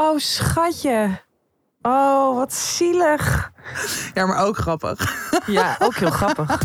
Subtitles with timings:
[0.00, 1.20] Oh, schatje.
[1.82, 3.52] Oh, wat zielig.
[4.14, 5.30] Ja, maar ook grappig.
[5.46, 6.62] Ja, ook heel grappig.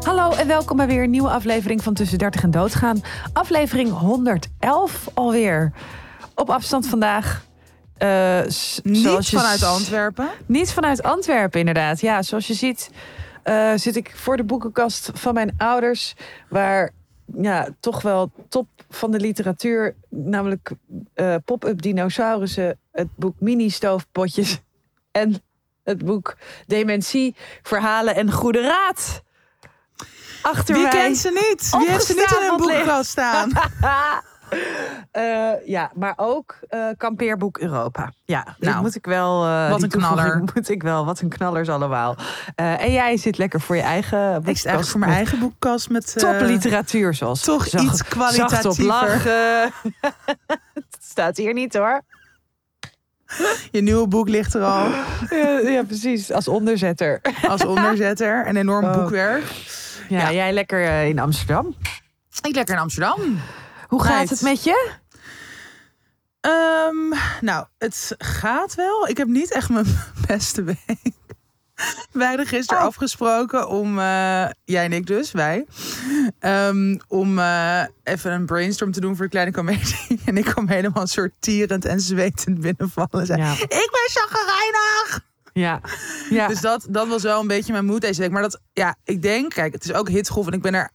[0.00, 3.02] Hallo en welkom bij weer een nieuwe aflevering van Tussen 30 en Doodgaan.
[3.32, 5.72] Aflevering 111 alweer.
[6.34, 7.46] Op afstand vandaag.
[7.98, 8.40] Uh,
[8.82, 10.28] Niet vanuit Antwerpen?
[10.46, 12.00] Niet vanuit Antwerpen, inderdaad.
[12.00, 12.90] Ja, zoals je ziet
[13.48, 16.14] uh, zit ik voor de boekenkast van mijn ouders,
[16.48, 16.90] waar
[17.36, 20.70] ja, toch wel top van de literatuur, namelijk
[21.14, 24.60] uh, pop-up dinosaurussen, het boek Mini-stoofpotjes
[25.10, 25.42] en
[25.84, 29.22] het boek Dementie, Verhalen en Goede Raad.
[30.42, 31.70] Achter Wie kent ze niet?
[31.78, 33.50] Wie heeft ze niet in een boekenkast staan?
[35.12, 38.12] Uh, ja, maar ook uh, kampeerboek Europa.
[38.24, 39.46] Ja, nou, moet ik wel.
[39.46, 40.42] Uh, wat een knaller.
[40.54, 41.04] Moet ik wel.
[41.04, 42.16] Wat een knallers allemaal.
[42.54, 44.48] en jij zit lekker voor je eigen boekkast.
[44.48, 48.84] Ik zit eigenlijk voor mijn eigen boekkast met top literatuur, zoals toch iets kwalitatiever.
[48.84, 49.62] lachen.
[50.74, 52.02] Het staat hier niet hoor.
[53.70, 54.88] Je nieuwe boek ligt er al.
[55.30, 56.32] Ja, ja precies.
[56.32, 57.20] Als onderzetter.
[57.48, 58.46] Als onderzetter.
[58.48, 58.92] Een enorm oh.
[58.92, 59.44] boekwerk.
[60.08, 61.74] Ja, ja, jij lekker in Amsterdam.
[62.42, 63.40] Ik lekker in Amsterdam.
[63.88, 64.90] Hoe gaat het met je?
[66.40, 69.08] Um, nou, het gaat wel.
[69.08, 69.86] Ik heb niet echt mijn
[70.26, 71.16] beste week.
[72.12, 72.88] Wij hadden gisteren oh.
[72.88, 75.66] afgesproken om, uh, jij en ik dus, wij,
[76.40, 80.20] um, om uh, even een brainstorm te doen voor de kleine comedie.
[80.24, 83.26] En ik kwam helemaal een soort tierend en zwetend binnenvallen.
[83.26, 83.52] Zei, ja.
[83.52, 85.26] Ik ben chagrijnig!
[85.52, 85.80] Ja.
[86.30, 86.48] ja.
[86.48, 88.30] Dus dat, dat was wel een beetje mijn moed deze week.
[88.30, 90.90] Maar dat, ja, ik denk, kijk, het is ook hitsgolf en ik ben er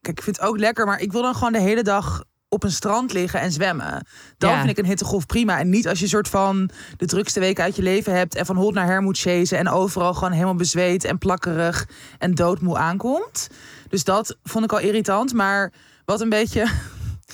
[0.00, 2.62] Kijk, ik vind het ook lekker, maar ik wil dan gewoon de hele dag op
[2.62, 4.06] een strand liggen en zwemmen.
[4.38, 5.58] Dan vind ik een hittegolf prima.
[5.58, 8.34] En niet als je soort van de drukste weken uit je leven hebt...
[8.34, 9.58] en van hot naar her moet chasen...
[9.58, 13.48] en overal gewoon helemaal bezweet en plakkerig en doodmoe aankomt.
[13.88, 15.32] Dus dat vond ik al irritant.
[15.32, 15.72] Maar
[16.04, 16.70] wat een beetje...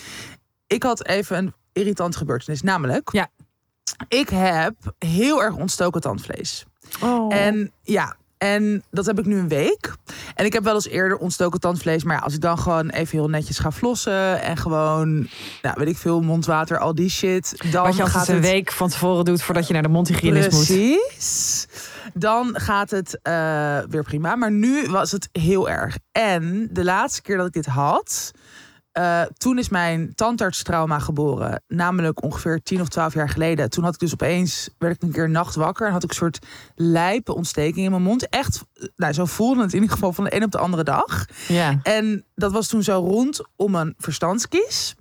[0.76, 2.62] ik had even een irritant gebeurtenis.
[2.62, 3.28] Namelijk, ja.
[4.08, 6.64] ik heb heel erg ontstoken tandvlees.
[7.00, 7.34] Oh.
[7.34, 9.94] En ja, en dat heb ik nu een week.
[10.34, 12.04] En ik heb wel eens eerder ontstoken tandvlees.
[12.04, 14.42] Maar ja, als ik dan gewoon even heel netjes ga flossen.
[14.42, 15.28] En gewoon,
[15.62, 17.64] nou, weet ik veel, mondwater, al die shit.
[17.70, 20.66] Dan Wat je gaat een week van tevoren doet voordat je naar de mondhygiënist moet.
[20.66, 21.66] Precies.
[22.14, 24.36] Dan gaat het uh, weer prima.
[24.36, 25.98] Maar nu was het heel erg.
[26.12, 28.32] En de laatste keer dat ik dit had
[28.98, 31.62] uh, toen is mijn tandartstrauma geboren.
[31.68, 33.70] Namelijk ongeveer 10 of 12 jaar geleden.
[33.70, 35.86] Toen had ik dus opeens, werd ik een keer nacht wakker.
[35.86, 36.38] En had ik een soort
[36.74, 38.28] lijpe ontsteking in mijn mond.
[38.28, 38.64] Echt,
[38.96, 41.26] nou zo voelde het in ieder geval van de een op de andere dag.
[41.48, 41.80] Ja.
[41.82, 44.94] En dat was toen zo rond om een verstandskies.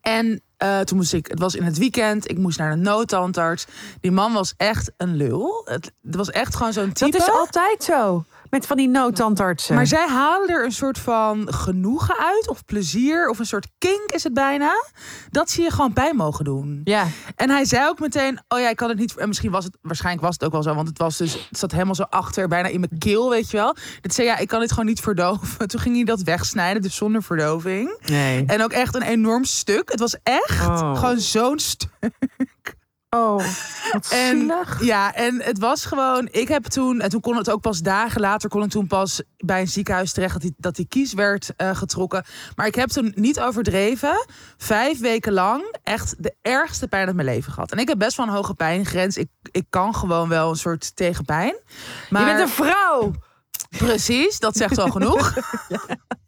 [0.00, 3.66] En uh, toen moest ik, het was in het weekend, ik moest naar een noodtandarts.
[4.00, 5.62] Die man was echt een lul.
[5.64, 7.18] Het, het was echt gewoon zo'n type.
[7.18, 8.24] Dat is altijd zo.
[8.50, 9.74] Met van die noodtandartsen.
[9.74, 12.48] Maar zij halen er een soort van genoegen uit.
[12.48, 13.28] Of plezier.
[13.28, 14.84] Of een soort kink is het bijna.
[15.30, 16.80] Dat zie je gewoon bij mogen doen.
[16.84, 17.06] Ja.
[17.36, 18.40] En hij zei ook meteen.
[18.48, 19.16] Oh ja, ik kan het niet.
[19.16, 19.76] En misschien was het.
[19.82, 20.74] Waarschijnlijk was het ook wel zo.
[20.74, 21.46] Want het was dus.
[21.48, 22.48] Het zat helemaal zo achter.
[22.48, 23.76] Bijna in mijn keel, weet je wel.
[24.00, 25.66] Dat zei ja, ik kan dit gewoon niet verdoven.
[25.68, 26.82] Toen ging hij dat wegsnijden.
[26.82, 27.98] Dus zonder verdoving.
[28.06, 28.44] Nee.
[28.46, 29.90] En ook echt een enorm stuk.
[29.90, 30.98] Het was echt oh.
[30.98, 32.76] gewoon zo'n stuk.
[33.10, 33.44] Oh,
[33.92, 36.28] wat en, Ja, en het was gewoon.
[36.30, 39.22] Ik heb toen, en toen kon het ook pas dagen later, kon ik toen pas
[39.36, 42.24] bij een ziekenhuis terecht dat die, dat die kies werd uh, getrokken.
[42.56, 44.26] Maar ik heb toen niet overdreven.
[44.56, 47.72] Vijf weken lang echt de ergste pijn uit mijn leven gehad.
[47.72, 49.16] En ik heb best wel een hoge pijngrens.
[49.16, 51.56] Ik, ik kan gewoon wel een soort tegen pijn.
[52.10, 52.20] Maar...
[52.20, 53.12] Je bent een vrouw!
[53.68, 55.34] Precies, dat zegt al genoeg.
[55.68, 55.80] ja.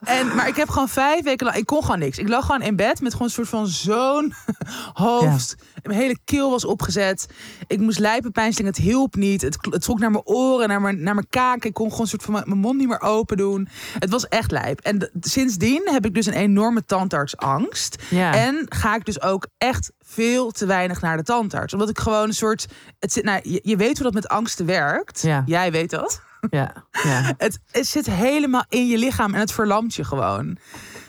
[0.00, 1.58] En, maar ik heb gewoon vijf weken lang...
[1.58, 2.18] Ik kon gewoon niks.
[2.18, 4.34] Ik lag gewoon in bed met gewoon een soort van zo'n
[5.04, 5.56] hoofd.
[5.82, 7.28] Mijn hele keel was opgezet.
[7.66, 8.76] Ik moest lijpenpijnstelling.
[8.76, 9.42] Het hielp niet.
[9.42, 11.64] Het, het trok naar mijn oren, naar mijn, naar mijn kaak.
[11.64, 13.68] Ik kon gewoon een soort van mijn, mond niet meer open doen.
[13.98, 14.80] Het was echt lijp.
[14.80, 18.02] En sindsdien heb ik dus een enorme tandartsangst.
[18.08, 18.34] Ja.
[18.34, 21.72] En ga ik dus ook echt veel te weinig naar de tandarts.
[21.72, 22.66] Omdat ik gewoon een soort...
[22.98, 25.22] Het zit, nou, je, je weet hoe dat met angsten werkt.
[25.22, 25.42] Ja.
[25.46, 26.22] Jij weet dat.
[26.50, 27.34] Ja, ja.
[27.38, 30.58] Het, het zit helemaal in je lichaam en het verlamt je gewoon.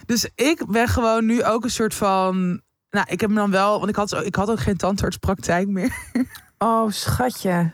[0.06, 2.62] Dus ik ben gewoon nu ook een soort van.
[2.90, 5.96] Nou, ik heb me dan wel, want ik had, ik had ook geen tandartspraktijk meer.
[6.58, 7.74] Oh, schatje.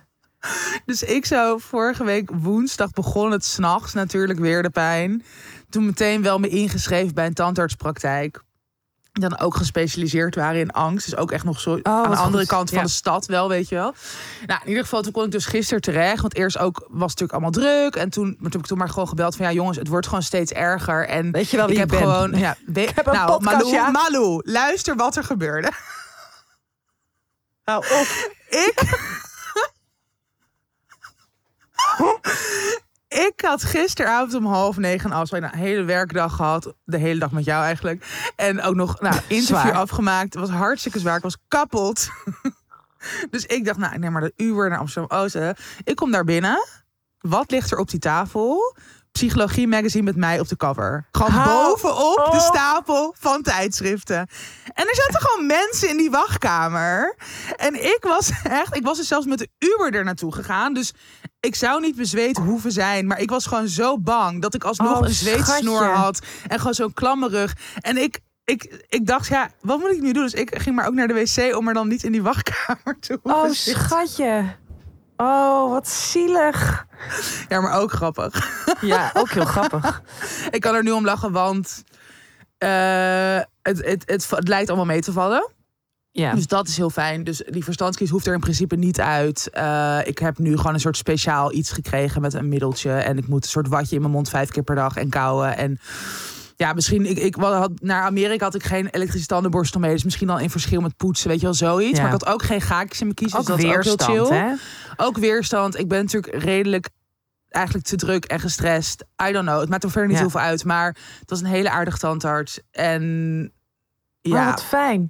[0.85, 5.23] Dus ik zou vorige week woensdag begon het s'nachts natuurlijk weer de pijn.
[5.69, 8.43] Toen meteen wel me ingeschreven bij een tandartspraktijk
[9.21, 11.05] dan ook gespecialiseerd waren in angst.
[11.05, 13.69] Dus ook echt nog zo oh, aan de andere kant van de stad wel, weet
[13.69, 13.93] je wel.
[14.45, 16.21] Nou, in ieder geval, toen kon ik dus gisteren terecht.
[16.21, 17.95] Want eerst ook was het natuurlijk allemaal druk.
[17.95, 19.45] En toen heb ik toen maar gewoon gebeld van...
[19.45, 21.07] ja jongens, het wordt gewoon steeds erger.
[21.07, 21.99] En weet je wel wie ik heb ben?
[21.99, 22.37] gewoon...
[22.37, 23.89] Ja, ik heb een nou, podcast, Malou, ja.
[23.89, 25.71] Malou, luister wat er gebeurde.
[27.65, 27.85] Nou,
[28.65, 29.06] ik...
[33.47, 35.41] had gisteravond om half negen een afspraak.
[35.41, 36.73] Nou, een hele werkdag gehad.
[36.83, 38.05] De hele dag met jou eigenlijk.
[38.35, 40.33] En ook nog nou, interview afgemaakt.
[40.33, 41.15] Het was hartstikke zwaar.
[41.17, 42.09] Ik was kapot.
[43.31, 45.33] dus ik dacht, nou, ik neem maar de Uber naar Amsterdam-Oost.
[45.33, 45.51] hè.
[45.83, 46.67] Ik kom daar binnen.
[47.19, 48.75] Wat ligt er op die tafel?
[49.11, 51.07] Psychologie magazine met mij op de cover.
[51.11, 54.17] Gewoon bovenop de stapel van tijdschriften.
[54.73, 57.15] En er zaten gewoon mensen in die wachtkamer.
[57.55, 60.73] En ik was echt, ik was dus zelfs met de Uber er naartoe gegaan.
[60.73, 60.93] Dus
[61.39, 63.07] ik zou niet bezweet hoeven zijn.
[63.07, 65.95] Maar ik was gewoon zo bang dat ik alsnog Oh, een zweetsnoer schatje.
[65.95, 66.19] had.
[66.47, 67.55] En gewoon zo'n klamme rug.
[67.79, 70.23] En ik, ik, ik dacht, ja, wat moet ik nu doen?
[70.23, 72.97] Dus ik ging maar ook naar de wc om er dan niet in die wachtkamer
[72.99, 73.83] te hoeven Oh, zitten.
[73.83, 74.55] schatje.
[75.17, 76.85] Oh, wat zielig.
[77.49, 78.49] Ja, maar ook grappig.
[78.81, 80.01] Ja, ook heel grappig.
[80.49, 81.83] Ik kan er nu om lachen, want
[82.57, 85.49] eh, het, het, het, het lijkt allemaal mee te vallen.
[86.19, 86.33] Ja.
[86.33, 87.23] Dus dat is heel fijn.
[87.23, 89.49] Dus die verstandskies hoeft er in principe niet uit.
[89.51, 92.91] Eh, ik heb nu gewoon een soort speciaal iets gekregen met een middeltje.
[92.91, 95.57] En ik moet een soort watje in mijn mond vijf keer per dag en kauwen.
[95.57, 95.79] En
[96.55, 99.91] ja, misschien, ik, ik had, naar Amerika had ik geen elektrische tandenborstel mee.
[99.91, 101.97] Dus misschien dan in verschil met poetsen, weet je wel, zoiets.
[101.97, 102.03] Ja.
[102.03, 103.39] Maar ik had ook geen gaakjes in mijn kiezen.
[103.39, 104.37] Ook dus dat is ook weerstand, heel chill.
[104.37, 104.53] hè?
[104.95, 105.79] Ook weerstand.
[105.79, 106.89] Ik ben natuurlijk redelijk
[107.49, 109.05] eigenlijk te druk en gestrest.
[109.27, 109.59] I don't know.
[109.59, 110.23] Het maakt er verder niet Ja.
[110.23, 110.63] heel veel uit.
[110.63, 110.87] Maar
[111.19, 112.59] het was een hele aardige tandarts.
[112.71, 113.51] En
[114.31, 115.09] Oh, ja, wat fijn.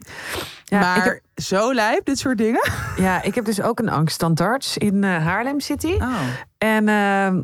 [0.64, 2.70] Ja, maar heb, zo lijp, dit soort dingen.
[2.98, 5.94] ja, ik heb dus ook een angststandarts in eh, Haarlem City.
[5.94, 6.14] Oh.
[6.58, 7.42] En ehm,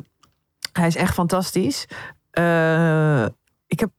[0.74, 1.86] hij is echt fantastisch.
[2.32, 3.26] Eh,
[3.68, 3.90] ik heb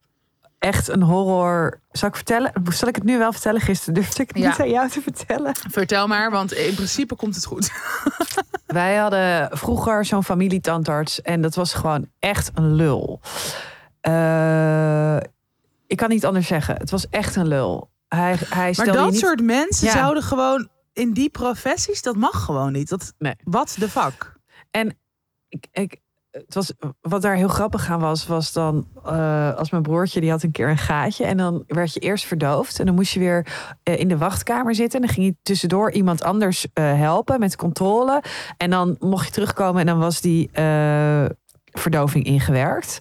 [0.59, 1.81] echt een horror.
[1.91, 2.53] Zal ik vertellen?
[2.71, 3.61] Zal ik het nu wel vertellen?
[3.61, 4.49] Gisteren durfde ik het Ja.
[4.49, 5.55] niet aan jou te vertellen.
[5.71, 7.73] Vertel maar, want in principe komt het goed.
[8.67, 13.21] Wij hadden vroeger zo'n familietandarts en dat was gewoon echt een lul.
[14.01, 15.17] Eh,
[15.87, 16.77] ik kan niet anders zeggen.
[16.77, 17.91] Het was echt een lul.
[18.09, 19.19] Hij, hij Maar dat niet...
[19.19, 19.93] soort mensen Ja.
[19.93, 22.89] zouden gewoon in die professies, dat mag gewoon niet.
[22.89, 23.35] Dat, Nee.
[23.45, 24.33] Wat de fuck?
[25.49, 26.01] ik, ik,
[26.31, 30.31] het was, wat daar heel grappig aan was, was dan eh, als mijn broertje die
[30.31, 33.21] had een keer een gaatje en dan werd je eerst verdoofd en dan moest je
[33.21, 33.47] weer
[33.83, 37.57] eh, in de wachtkamer zitten en dan ging je tussendoor iemand anders eh, helpen met
[37.57, 38.23] controle
[38.57, 40.51] en dan mocht je terugkomen en dan was die
[41.73, 43.01] verdoving ingewerkt.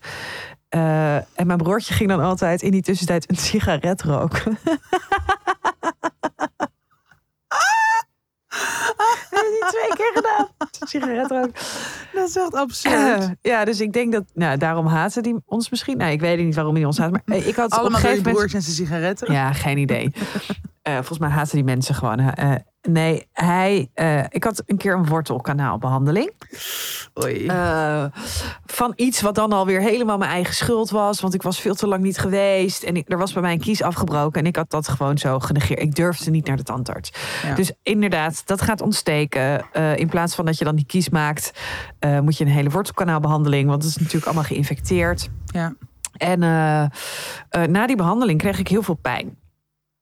[0.74, 4.58] Eh, en mijn broertje ging dan altijd in die tussentijd een sigaret roken.
[9.30, 10.48] Hij twee keer gedaan.
[10.88, 11.54] Sigaret roken.
[12.14, 13.30] Dat is echt absurd.
[13.42, 15.98] Ja, dus ik denk dat, nou, daarom haten die ons misschien.
[15.98, 18.00] Nou, ik weet niet waarom die ons haat, maar eh, ik had op een Allemaal
[18.00, 18.38] gegeven je moment.
[18.38, 19.31] broers en zijn sigaretten.
[19.34, 20.12] Ja, geen idee.
[20.83, 22.19] Eh, volgens mij haten die mensen gewoon.
[22.19, 23.89] eh, nee, hij.
[23.94, 26.31] eh, ik had een keer een wortelkanaalbehandeling.
[27.24, 27.51] Oei.
[28.65, 31.21] Van iets wat dan alweer helemaal mijn eigen schuld was.
[31.21, 32.83] Want ik was veel te lang niet geweest.
[32.83, 34.41] En ik, er was bij mij een kies afgebroken.
[34.41, 35.80] En ik had dat gewoon zo genegeerd.
[35.80, 37.12] Ik durfde niet naar de tandarts.
[37.44, 37.56] Ja.
[37.56, 39.65] Dus inderdaad, dat gaat ontsteken.
[39.95, 41.51] In plaats van dat je dan die kies maakt,
[42.21, 43.69] moet je een hele wortelkanaalbehandeling.
[43.69, 45.29] Want het is natuurlijk allemaal geïnfecteerd.
[45.45, 45.74] ja.
[46.18, 46.39] En
[47.71, 49.38] na die behandeling kreeg ik heel veel pijn.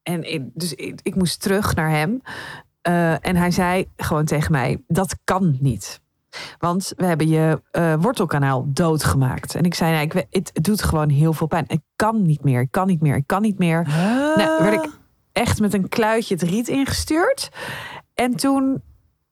[0.04, 2.22] En ik, dus ik, ik moest terug naar hem.
[2.82, 6.00] Eh, en hij zei gewoon tegen mij: dat kan niet.
[6.60, 9.56] Want we hebben je eh, wortelkanaal doodgemaakt.
[9.56, 11.66] En ik zei: nee, ik, we- het, het doet gewoon heel veel pijn.
[11.68, 13.88] Ik kan niet meer, ik kan niet meer, ik kan niet meer.
[14.36, 14.90] Nou, werd ik
[15.32, 17.50] echt met een kluitje het riet ingestuurd.
[18.14, 18.82] En toen,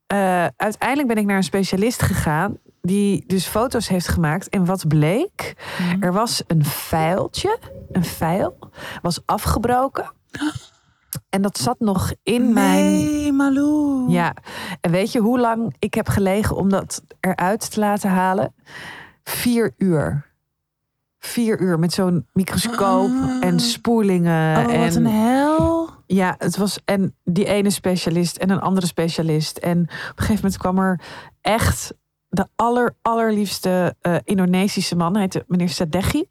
[0.08, 2.58] eh, uiteindelijk ben ik naar een specialist gegaan.
[2.82, 4.50] Die dus foto's heeft gemaakt.
[4.50, 5.56] En wat bleek?
[5.80, 6.04] Mhm.
[6.04, 7.60] Er was een vuiltje,
[7.92, 8.58] een vuil,
[9.02, 10.12] was afgebroken.
[11.30, 12.84] En dat zat nog in mijn.
[12.86, 14.10] Nee, Malou.
[14.10, 14.34] Ja,
[14.82, 18.54] en weet je hoe lang ik heb gelegen om dat eruit te laten halen?
[19.24, 20.28] Vier uur.
[21.20, 23.38] Vier uur met zo'n microscoop Ah.
[23.46, 24.58] en spoelingen.
[24.58, 25.90] Oh, wat en een hel.
[26.06, 29.58] ja, het was en die ene specialist en een andere specialist.
[29.58, 31.00] En op een gegeven moment kwam er
[31.42, 31.94] echt
[32.30, 35.12] de aller, allerliefste eh, Indonesische man.
[35.14, 36.24] Hij heette meneer Sadeghi.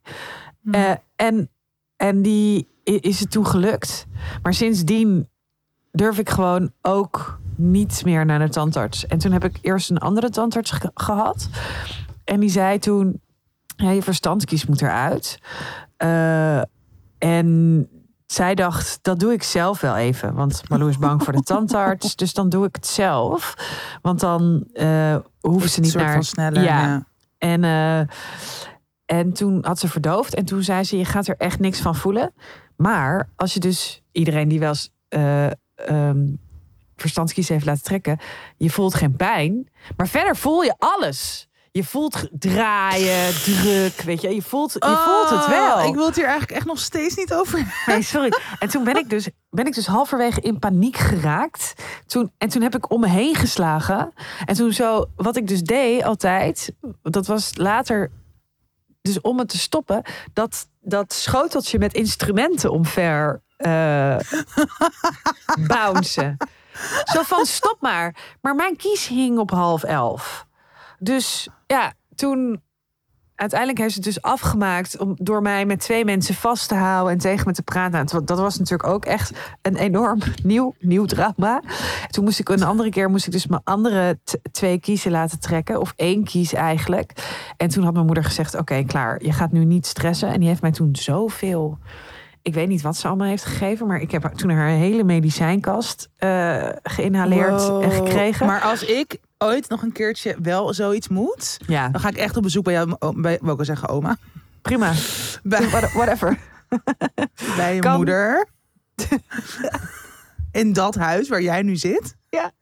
[0.62, 0.74] Hm.
[0.74, 1.50] Eh, en,
[1.96, 4.06] en die is het toen gelukt.
[4.42, 5.28] Maar sindsdien
[5.92, 9.06] durf ik gewoon ook niet meer naar de tandarts.
[9.06, 11.48] En toen heb ik eerst een andere tandarts ge- gehad.
[12.24, 13.20] En die zei toen,
[13.76, 15.38] ja, je verstandskies moet eruit.
[15.96, 16.60] Eh,
[17.18, 17.88] en
[18.26, 20.34] zij dacht, dat doe ik zelf wel even.
[20.34, 22.16] Want Marlou is bang voor de tandarts.
[22.16, 23.54] Dus dan doe ik het zelf.
[24.02, 26.12] Want dan eh hoeven ze niet soort naar...
[26.12, 26.62] van sneller.
[26.62, 26.82] Ja.
[26.86, 27.06] Ja.
[27.38, 27.98] En, eh,
[29.18, 30.34] en toen had ze verdoofd.
[30.34, 32.32] En toen zei ze, je gaat er echt niks van voelen.
[32.78, 34.90] Maar als je dus iedereen die wel eens
[36.96, 38.18] verstandskies heeft laten trekken...
[38.56, 39.68] je voelt geen pijn.
[39.96, 41.48] Maar verder voel je alles.
[41.70, 44.34] Je voelt draaien, druk, weet je.
[44.34, 45.76] Je voelt, je voelt het wel.
[45.76, 47.82] Oh, Ik wil het hier eigenlijk echt nog steeds niet over.
[47.86, 48.32] Nee, sorry.
[48.58, 51.72] En toen ben ik dus, ben ik dus halverwege in paniek geraakt.
[52.06, 54.12] Toen, en toen heb ik om me heen geslagen.
[54.44, 58.10] En toen zo, wat ik dus deed altijd, dat was later
[59.00, 60.02] dus om het te stoppen,
[60.32, 64.16] dat, dat schoteltje met instrumenten omver uh,
[65.68, 66.36] bouncen.
[67.04, 68.36] Zo van stop maar.
[68.40, 70.46] Maar mijn kies hing op half elf.
[70.98, 72.62] Dus ja, toen
[73.38, 77.12] uiteindelijk heeft ze het dus afgemaakt om door mij met twee mensen vast te houden
[77.12, 78.04] en tegen me te praten.
[78.04, 81.62] Nou, dat was natuurlijk ook echt een enorm nieuw, nieuw drama.
[82.10, 84.18] Toen moest ik een andere keer moest ik dus mijn andere
[84.52, 87.12] twee kiezen laten trekken, of één kies eigenlijk.
[87.56, 90.28] En toen had mijn moeder gezegd: Oké, klaar, je gaat nu niet stressen.
[90.28, 91.78] En die heeft mij toen zoveel.
[92.48, 96.08] Ik weet niet wat ze allemaal heeft gegeven, maar ik heb toen haar hele medicijnkast
[96.18, 98.46] uh, geïnhaleerd en gekregen.
[98.46, 101.88] Maar als ik ooit nog een keertje wel zoiets moet, ja.
[101.88, 104.16] dan ga ik echt op bezoek bij jou, bij, wil ik zeggen oma.
[104.62, 104.92] Prima.
[105.42, 106.38] Bij, whatever.
[107.56, 108.48] Bij je moeder.
[110.52, 112.16] In dat huis waar jij nu zit.
[112.28, 112.52] Ja.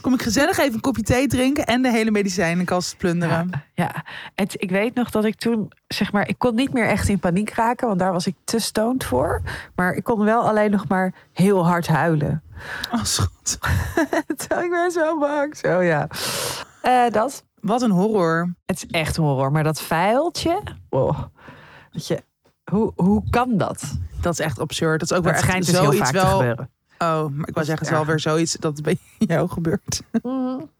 [0.00, 3.50] Kom ik gezellig even een kopje thee drinken en de hele medicijnenkast plunderen.
[3.50, 4.04] Ja, ja.
[4.34, 7.18] Het, ik weet nog dat ik toen, zeg maar, ik kon niet meer echt in
[7.18, 9.42] paniek raken, want daar was ik te stoned voor.
[9.74, 12.42] Maar ik kon wel alleen nog maar heel hard huilen.
[12.92, 13.58] Oh, schat.
[14.64, 15.56] ik ben zo bang.
[15.56, 16.08] Zo ja.
[16.82, 17.44] Uh, dat.
[17.60, 18.54] Wat een horror.
[18.66, 19.52] Het is echt horror.
[19.52, 20.62] Maar dat vuiltje.
[20.88, 21.16] Wow.
[21.92, 22.22] Weet je,
[22.70, 23.98] hoe, hoe kan dat?
[24.20, 25.00] Dat is echt absurd.
[25.00, 26.24] Dat is ook dat weer schijnt dus heel vaak wel...
[26.24, 26.70] te gebeuren.
[26.98, 30.02] Oh, maar ik wou zeggen, het is wel weer zoiets dat bij jou gebeurt.
[30.22, 30.70] Mm.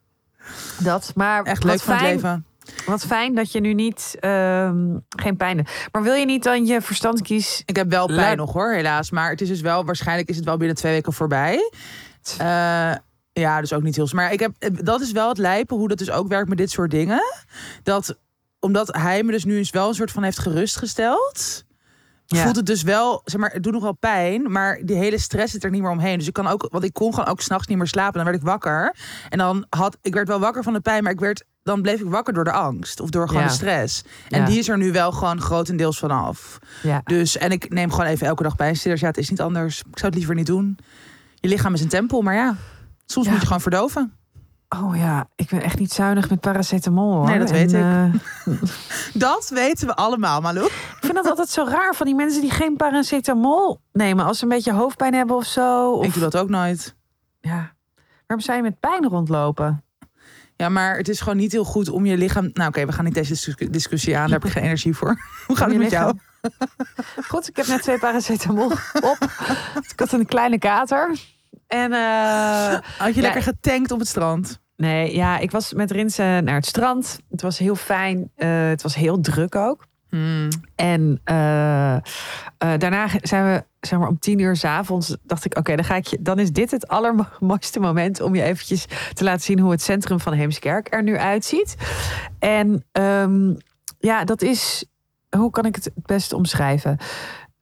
[0.79, 2.47] Dat, maar echt leuk van het leven.
[2.87, 4.73] Wat fijn dat je nu niet uh,
[5.09, 5.89] geen pijn hebt.
[5.93, 7.63] Maar wil je niet dan je verstand kiezen?
[7.67, 9.11] Ik heb wel pijn nog hoor, helaas.
[9.11, 11.71] Maar het is dus wel, waarschijnlijk is het wel binnen twee weken voorbij.
[12.41, 12.95] Uh,
[13.33, 14.09] ja, dus ook niet heel.
[14.13, 14.53] Maar ik heb,
[14.85, 17.23] dat is wel het lijpen, hoe dat dus ook werkt met dit soort dingen.
[17.83, 18.19] Dat
[18.61, 21.64] omdat hij me dus nu eens wel een soort van heeft gerustgesteld.
[22.35, 22.43] Ja.
[22.43, 25.53] Voelt het dus wel, zeg maar, het doet nog wel pijn, maar die hele stress
[25.53, 26.19] zit er niet meer omheen.
[26.19, 28.15] Dus ik kan ook, want ik kon gewoon ook s'nachts niet meer slapen.
[28.15, 28.95] Dan werd ik wakker
[29.29, 32.01] en dan had ik werd wel wakker van de pijn, maar ik werd dan bleef
[32.01, 34.05] ik wakker door de angst of door gewoon de stress.
[34.29, 36.59] En die is er nu wel gewoon grotendeels vanaf.
[36.83, 37.01] Ja.
[37.05, 39.01] Dus en ik neem gewoon even elke dag pijnstillers.
[39.01, 39.79] Ja, het is niet anders.
[39.79, 40.79] Ik zou het liever niet doen.
[41.35, 42.57] Je lichaam is een tempel, maar ja,
[43.07, 44.13] soms moet je gewoon verdoven.
[44.83, 47.15] Oh ja, ik ben echt niet zuinig met paracetamol.
[47.15, 47.27] Hoor.
[47.27, 47.81] Nee, dat weet ik.
[47.81, 48.15] Uh...
[49.27, 50.67] dat weten we allemaal, Malou.
[50.67, 54.43] Ik vind dat altijd zo raar van die mensen die geen paracetamol nemen als ze
[54.43, 55.93] een beetje hoofdpijn hebben of zo.
[55.93, 56.05] Of...
[56.05, 56.97] Ik doe dat ook nooit.
[57.41, 57.73] Ja.
[58.27, 59.85] Waarom zou je met pijn rondlopen?
[60.57, 62.51] Ja, maar het is gewoon niet heel goed om je lichaam.
[62.53, 64.23] Nou, oké, we gaan niet deze discussie aan.
[64.31, 65.21] Daar heb ik geen energie voor.
[65.47, 66.19] Hoe gaat het met jou?
[67.29, 68.71] Goed, ik heb net twee paracetamol
[69.13, 69.19] op.
[69.89, 71.19] Ik had een kleine kater.
[71.67, 74.63] En uh, had je lekker getankt op het strand?
[74.77, 77.19] Nee, ja, ik was met Rinsen naar het strand.
[77.31, 78.31] Het was heel fijn.
[78.37, 79.87] Uh, het was heel druk ook.
[80.09, 80.49] Hmm.
[80.75, 81.97] En uh,
[82.59, 85.97] daarna zijn we, zeg maar, om tien uur s avonds dacht ik, oké, dan ga
[85.97, 89.71] ik je, dan is dit het allermooiste moment om je eventjes te laten zien hoe
[89.71, 91.77] het centrum van Heemskerk er nu uitziet.
[92.39, 93.57] En um,
[93.99, 94.85] ja, dat is,
[95.37, 96.99] hoe kan ik het het beste omschrijven?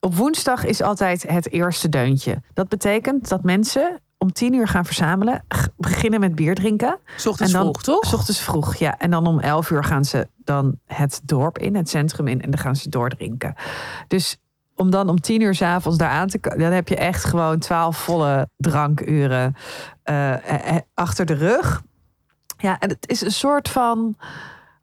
[0.00, 2.42] Op woensdag is altijd het eerste deuntje.
[2.54, 5.45] Dat betekent dat mensen om tien uur gaan verzamelen.
[5.76, 6.99] Beginnen met bier drinken.
[7.26, 8.14] Ochtends vroeg, toch?
[8.14, 8.99] Ochtends vroeg, ja.
[8.99, 12.43] En dan om elf uur gaan ze dan het dorp in, het centrum in.
[12.43, 13.55] En dan gaan ze doordrinken.
[14.09, 14.37] Dus
[14.76, 16.59] om dan om tien uur s'avonds daar aan te komen...
[16.59, 19.57] dan heb je echt gewoon twaalf volle drankuren
[20.05, 20.35] uh,
[20.95, 21.83] achter de rug.
[22.59, 24.17] Ja, en het is een soort van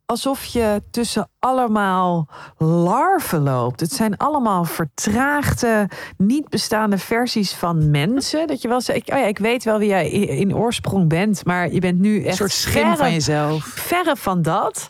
[0.09, 3.79] alsof je tussen allemaal larven loopt.
[3.79, 8.47] Het zijn allemaal vertraagde, niet bestaande versies van mensen.
[8.47, 11.71] Dat je wel zegt, oh ja, ik weet wel wie jij in oorsprong bent, maar
[11.71, 13.63] je bent nu echt een soort schim van jezelf.
[13.63, 14.89] Verre van dat.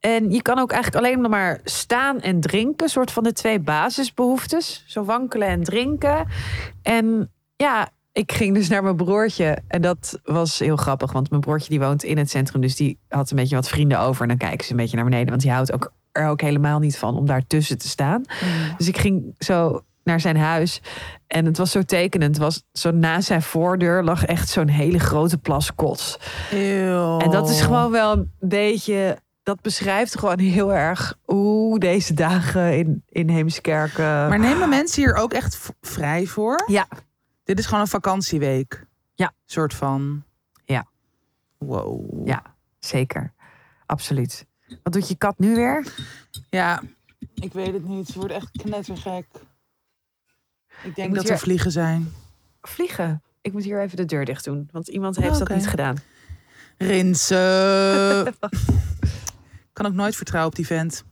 [0.00, 3.60] En je kan ook eigenlijk alleen nog maar staan en drinken, soort van de twee
[3.60, 4.84] basisbehoeftes.
[4.86, 6.26] Zo wankelen en drinken.
[6.82, 7.88] En ja,
[8.18, 9.58] ik ging dus naar mijn broertje.
[9.68, 12.60] En dat was heel grappig, want mijn broertje die woont in het centrum.
[12.60, 14.22] Dus die had een beetje wat vrienden over.
[14.22, 15.28] En dan kijken ze een beetje naar beneden.
[15.28, 18.20] Want die houdt ook, er ook helemaal niet van om daar tussen te staan.
[18.20, 18.76] Mm.
[18.76, 20.80] Dus ik ging zo naar zijn huis.
[21.26, 22.34] En het was zo tekenend.
[22.34, 26.18] Het was zo naast zijn voordeur lag echt zo'n hele grote plas kots.
[27.18, 29.18] En dat is gewoon wel een beetje.
[29.42, 33.98] Dat beschrijft gewoon heel erg hoe deze dagen in, in Heemskerk.
[33.98, 36.64] Maar nemen mensen hier ook echt vrij voor?
[36.66, 36.86] Ja,
[37.48, 38.86] dit is gewoon een vakantieweek.
[39.14, 39.32] Ja.
[39.44, 40.24] Soort van.
[40.64, 40.88] Ja.
[41.58, 42.26] Wow.
[42.26, 42.42] Ja,
[42.78, 43.32] zeker.
[43.86, 44.46] Absoluut.
[44.82, 45.92] Wat doet je kat nu weer?
[46.50, 46.82] Ja,
[47.34, 48.08] ik weet het niet.
[48.08, 49.26] Ze wordt echt knettergek.
[50.82, 52.12] Ik denk dat er vliegen zijn.
[52.60, 53.22] Vliegen?
[53.40, 55.96] Ik moet hier even de deur dicht doen, want iemand heeft dat niet gedaan.
[56.78, 58.24] Rinsen.
[59.72, 61.04] kan ook nooit vertrouwen op die vent.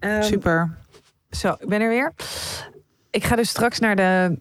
[0.00, 0.78] Um, Super.
[1.36, 2.12] Zo, ik ben er weer.
[3.10, 4.38] Ik ga dus straks naar de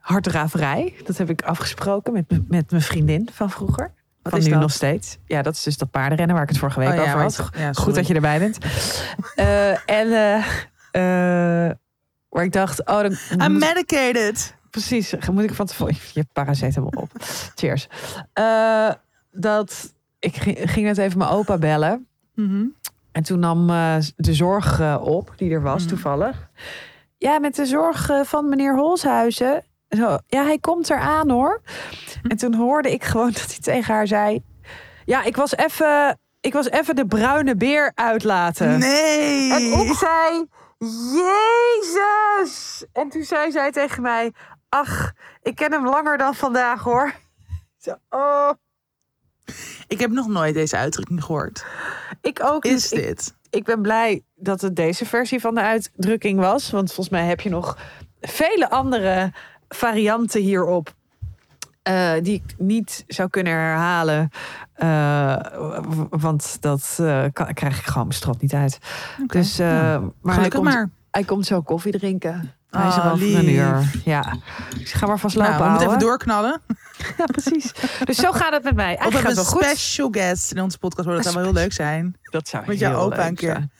[0.00, 0.94] hardraverij.
[1.04, 3.92] Dat heb ik afgesproken met, met mijn vriendin van vroeger.
[4.22, 4.60] van is nu dat?
[4.60, 5.18] nog steeds.
[5.26, 7.50] Ja, dat is dus dat paardenrennen waar ik het vorige week Oh over had.
[7.56, 8.58] ja, Goed dat je erbij bent.
[9.34, 10.44] Eh, en eh,
[10.90, 11.76] eh,
[12.28, 14.54] waar ik dacht, oh, dan I'm medicated.
[14.70, 17.10] precies, moet ik van tevoren je paracetamol op.
[17.54, 17.88] Cheers.
[19.32, 22.06] Dat ik ging, ging net even mijn opa bellen.
[22.34, 22.64] Mhm.
[23.12, 25.88] En toen nam eh, de zorg eh, op, die er was Mhm.
[25.88, 26.48] toevallig.
[27.18, 29.64] Ja, met de zorg eh, van meneer Holshuizen.
[29.88, 31.62] Zo, ja, hij komt eraan hoor.
[32.28, 34.42] En toen hoorde ik gewoon dat hij tegen haar zei...
[35.04, 38.78] Ja, ik was even, ik was even de bruine beer uitlaten.
[38.78, 39.52] Nee.
[39.52, 40.46] En ik zei,
[40.78, 42.84] Jezus!
[42.92, 44.32] En toen zei zij tegen mij,
[44.68, 45.12] ach,
[45.42, 47.12] ik ken hem langer dan vandaag hoor.
[47.84, 48.50] Zo, oh,
[49.88, 51.64] Ik heb nog nooit deze uitdrukking gehoord.
[52.20, 52.64] ik ook.
[52.64, 53.34] Is dit?
[53.50, 56.70] ik ben blij dat het deze versie van de uitdrukking was.
[56.70, 57.78] Want volgens mij heb je nog
[58.20, 59.32] vele andere
[59.68, 60.94] varianten hierop.
[61.82, 64.30] eh, die ik niet zou kunnen herhalen.
[64.72, 65.36] Eh,
[66.10, 68.78] want dat eh, kan, krijg ik gewoon mijn strot niet uit.
[69.26, 70.90] Dus, Nou, maar hij komt, maar.
[71.10, 72.54] hij komt zo koffie drinken.
[72.70, 73.42] Hij is er Ah, een lief.
[73.48, 73.90] uur.
[74.04, 74.34] Ja.
[74.78, 76.60] Ik ga maar vast lopen Nou, we moeten even doorknallen.
[77.18, 77.72] Ja, precies.
[78.04, 78.92] Dus zo gaat het met mij.
[78.92, 79.64] Of we Eigenlijk hebben gaat een het wel goed.
[79.78, 81.08] special guest in onze podcast.
[81.08, 82.16] Oh, dat zou wel heel leuk zijn.
[82.22, 83.50] Dat zou Met jouw opa leuk een keer.
[83.52, 83.72] zijn.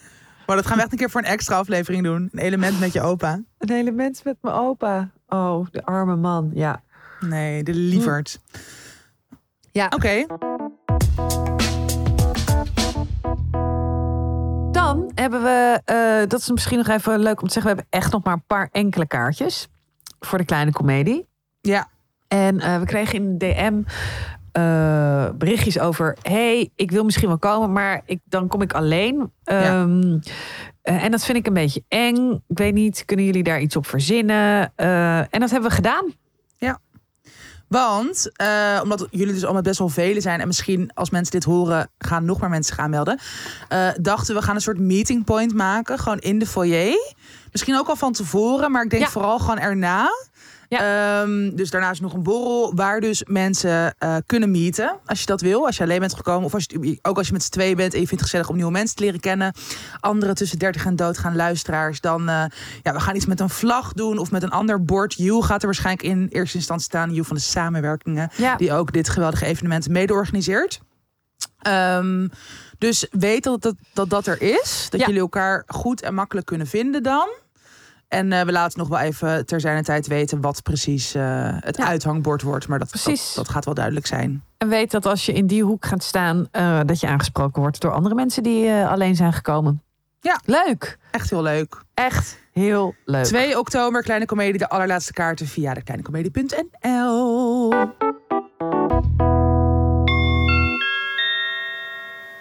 [0.47, 2.29] Maar dat gaan we echt een keer voor een extra aflevering doen.
[2.33, 3.41] Een element met je opa.
[3.59, 5.11] Een element met mijn opa.
[5.29, 6.51] Oh, de arme man.
[6.55, 6.83] Ja.
[7.21, 8.41] Nee, de lieverd.
[9.73, 9.87] Ja.
[9.95, 10.27] Oké.
[14.91, 18.01] Dan hebben we, eh, dat is misschien nog even leuk om te zeggen, we hebben
[18.01, 19.69] echt nog maar een paar enkele kaartjes
[20.21, 21.29] voor de kleine komedie.
[21.61, 21.89] Ja.
[22.29, 23.83] En eh, we kregen in de DM
[24.53, 29.33] eh, berichtjes over, hey, ik wil misschien wel komen, maar ik, dan kom ik alleen.
[29.45, 30.19] Ehm,
[30.83, 32.43] eh, en dat vind ik een beetje eng.
[32.49, 34.73] Ik weet niet, kunnen jullie daar iets op verzinnen?
[34.77, 36.15] En dat hebben we gedaan.
[37.71, 40.41] Want, eh, omdat jullie dus allemaal best wel velen zijn...
[40.41, 43.19] en misschien als mensen dit horen, gaan nog meer mensen gaan melden...
[43.69, 45.99] eh, dachten we gaan een soort meeting point maken.
[45.99, 47.15] Gewoon in de foyer.
[47.53, 49.09] Misschien ook al van tevoren, maar ik denk Ja.
[49.09, 50.09] vooral gewoon erna.
[50.79, 54.99] Ehm, dus daarna is nog een borrel waar dus mensen eh, kunnen meeten.
[55.07, 56.45] Als je dat wil, als je alleen bent gekomen.
[56.45, 58.49] Of als je, ook als je met z'n tweeën bent en je vindt het gezellig
[58.49, 59.55] om nieuwe mensen te leren kennen.
[60.01, 62.01] Anderen tussen 30 en dood gaan luisteraars.
[62.01, 62.45] Dan, eh,
[62.83, 65.15] ja, we gaan iets met een vlag doen of met een ander bord.
[65.15, 67.13] Joe gaat er waarschijnlijk in eerste instantie staan.
[67.15, 68.31] Joe van de samenwerkingen.
[68.37, 68.57] Ja.
[68.57, 70.81] Die ook dit geweldige evenement mede organiseert.
[71.59, 72.29] Ehm,
[72.79, 74.87] dus weet dat dat, dat dat er is.
[74.91, 75.07] Dat Ja.
[75.07, 77.29] jullie elkaar goed en makkelijk kunnen vinden dan.
[78.11, 81.77] En eh, we laten nog wel even ter zijner tijd weten wat precies eh, het
[81.77, 81.87] Ja.
[81.87, 82.69] uithangbord wordt.
[82.69, 83.27] Maar dat, Precies.
[83.27, 84.45] Dat, dat gaat wel duidelijk zijn.
[84.59, 87.81] En weet dat als je in die hoek gaat staan, eh, dat je aangesproken wordt
[87.81, 89.83] door andere mensen die eh, alleen zijn gekomen.
[90.21, 90.41] Ja.
[90.45, 90.99] Leuk.
[91.11, 91.83] Echt heel leuk.
[91.95, 93.25] Echt heel leuk.
[93.25, 94.59] 2 oktober, Kleine Comedie.
[94.59, 97.75] De allerlaatste kaarten via de kleinecomedie.nl.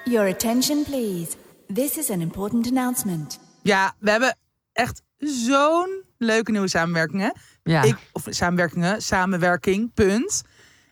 [0.03, 1.31] Your attention, please.
[1.73, 3.39] This is an important announcement.
[3.61, 4.37] Ja, we hebben
[4.73, 7.33] echt zo'n leuke nieuwe samenwerkingen.
[7.63, 7.83] Ja.
[7.83, 10.43] Ik, of samenwerkingen, samenwerking, punt.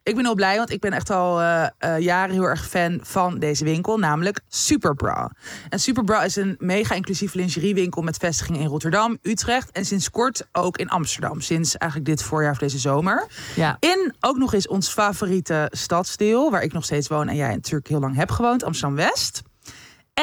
[0.07, 2.99] Ik ben heel blij, want ik ben echt al eh, eh, jaren heel erg fan
[3.01, 5.31] van deze winkel, namelijk Superbra.
[5.69, 10.47] En Superbra is een mega inclusieve lingeriewinkel met vestigingen in Rotterdam, Utrecht en sinds kort
[10.51, 11.41] ook in Amsterdam.
[11.41, 13.27] Sinds eigenlijk dit voorjaar of deze zomer.
[13.55, 13.77] ja.
[13.79, 17.87] In ook nog eens ons favoriete stadsdeel, waar ik nog steeds woon en jij natuurlijk
[17.87, 19.41] heel lang hebt gewoond, Amsterdam-West.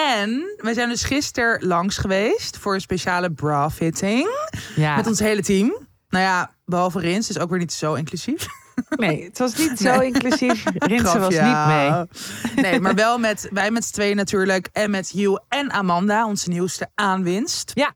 [0.01, 4.29] En we zijn dus gisteren langs geweest voor een speciale bra-fitting
[4.77, 4.97] ja.
[4.97, 5.77] met ons hele team.
[6.09, 8.47] Nou ja, behalve Rins, dus ook weer niet zo inclusief.
[8.97, 10.65] Nee, het was niet zo inclusief.
[10.75, 12.05] Rinsen was niet mee.
[12.65, 14.69] Nee, maar wel met wij met z'n tweeën natuurlijk.
[14.73, 17.71] En met Hugh en Amanda, onze nieuwste aanwinst.
[17.75, 17.95] Ja.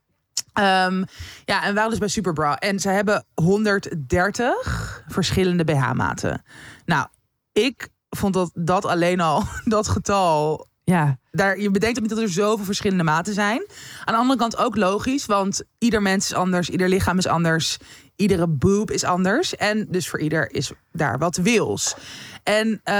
[0.53, 1.03] Ehm,
[1.45, 2.57] ja, en we waren dus bij Superbra.
[2.57, 6.43] En ze hebben 130 verschillende BH-maten.
[6.85, 7.07] Nou,
[7.51, 11.17] ik vond dat, dat alleen al, dat getal Ja.
[11.31, 13.65] daar, je bedenkt ook niet dat er zoveel verschillende maten zijn.
[14.03, 17.77] Aan de andere kant ook logisch, want ieder mens is anders, ieder lichaam is anders,
[18.15, 19.55] iedere boob is anders.
[19.55, 21.95] En dus voor ieder is daar wat wils.
[22.43, 22.93] En eh,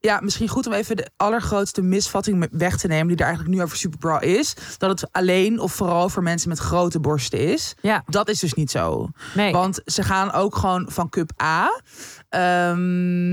[0.00, 3.62] ja, misschien goed om even de allergrootste misvatting weg te nemen, die er eigenlijk nu
[3.62, 4.54] over Superbra is.
[4.78, 7.74] Dat het alleen of vooral voor mensen met grote borsten is.
[7.80, 8.02] Ja.
[8.06, 9.08] Dat is dus niet zo.
[9.34, 9.52] Nee.
[9.52, 11.80] Want ze gaan ook gewoon van cup A.
[12.28, 13.32] Ehm,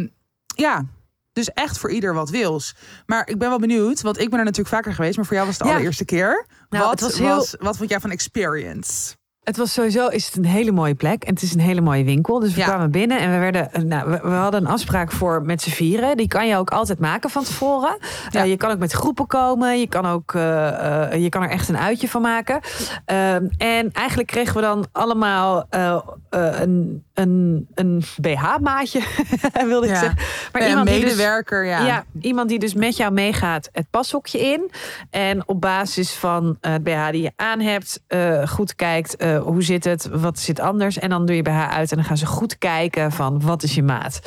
[0.56, 0.86] ja,
[1.34, 2.76] dus echt voor ieder wat wils.
[3.06, 5.48] Maar ik ben wel benieuwd, want ik ben er natuurlijk vaker geweest, maar voor jou
[5.48, 5.76] was het de Ja.
[5.76, 6.46] allereerste keer.
[6.70, 9.16] Nou, wat, het was heel- wat vond jij van experience?
[9.44, 11.24] Het was sowieso is het een hele mooie plek.
[11.24, 12.40] En het is een hele mooie winkel.
[12.40, 12.66] Dus we Ja.
[12.66, 16.18] kwamen binnen en we, werden, nou, we, we hadden een afspraak voor met z'n vieren.
[16.18, 17.98] Die kan je ook altijd maken van tevoren.
[18.30, 18.42] Ja.
[18.44, 19.80] Eh, je kan ook met groepen komen.
[19.80, 22.60] Je kan, ook, eh, eh, je kan er echt een uitje van maken.
[23.06, 29.02] Ehm, en eigenlijk kregen we dan allemaal eh, eh, een, een, een BH-maatje,
[29.68, 30.18] wilde ik zeggen.
[30.52, 31.86] Maar iemand die dus- medewerker, ja.
[31.86, 34.72] ja, iemand die dus met jou meegaat het pashokje in.
[35.10, 39.42] En op basis van eh, het BH die je aan hebt, eh, goed kijkt eh,
[39.42, 40.98] hoe zit het, wat zit anders.
[41.00, 43.76] En dan doe je BH uit en dan gaan ze goed kijken van wat is
[43.76, 44.20] je maat.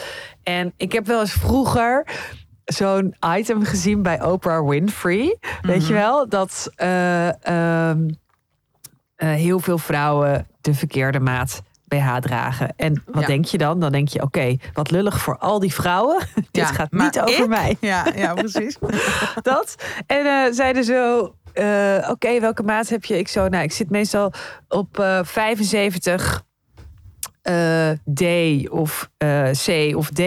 [0.42, 2.07] En ik heb wel eens vroeger
[2.64, 5.37] zo'n item gezien bij Oprah Winfrey.
[5.62, 6.29] Weet je wel?
[6.29, 8.09] Dat eh, ehm,
[9.16, 12.73] eh, heel veel vrouwen de verkeerde maat BH dragen.
[12.77, 13.27] En wat Ja.
[13.27, 13.81] denk je dan?
[13.81, 16.19] Dan denk je, oké, wat lullig voor al die vrouwen.
[16.35, 17.49] Dit Ja, gaat niet over ik?
[17.49, 17.77] mij.
[17.81, 18.77] Ja, ja, precies.
[19.42, 19.75] Dat.
[20.07, 23.19] En eh, zeiden zo, eh, oké, welke maat heb je?
[23.19, 24.33] Ik zo, nou, ik zit meestal
[24.69, 26.42] op eh 75
[27.42, 28.23] eh, D
[28.71, 30.21] of eh, C of D.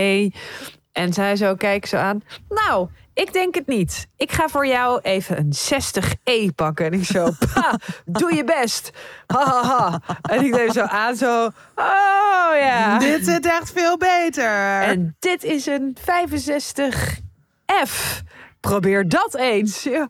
[0.91, 2.21] En zij zo, kijk zo aan.
[2.49, 4.07] Nou, ik denk het niet.
[4.15, 6.85] Ik ga voor jou even een 60E pakken.
[6.85, 8.91] En ik zo, pa, doe je best.
[9.27, 10.01] Ha, ha, ha.
[10.21, 12.99] En ik deed zo aan, zo, oh ja.
[12.99, 14.81] Dit zit echt veel beter.
[14.81, 18.21] En dit is een 65F.
[18.59, 19.83] Probeer dat eens.
[19.83, 20.09] Ja.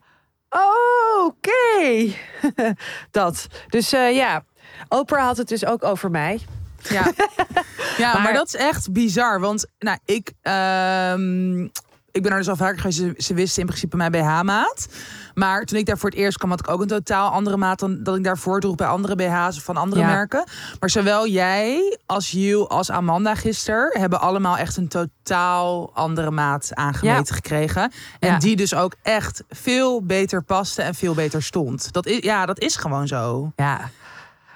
[0.50, 2.12] Oké.
[3.10, 3.46] dat.
[3.68, 4.44] Dus eh, ja,
[4.88, 6.40] Oprah had het dus ook over mij.
[6.88, 7.12] Ja,
[7.98, 9.40] ja maar, Maar- dat is echt bizar.
[9.40, 11.68] Want nou, ik, ehm,
[12.12, 12.98] ik ben er dus al vaker geweest.
[12.98, 14.88] Ze, ze wisten in principe mijn BH-maat.
[15.34, 17.78] Maar toen ik daar voor het eerst kwam, had ik ook een totaal andere maat
[17.78, 20.06] dan dat ik daarvoor droeg bij andere BH's van andere Ja.
[20.06, 20.44] merken.
[20.80, 26.70] Maar zowel jij als Jules als Amanda gisteren hebben allemaal echt een totaal andere maat
[26.74, 27.92] aangemeten gekregen.
[28.18, 28.38] En Ja.
[28.38, 31.92] die dus ook echt veel beter paste en veel beter stond.
[31.92, 33.52] Dat is, ja, dat is gewoon zo.
[33.56, 33.90] Ja.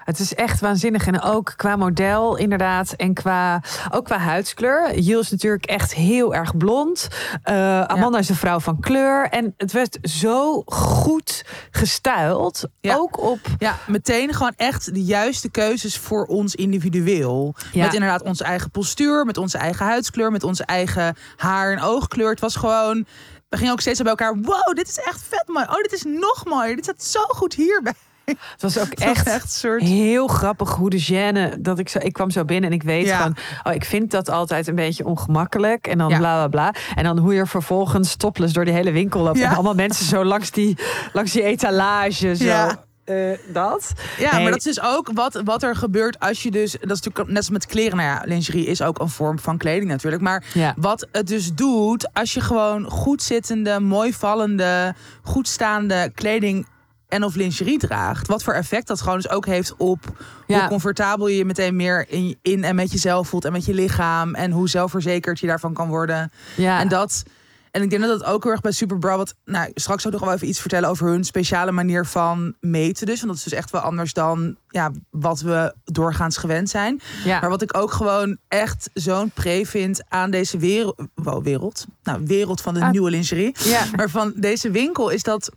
[0.05, 1.07] Het is echt waanzinnig.
[1.07, 2.91] En ook qua model, inderdaad.
[2.91, 4.99] En qua, ook qua huidskleur.
[4.99, 7.07] Jill is natuurlijk echt heel erg blond.
[7.43, 9.27] Eh, Amanda is een vrouw van kleur.
[9.29, 12.63] En het werd zo goed gestuild.
[12.81, 12.95] Ja.
[12.95, 17.55] Ook op Ja, meteen gewoon echt de juiste keuzes voor ons individueel.
[17.71, 17.83] Ja.
[17.83, 22.29] Met inderdaad onze eigen postuur, met onze eigen huidskleur, met onze eigen haar- en oogkleur.
[22.29, 23.05] Het was gewoon.
[23.49, 24.35] We gingen ook steeds bij elkaar.
[24.41, 25.65] Wow, dit is echt vet mooi.
[25.65, 26.75] Oh, dit is nog mooier.
[26.75, 27.93] Dit staat zo goed hierbij.
[28.25, 29.81] Het was ook was echt, echt soort.
[29.81, 33.05] heel grappig hoe de gêne dat ik zo ik kwam zo binnen en ik weet
[33.05, 33.19] Ja.
[33.21, 36.17] van oh ik vind dat altijd een beetje ongemakkelijk en dan Ja.
[36.17, 39.49] bla bla bla en dan hoe je vervolgens topless door die hele winkel loopt Ja.
[39.49, 40.77] en allemaal mensen zo langs die
[41.13, 42.83] langs die etalage zo Ja.
[43.03, 43.15] eh,
[43.53, 44.41] dat Ja, Nee.
[44.41, 46.71] maar dat is dus ook wat, wat er gebeurt als je dus...
[46.71, 47.97] Dat is natuurlijk net als met kleren.
[47.97, 50.21] Nou ja, lingerie is ook een vorm van kleding natuurlijk.
[50.21, 50.73] Maar Ja.
[50.77, 52.13] wat het dus doet...
[52.13, 54.93] als je gewoon goed zittende, mooi vallende...
[55.23, 56.67] goed staande kleding
[57.15, 58.27] en of lingerie draagt.
[58.27, 59.99] Wat voor effect dat gewoon dus ook heeft op...
[60.47, 60.59] Ja.
[60.59, 63.45] hoe comfortabel je je meteen meer in, in en met jezelf voelt...
[63.45, 64.35] en met je lichaam.
[64.35, 66.31] En hoe zelfverzekerd je daarvan kan worden.
[66.55, 67.23] ja En dat.
[67.71, 69.17] En ik denk dat dat ook heel erg bij Superbra.
[69.17, 73.05] Wat, nou, straks ook nog wel even iets vertellen over hun speciale manier van meten.
[73.05, 77.01] Dus, want dat is dus echt wel anders dan ja, wat we doorgaans gewend zijn.
[77.23, 80.95] ja Maar wat ik ook gewoon echt zo'n pre vind aan deze wereld.
[81.15, 81.85] Wow, wereld.
[82.03, 82.91] Nou, wereld van de Ah.
[82.91, 83.55] nieuwe lingerie.
[83.59, 85.51] ja Maar van deze winkel is dat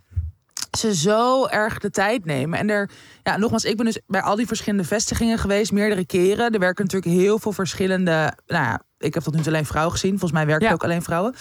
[0.77, 2.59] ze zo erg de tijd nemen.
[2.59, 2.89] En er,
[3.31, 6.51] ja, nogmaals, ik ben dus bij al die verschillende vestigingen geweest, meerdere keren.
[6.53, 8.33] Er werken natuurlijk heel veel verschillende.
[8.47, 10.09] Nou ja, ik heb tot nu toe alleen vrouwen gezien.
[10.11, 10.73] Volgens mij werken Ja.
[10.73, 11.35] ook alleen vrouwen.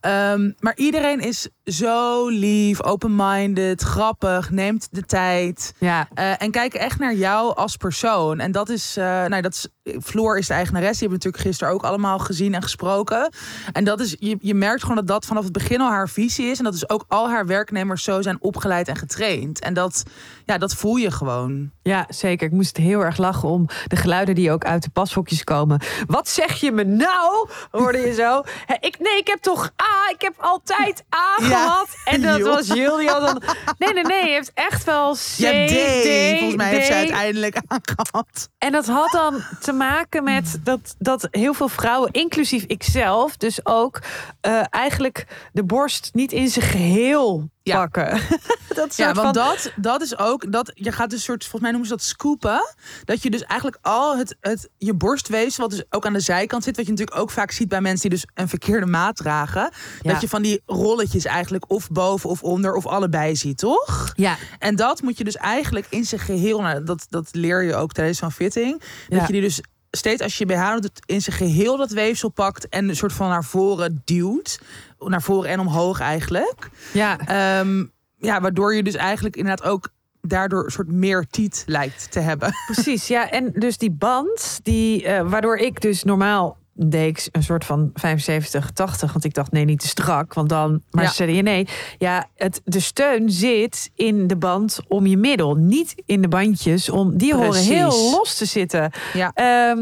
[0.00, 5.74] Ehm, maar iedereen is zo lief, open-minded, grappig, neemt de tijd.
[5.78, 8.40] ja eh, en kijken echt naar jou als persoon.
[8.40, 9.68] En dat is, eh, nou, dat is,
[10.02, 10.90] Floor is de eigenares.
[10.98, 13.32] Die hebben we natuurlijk gisteren ook allemaal gezien en gesproken.
[13.72, 16.46] En dat is, je, je merkt gewoon dat dat vanaf het begin al haar visie
[16.46, 16.58] is.
[16.58, 19.60] En dat is ook al haar werknemers zo zijn opgeleid en getraind.
[19.60, 20.02] En dat,
[20.44, 21.25] ja, dat voel je gewoon.
[21.26, 22.46] gewoon Ja, zeker.
[22.46, 25.80] Ik moest heel erg lachen om de geluiden die ook uit de pashokjes komen.
[26.06, 27.48] Wat zeg je me nou?
[27.70, 28.42] Hoorde je zo?
[28.80, 31.46] Ik, nee, ik heb toch A, ik heb altijd A Ja.
[31.48, 31.88] gehad.
[32.04, 32.54] En dat Joh.
[32.54, 33.42] was Julia dan.
[33.78, 34.26] Nee, nee, nee.
[34.28, 36.38] Je hebt echt wel C, Je hebt D.
[36.38, 36.96] Volgens mij heeft ze D.
[36.96, 38.48] uiteindelijk aangehad.
[38.58, 43.66] En dat had dan te maken met dat, dat heel veel vrouwen, inclusief ikzelf, dus
[43.66, 44.00] ook
[44.40, 47.76] eh, eigenlijk de borst niet in zijn geheel Ja.
[47.76, 48.20] pakken.
[48.74, 51.75] dat Ja, want van, dat, dat is ook, dat, je gaat dus soort, volgens mij
[51.78, 52.74] noemen ze dat scoopen.
[53.04, 56.64] Dat je dus eigenlijk al het, het je borstweefsel, wat dus ook aan de zijkant
[56.64, 59.70] zit, wat je natuurlijk ook vaak ziet bij mensen die dus een verkeerde maat dragen.
[60.00, 60.12] Ja.
[60.12, 64.12] Dat je van die rolletjes eigenlijk of boven of onder of allebei ziet, toch?
[64.14, 67.74] Ja, En dat moet je dus eigenlijk in zijn geheel, nou, dat, dat leer je
[67.74, 68.80] ook tijdens van fitting.
[69.08, 69.26] Dat Ja.
[69.26, 69.60] je die dus
[69.90, 73.12] steeds als je je BH doet, in zijn geheel dat weefsel pakt en een soort
[73.12, 74.60] van naar voren duwt.
[74.98, 76.68] Naar voren en omhoog eigenlijk.
[76.92, 77.18] ja.
[77.18, 77.84] Ehm,
[78.18, 79.88] ja, waardoor je dus eigenlijk inderdaad ook
[80.26, 82.52] daardoor een soort meer tiet lijkt te hebben.
[82.72, 83.30] Precies, ja.
[83.30, 87.90] En dus die band, die, eh, waardoor ik dus normaal deed ik een soort van
[87.94, 89.12] 75, 80.
[89.12, 90.34] Want ik dacht, nee, niet te strak.
[90.34, 91.08] Want dan, maar Ja.
[91.10, 91.68] ze zeiden, nee.
[91.98, 95.54] Ja, het, de steun zit in de band om je middel.
[95.54, 96.90] Niet in de bandjes.
[96.90, 98.90] Om, die horen heel los te zitten.
[99.12, 99.30] Ja.
[99.34, 99.78] Ehm,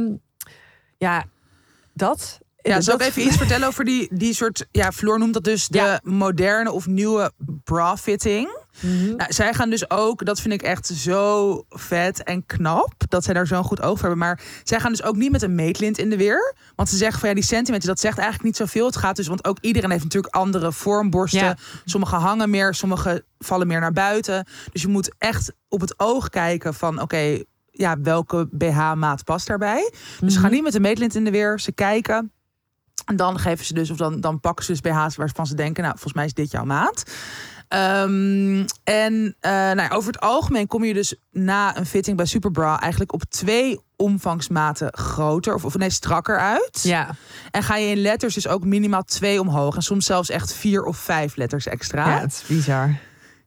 [0.99, 1.25] ja,
[1.93, 2.39] dat.
[2.69, 4.67] Ja, zal ik even iets vertellen over die, die soort...
[4.71, 7.33] Ja, Floor noemt dat dus de moderne of nieuwe
[7.65, 8.63] bra fitting.
[8.81, 9.17] Mhm.
[9.17, 13.35] Nou, zij gaan dus ook, dat vind ik echt zo vet en knap, dat zij
[13.35, 14.19] daar zo'n goed oog voor hebben.
[14.19, 16.55] Maar zij gaan dus ook niet met een meetlint in de weer.
[16.75, 18.87] Want ze zeggen van ja, die centimeter, dat zegt eigenlijk niet zoveel.
[18.87, 21.41] Het gaat dus, want ook iedereen heeft natuurlijk andere vormborsten.
[21.41, 21.57] Ja.
[21.85, 24.47] Sommige hangen meer, sommige vallen meer naar buiten.
[24.73, 29.93] Dus je moet echt op het oog kijken van oké, ja, welke BH-maat past daarbij.
[30.21, 32.33] Dus ze gaan niet met een meetlint in de weer, ze kijken.
[33.05, 35.83] En dan geven ze dus, of dan, dan pakken ze dus BH's waarvan ze denken,
[35.83, 37.05] nou, volgens mij is dit jouw maat.
[37.69, 42.27] Ehm, en eh, nou ja, over het algemeen kom je dus na een fitting bij
[42.27, 46.81] Superbra eigenlijk op twee omvangsmaten groter of, of nee, strakker uit.
[46.83, 47.15] Ja,
[47.51, 49.77] En ga je in letters dus ook minimaal twee omhoog.
[49.77, 52.09] En soms zelfs echt vier of vijf letters extra.
[52.09, 52.99] ja, het is bizar.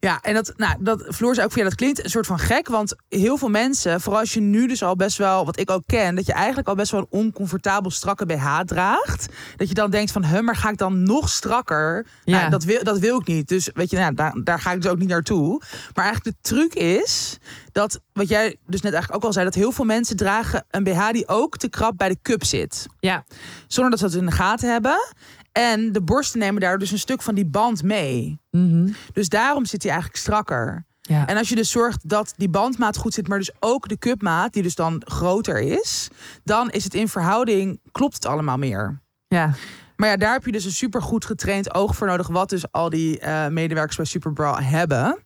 [0.08, 2.39] Ja, en dat, nou, dat, Floor zei ook van ja, dat klinkt een soort van
[2.39, 2.67] gek.
[2.67, 5.84] Want heel veel mensen, vooral als je nu dus al best wel, wat ik ook
[5.86, 9.26] ken, dat je eigenlijk al best wel een oncomfortabel strakke BH draagt.
[9.56, 12.06] Dat je dan denkt van, huh, maar ga ik dan nog strakker?
[12.24, 12.38] Ja.
[12.38, 13.48] Nou, dat, wil, dat wil ik niet.
[13.48, 15.62] Dus weet je, nou, daar, daar ga ik dus ook niet naartoe.
[15.93, 17.38] Maar eigenlijk de truc is
[17.72, 20.84] dat, wat jij dus net eigenlijk ook al zei, dat heel veel mensen dragen een
[20.84, 22.86] BH die ook te krap bij de cup zit.
[23.00, 23.26] Ja,
[23.67, 24.98] Zonder dat ze het in de gaten hebben.
[25.58, 28.39] En de borsten nemen daar dus een stuk van die band mee.
[28.52, 28.89] Mhm.
[29.13, 30.86] Dus daarom zit hij eigenlijk strakker.
[31.02, 31.28] ja.
[31.28, 34.54] En als je dus zorgt dat die bandmaat goed zit, maar dus ook de cupmaat,
[34.54, 36.10] die dus dan groter is,
[36.43, 39.02] dan is het in verhouding, klopt het allemaal meer.
[39.28, 39.54] ja.
[39.96, 42.72] Maar ja, daar heb je dus een super goed getraind oog voor nodig, wat dus
[42.72, 45.17] al die eh, medewerkers bij Superbra hebben.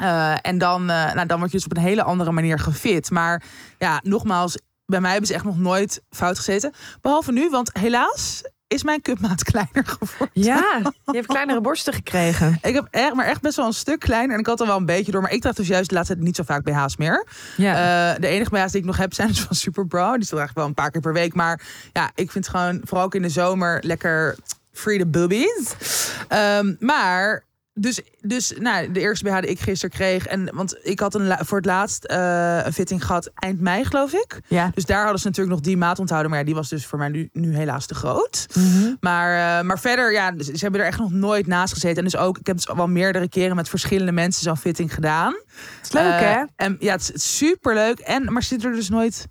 [0.00, 3.10] Eh, en dan, eh, nou, dan word je dus op een hele andere manier gefit.
[3.10, 3.42] Maar
[3.78, 6.72] ja, nogmaals, bij mij hebben ze echt nog nooit fout gezeten.
[7.00, 10.30] Behalve nu, want helaas is mijn cupmaat kleiner geworden.
[10.32, 12.58] Ja, je hebt kleinere borsten gekregen.
[12.62, 14.34] Ik heb echt, maar echt best wel een stuk kleiner.
[14.34, 15.22] En ik had er wel een beetje door.
[15.22, 17.26] Maar ik draag dus juist de laatste tijd niet zo vaak BH's meer.
[17.56, 18.12] Ja.
[18.14, 20.18] Eh, de enige BH's die ik nog heb zijn dus van Superbra.
[20.18, 21.34] Die draag ik wel een paar keer per week.
[21.34, 21.60] Maar
[21.92, 24.36] ja, ik vind het gewoon, vooral ook in de zomer, lekker
[24.72, 25.74] free the boobies.
[26.28, 27.46] Ehm, maar...
[27.80, 30.26] Dus, dus nou, de eerste BH die ik gisteren kreeg.
[30.26, 34.12] En, want ik had een, voor het laatst eh, een fitting gehad eind mei, geloof
[34.12, 34.40] ik.
[34.48, 34.70] ja.
[34.74, 36.30] Dus daar hadden ze natuurlijk nog die maat onthouden.
[36.30, 38.46] Maar ja, die was dus voor mij nu, nu helaas te groot.
[38.54, 38.94] Mhm.
[39.00, 41.96] Maar, eh, maar verder, ja, ze hebben er echt nog nooit naast gezeten.
[41.98, 44.94] En dus ook, ik heb dus al wel meerdere keren met verschillende mensen zo'n fitting
[44.94, 45.34] gedaan.
[45.82, 46.42] is leuk, Eh, hè?
[46.56, 47.98] En ja, het is super leuk.
[47.98, 49.26] En maar ze zit er dus nooit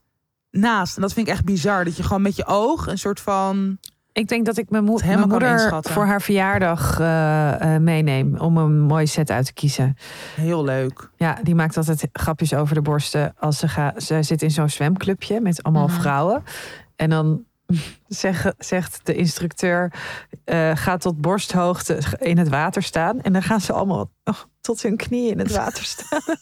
[0.52, 0.96] naast.
[0.96, 1.84] En dat vind ik echt bizar.
[1.86, 3.78] Dat je gewoon met je oog een soort van.
[4.17, 8.38] Ik denk dat ik mijn, moeder voor haar verjaardag eh, meeneem.
[8.38, 9.97] Om een mooie set uit te kiezen.
[10.36, 11.10] Heel leuk.
[11.15, 13.34] Ja, die maakt altijd grapjes over de borsten.
[13.39, 15.99] Als ze, gaat, ze zit in zo'n zwemclubje met allemaal Mhm.
[15.99, 16.43] vrouwen.
[16.95, 17.43] En dan
[18.08, 19.93] zeg, zegt de instructeur...
[20.43, 23.21] eh ga tot borsthoogte in het water staan.
[23.21, 26.21] En dan gaan ze allemaal oh, tot hun knieën in het water staan.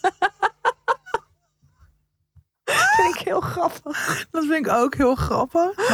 [2.95, 4.25] vind ik heel grappig.
[4.31, 5.89] Dat vind ik ook heel grappig.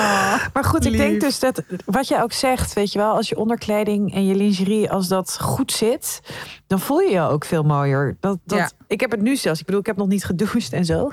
[0.54, 3.38] Maar goed, ik denk dus dat wat jij ook zegt, weet je wel, als je
[3.38, 6.22] onderkleding en je lingerie, als dat goed zit,
[6.68, 8.18] dan voel je je ook veel mooier.
[8.20, 8.70] Dat, dat, Ja.
[8.88, 9.60] Ik heb het nu zelfs.
[9.60, 11.12] Ik bedoel, ik heb nog niet gedoucht en zo.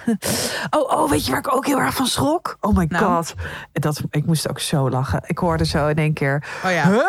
[0.70, 2.56] Oh, oh, weet je waar ik ook heel erg van schrok?
[2.60, 3.04] Oh my Nou?
[3.04, 3.34] god.
[3.72, 5.22] Dat, ik moest ook zo lachen.
[5.26, 6.44] Ik hoorde zo in één keer.
[6.64, 6.90] Oh ja.
[6.90, 7.02] Huh?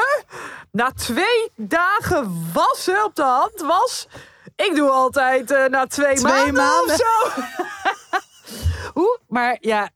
[0.72, 4.08] Na twee dagen wassen op de hand was.
[4.56, 6.96] Ik doe altijd eh, na twee, Twee maanden, maanden.
[6.96, 7.42] of zo.
[9.28, 9.90] Maar ja,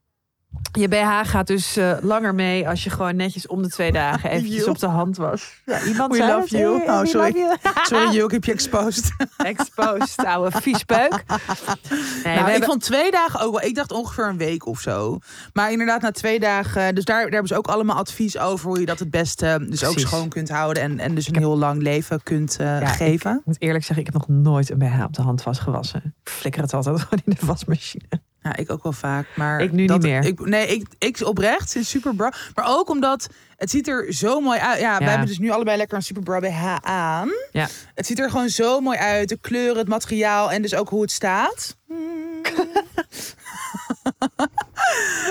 [0.72, 4.30] je BH gaat dus eh, langer mee als je gewoon netjes om de twee dagen
[4.30, 5.62] eventjes op de hand was.
[5.64, 6.82] Ja, iemand We zei love het, you.
[6.82, 7.32] eh, Oh, sorry.
[7.36, 7.56] you.
[7.82, 9.10] Sorry, ik heb je exposed.
[9.36, 11.10] Exposed, ouwe viespeuk.
[11.10, 13.62] Nee, Nou, ik hebben- vond twee dagen ook wel.
[13.68, 15.18] Ik dacht ongeveer een week of zo.
[15.52, 16.94] Maar inderdaad, na twee dagen.
[16.94, 19.84] Dus daar, daar hebben ze ook allemaal advies over hoe je dat het beste dus
[19.84, 20.82] ook schoon kunt houden.
[20.82, 23.36] En, en dus een heel lang leven kunt eh, Ja, geven.
[23.38, 26.14] Ik moet eerlijk zeggen, ik heb nog nooit een BH op de hand was gewassen.
[26.24, 28.08] Ik flikker het altijd gewoon in de wasmachine.
[28.44, 29.26] Ja, ik ook wel vaak.
[29.34, 30.24] Maar Ik nu dat, niet meer.
[30.24, 32.32] Ik, nee, ik, ik oprecht sinds Superbra.
[32.54, 34.80] Maar ook omdat het ziet er zo mooi uit.
[34.80, 37.28] Ja, wij hebben dus nu allebei lekker een Superbra BH aan.
[37.52, 37.68] Ja.
[37.94, 39.28] Het ziet er gewoon zo mooi uit.
[39.28, 41.76] De kleuren, het materiaal en dus ook hoe het staat.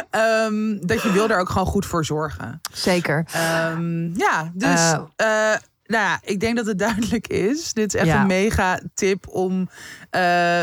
[0.10, 2.62] Ehm, dat je wil er ook gewoon goed voor zorgen.
[2.72, 3.26] Zeker.
[3.34, 5.54] Ehm, ja, dus eh,
[5.94, 7.74] nou ja, ik denk dat het duidelijk is.
[7.74, 8.22] Dit is echt Ja.
[8.22, 9.70] een mega tip om
[10.10, 10.22] eh,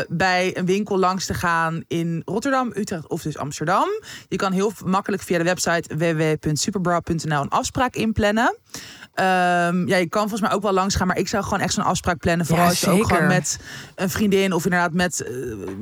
[0.09, 3.87] bij een winkel langs te gaan in Rotterdam, Utrecht of dus Amsterdam.
[4.27, 8.57] Je kan heel makkelijk via de website www.superbra.nl een afspraak inplannen.
[9.13, 11.73] Ehm, ja, je kan volgens mij ook wel langs gaan, maar ik zou gewoon echt
[11.73, 12.45] zo'n afspraak plannen.
[12.45, 13.59] Vooral Ja, als je ook gewoon met
[13.95, 15.33] een vriendin of inderdaad met eh,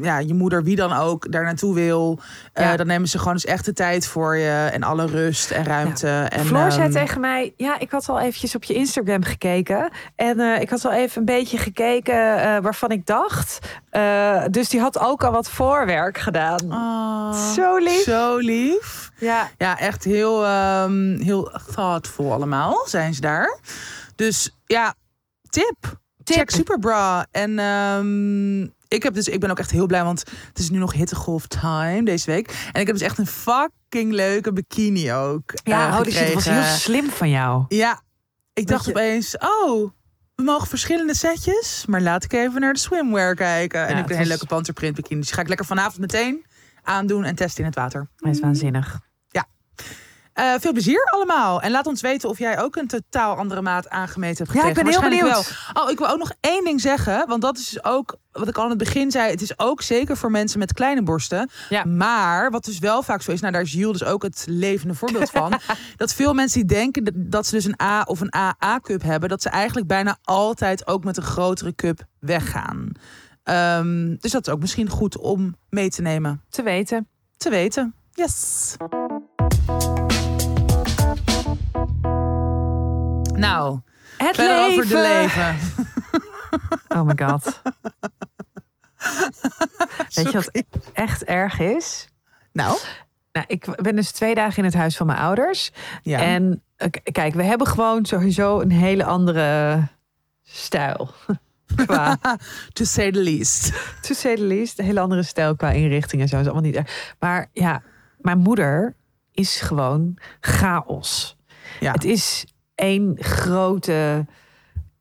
[0.01, 2.19] ja, je moeder, wie dan ook, daar naartoe wil.
[2.53, 2.75] Eh, Ja.
[2.75, 6.07] dan nemen ze gewoon dus echt de tijd voor je en alle rust en ruimte.
[6.29, 9.91] En, Floor zei ehm, tegen mij, ja, ik had al eventjes op je Instagram gekeken.
[10.15, 13.59] En eh, ik had al even een beetje gekeken waarvan ik dacht.
[14.51, 16.71] Dus die had ook al wat voorwerk gedaan.
[16.71, 18.03] oh, Zo lief.
[18.03, 19.08] Zo lief.
[19.19, 23.59] Ja, Ja, echt heel, ehm, heel thoughtful allemaal zijn ze daar.
[24.15, 24.95] Dus ja,
[25.49, 25.75] tip.
[26.23, 26.37] Tip.
[26.37, 27.25] Check Superbra.
[27.31, 30.77] En ehm, ik, heb dus, ik ben ook echt heel blij, want het is nu
[30.77, 32.69] nog hittegolf time deze week.
[32.73, 36.33] En ik heb dus echt een fucking leuke bikini ook ja eh, oh, dus het
[36.33, 37.65] was heel slim van jou.
[37.67, 38.01] Ja,
[38.53, 39.89] ik dacht je- opeens, oh,
[40.35, 41.83] we mogen verschillende setjes.
[41.87, 43.81] Maar laat ik even naar de swimwear kijken.
[43.81, 45.15] En ik heb een hele was- leuke panterprint bikini.
[45.19, 46.45] Dus die ga ik lekker vanavond meteen
[46.83, 48.07] aandoen en testen in het water.
[48.17, 48.99] Hij is waanzinnig.
[50.39, 51.61] Eh, veel plezier allemaal.
[51.61, 54.73] En laat ons weten of jij ook een totaal andere maat aangemeten hebt Ja, ik
[54.73, 55.21] ben heel benieuwd.
[55.73, 55.83] Wel.
[55.83, 57.27] Oh, ik wil ook nog één ding zeggen.
[57.27, 59.31] Want dat is ook, wat ik al aan het begin zei.
[59.31, 61.49] Het is ook zeker voor mensen met kleine borsten.
[61.69, 61.85] Ja.
[61.85, 63.39] Maar, wat dus wel vaak zo is.
[63.39, 65.53] Nou, daar is Jules dus ook het levende voorbeeld van.
[65.97, 69.29] dat veel mensen die denken dat- dat ze dus een A of een AA-cup hebben.
[69.29, 72.91] Dat ze eigenlijk bijna altijd ook met een grotere cup weggaan.
[73.43, 76.41] Ehm, dus dat is ook misschien goed om mee te nemen.
[76.49, 77.07] Te weten.
[77.37, 77.93] Te weten.
[78.13, 78.75] Yes.
[83.39, 83.79] Nou,
[84.17, 84.71] Het verder leven.
[84.71, 85.55] over de leven.
[86.87, 87.61] Oh my god.
[90.15, 92.07] Weet je wat echt erg is?
[92.51, 92.77] Nou,
[93.31, 95.71] Nou, ik ben dus twee dagen in het huis van mijn ouders.
[96.03, 96.19] ja.
[96.19, 99.81] En eh, kijk, we hebben gewoon sowieso een hele andere
[100.43, 101.09] stijl.
[101.85, 102.17] Qua,
[102.73, 103.71] to say the least.
[104.01, 106.37] to say the least, een hele andere stijl qua inrichting en zo.
[106.39, 107.15] is allemaal niet erg.
[107.19, 107.81] Maar ja,
[108.17, 108.95] mijn moeder
[109.31, 111.37] is gewoon chaos.
[111.79, 111.91] Ja.
[111.91, 112.45] Het is
[112.79, 114.25] één grote...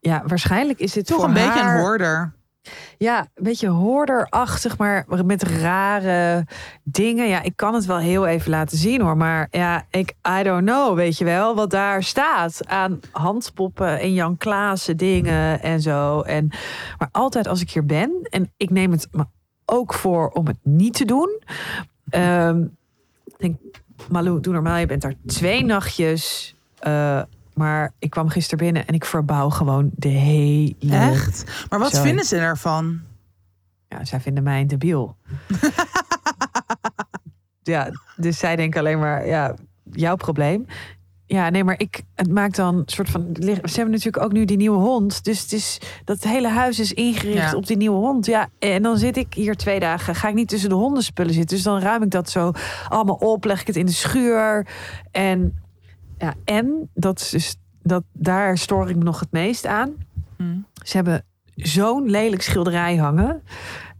[0.00, 2.32] Ja, waarschijnlijk is het Toch een beetje haar- een hoorder.
[2.98, 6.46] Ja, een beetje hoorderachtig, maar met rare
[6.82, 7.28] dingen.
[7.28, 9.16] Ja, ik kan het wel heel even laten zien hoor.
[9.16, 11.54] Maar ja, ik, I don't know, weet je wel.
[11.54, 16.20] Wat daar staat aan handpoppen en Jan Klaassen dingen en zo.
[16.20, 16.48] En,
[16.98, 19.24] maar altijd als ik hier ben, en ik neem het me
[19.64, 21.40] ook voor om het niet te doen.
[23.24, 23.56] Ik denk,
[24.10, 26.54] Malou, doe normaal, je bent daar twee nachtjes.
[26.78, 27.22] Eh,
[27.58, 31.66] maar ik kwam gisteren binnen en ik verbouw gewoon de hele Echt?
[31.68, 33.00] Maar wat vinden ze ervan?
[33.88, 35.16] ja, zij vinden mij een debiel.
[37.62, 39.54] ja, dus zij denken alleen maar, ja,
[39.92, 40.66] jouw probleem.
[41.26, 43.26] Ja, nee, maar ik, het maakt dan een soort van.
[43.40, 45.24] Ze hebben natuurlijk ook nu die nieuwe hond.
[45.24, 47.56] Dus het is, dat hele huis is ingericht Ja.
[47.56, 48.26] op die nieuwe hond.
[48.26, 50.14] Ja, en dan zit ik hier twee dagen.
[50.14, 51.56] Ga ik niet tussen de hondenspullen zitten.
[51.56, 52.52] Dus dan ruim ik dat zo
[52.88, 53.44] allemaal op.
[53.44, 54.66] Leg ik het in de schuur.
[55.10, 55.58] En,
[56.18, 59.94] ja, en dat is dus, dat, daar stoor ik me nog het meest aan.
[60.36, 60.56] Hm.
[60.84, 63.42] Ze hebben zo'n lelijk schilderij hangen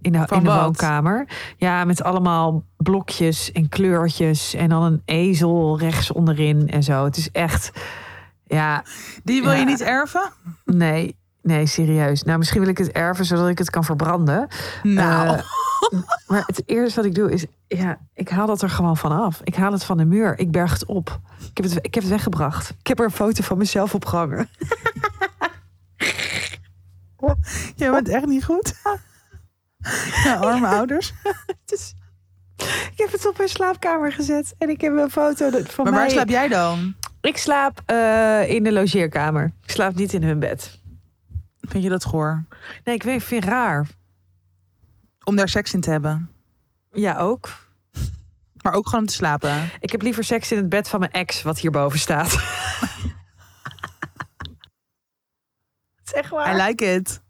[0.01, 1.29] in de, in de woonkamer.
[1.57, 7.05] Ja, met allemaal blokjes en kleurtjes en dan een ezel rechts onderin en zo.
[7.05, 7.71] Het is echt,
[8.47, 8.85] ja,
[9.25, 9.59] Die wil Ja.
[9.59, 10.33] je niet erven?
[10.65, 11.17] nee,
[11.49, 12.23] nee, serieus.
[12.23, 14.49] Nou, misschien wil ik het erven zodat ik het kan verbranden.
[14.83, 15.43] Nou, Eh,
[16.27, 19.41] maar het eerste wat ik doe is, ja, ik haal dat er gewoon vanaf.
[19.45, 20.39] Ik haal het van de muur.
[20.39, 21.21] Ik berg het op.
[21.51, 22.71] Ik heb het, ik heb het weggebracht.
[22.81, 24.49] Ik heb er een foto van mezelf opgehangen.
[27.77, 28.75] jij bent echt niet goed.
[30.25, 31.13] Ja, arme ouders.
[32.57, 36.03] Ik heb het op mijn slaapkamer gezet en ik heb een foto van Maar mij.
[36.03, 36.95] waar slaap jij dan?
[37.21, 39.53] Ik slaap eh, in de logeerkamer.
[39.63, 40.81] Ik slaap niet in hun bed.
[41.69, 42.45] Vind je dat goor?
[42.85, 43.87] Nee, ik weet, vind het raar.
[45.25, 46.31] Om daar seks in te hebben.
[46.93, 47.67] Ja, ook.
[48.63, 49.71] Maar ook gewoon om te slapen.
[49.81, 52.31] Ik heb liever seks in het bed van mijn ex, wat hierboven staat.
[56.15, 56.55] zeg maar.
[56.55, 57.21] I like it.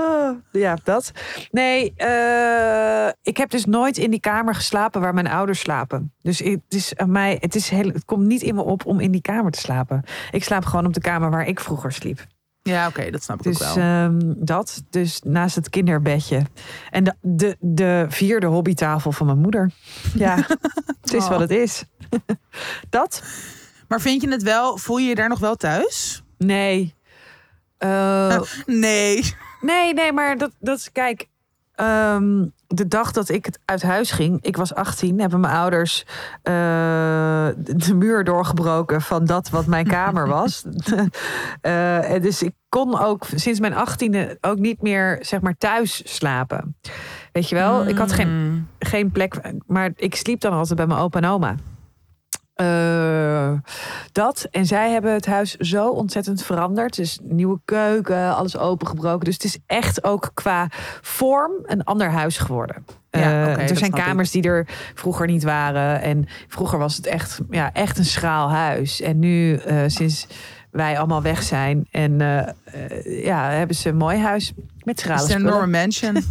[0.00, 1.12] Oh, ja, dat.
[1.50, 6.12] Nee, eh, ik heb dus nooit in die kamer geslapen waar mijn ouders slapen.
[6.22, 9.00] Dus het, is aan mij, het, is heel, het komt niet in me op om
[9.00, 10.02] in die kamer te slapen.
[10.30, 12.26] Ik slaap gewoon op de kamer waar ik vroeger sliep.
[12.62, 13.84] Ja, oké, dat snap ik Dus ook wel.
[13.84, 16.42] ehm, dat, dus naast het kinderbedje.
[16.90, 19.70] En de, de, de vierde hobbytafel van mijn moeder.
[20.14, 20.36] Ja,
[21.00, 21.28] het is Oh.
[21.28, 21.84] wat het is.
[22.90, 23.22] dat?
[23.88, 26.22] Maar vind je het wel, voel je je daar nog wel thuis?
[26.38, 26.94] Nee.
[27.80, 29.34] Eh, Nee.
[29.60, 31.26] Nee, nee, maar dat, dat is, kijk,
[31.74, 36.04] ehm, de dag dat ik uit huis ging, ik was 18, hebben mijn ouders
[36.42, 36.52] eh,
[37.56, 40.64] de muur doorgebroken van dat wat mijn kamer was.
[41.60, 46.76] Eh, dus ik kon ook sinds mijn 18e ook niet meer, zeg maar, thuis slapen.
[47.32, 48.68] Weet je wel, ik had geen, Mm.
[48.78, 51.54] geen plek, maar ik sliep dan altijd bij mijn opa en oma.
[52.60, 53.52] Eh,
[54.12, 54.46] dat.
[54.50, 56.96] En zij hebben het huis zo ontzettend veranderd.
[56.96, 59.24] Dus nieuwe keuken, alles opengebroken.
[59.24, 60.68] Dus het is echt ook qua
[61.00, 62.84] vorm een ander huis geworden.
[63.10, 64.02] Ja, Eh, er zijn ik.
[64.04, 66.00] kamers die er vroeger niet waren.
[66.02, 69.00] En vroeger was het echt, ja, echt een schraal huis.
[69.00, 70.26] En nu, eh, sinds
[70.70, 72.18] wij allemaal weg zijn, en
[73.04, 76.16] ja, hebben ze een mooi huis met Het schrale is een enorme mansion.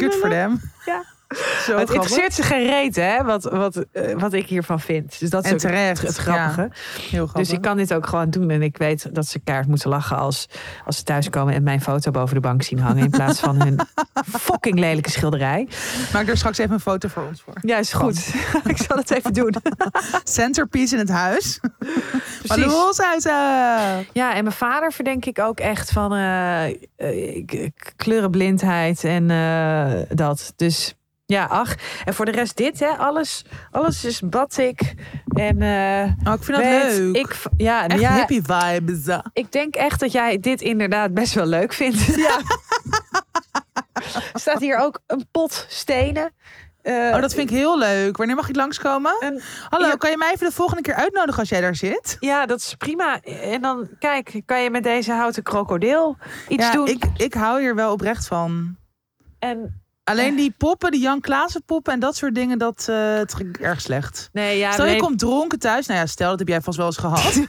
[0.00, 0.60] Good for them.
[0.84, 1.04] Ja.
[1.66, 5.18] Zo het interesseert ze geen reet, hè, wat, wat, eh, wat ik hiervan vind.
[5.20, 6.70] Dus dat is En terecht, het, het grappige.
[7.00, 7.32] Heel grappig.
[7.32, 8.50] Dus ik kan dit ook gewoon doen.
[8.50, 10.48] En ik weet dat ze kaart moeten lachen als,
[10.84, 13.02] als ze thuiskomen en mijn foto boven de bank zien hangen.
[13.04, 13.80] In plaats van hun
[14.46, 15.68] fucking lelijke schilderij.
[16.12, 17.54] Maak er straks even een foto voor ons voor.
[17.60, 18.34] Ja, is goed.
[18.64, 19.54] ik zal het even doen.
[20.24, 21.60] Centerpiece in het huis.
[22.42, 23.24] Precies.
[24.12, 26.66] Ja, en mijn vader verdenk ik ook echt van eh,
[26.96, 29.26] eh, kleurenblindheid en
[30.08, 30.52] dat.
[30.56, 30.94] Dus
[31.32, 31.74] ja, ach.
[32.04, 32.86] En voor de rest dit, hè.
[32.88, 34.94] Alles, alles is batik.
[35.34, 37.16] En eh, Oh, ik vind dat weet leuk.
[37.16, 39.18] Ik, ja, Echt ja, hippie vibes.
[39.32, 42.04] ik denk echt dat jij dit inderdaad best wel leuk vindt.
[42.16, 42.38] Ja.
[44.34, 46.32] Staat hier ook een pot stenen.
[46.82, 48.16] Eh, Oh, dat vind ik heel leuk.
[48.16, 49.16] Wanneer mag ik langskomen?
[49.20, 49.94] een- Hallo, ja.
[49.94, 52.16] kan je mij even de volgende keer uitnodigen als jij daar zit?
[52.20, 53.20] ja, dat is prima.
[53.20, 56.16] En dan, kijk, kan je met deze houten krokodil
[56.48, 56.86] iets ja, doen.
[56.86, 58.76] ik, ik hou hier wel oprecht van.
[59.38, 62.84] En Alleen die poppen, die Jan Klaassen poppen en dat soort dingen, dat
[63.26, 64.28] trek ik erg slecht.
[64.32, 65.86] nee, ja, Stel je nee, komt dronken thuis.
[65.86, 67.40] Nou ja, stel, dat heb jij vast wel eens gehad.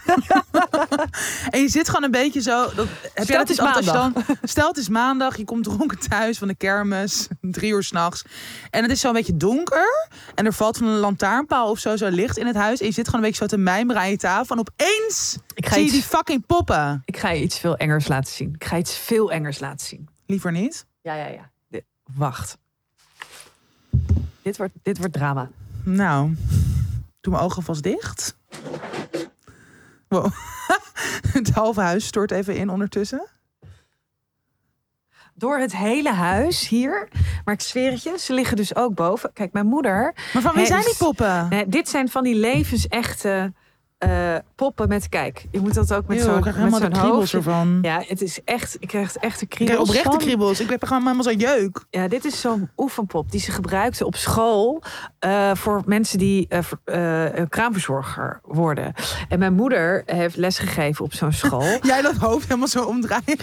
[1.49, 2.65] en je zit gewoon een beetje zo.
[2.75, 6.37] Dat, heb jij het dat is dan, Stel het is maandag, je komt dronken thuis
[6.37, 7.27] van de kermis.
[7.41, 8.23] Drie uur s'nachts.
[8.69, 10.09] En het is zo een beetje donker.
[10.35, 12.79] En er valt van een lantaarnpaal of zo, zo licht in het huis.
[12.79, 14.55] En je zit gewoon een beetje zo te mijmeren aan je tafel.
[14.55, 17.01] En opeens ik ga, zie je die fucking poppen.
[17.05, 18.53] ik ga je iets veel engers laten zien.
[18.53, 20.09] Ik ga iets veel engers laten zien.
[20.25, 20.85] Liever niet.
[21.01, 21.51] Ja, ja, ja.
[22.15, 22.57] Wacht.
[24.41, 25.49] Dit wordt, dit wordt drama.
[25.83, 26.35] Nou,
[27.21, 28.35] doe mijn ogen vast dicht.
[30.07, 30.25] Wow.
[31.33, 33.27] Het halve huis stort even in ondertussen.
[35.35, 37.07] Door het hele huis hier.
[37.45, 39.33] Maar ik zweer het je, ze liggen dus ook boven.
[39.33, 40.15] Kijk, mijn moeder.
[40.33, 41.49] Maar van wie zijn die poppen?
[41.49, 43.53] Nee, dit zijn van die levensechte
[44.09, 45.09] eh, poppen met.
[45.09, 47.79] Kijk, je moet dat ook met zo'n ik krijg met helemaal zo'n kriebels ervan.
[47.81, 48.77] Ja, het is echt.
[48.79, 49.89] Ik krijg echt de Ik krijg kriebels.
[49.89, 50.19] oprechte van.
[50.19, 50.59] kriebels.
[50.59, 51.85] Ik heb gewoon helemaal zo'n jeuk.
[51.89, 54.81] Ja, dit is zo'n oefenpop die ze gebruikte op school
[55.19, 58.93] eh, voor mensen die eh, kraamverzorger worden.
[59.29, 61.77] En mijn moeder heeft lesgegeven op zo'n school.
[61.81, 63.37] Jij dat hoofd helemaal zo omdraaien.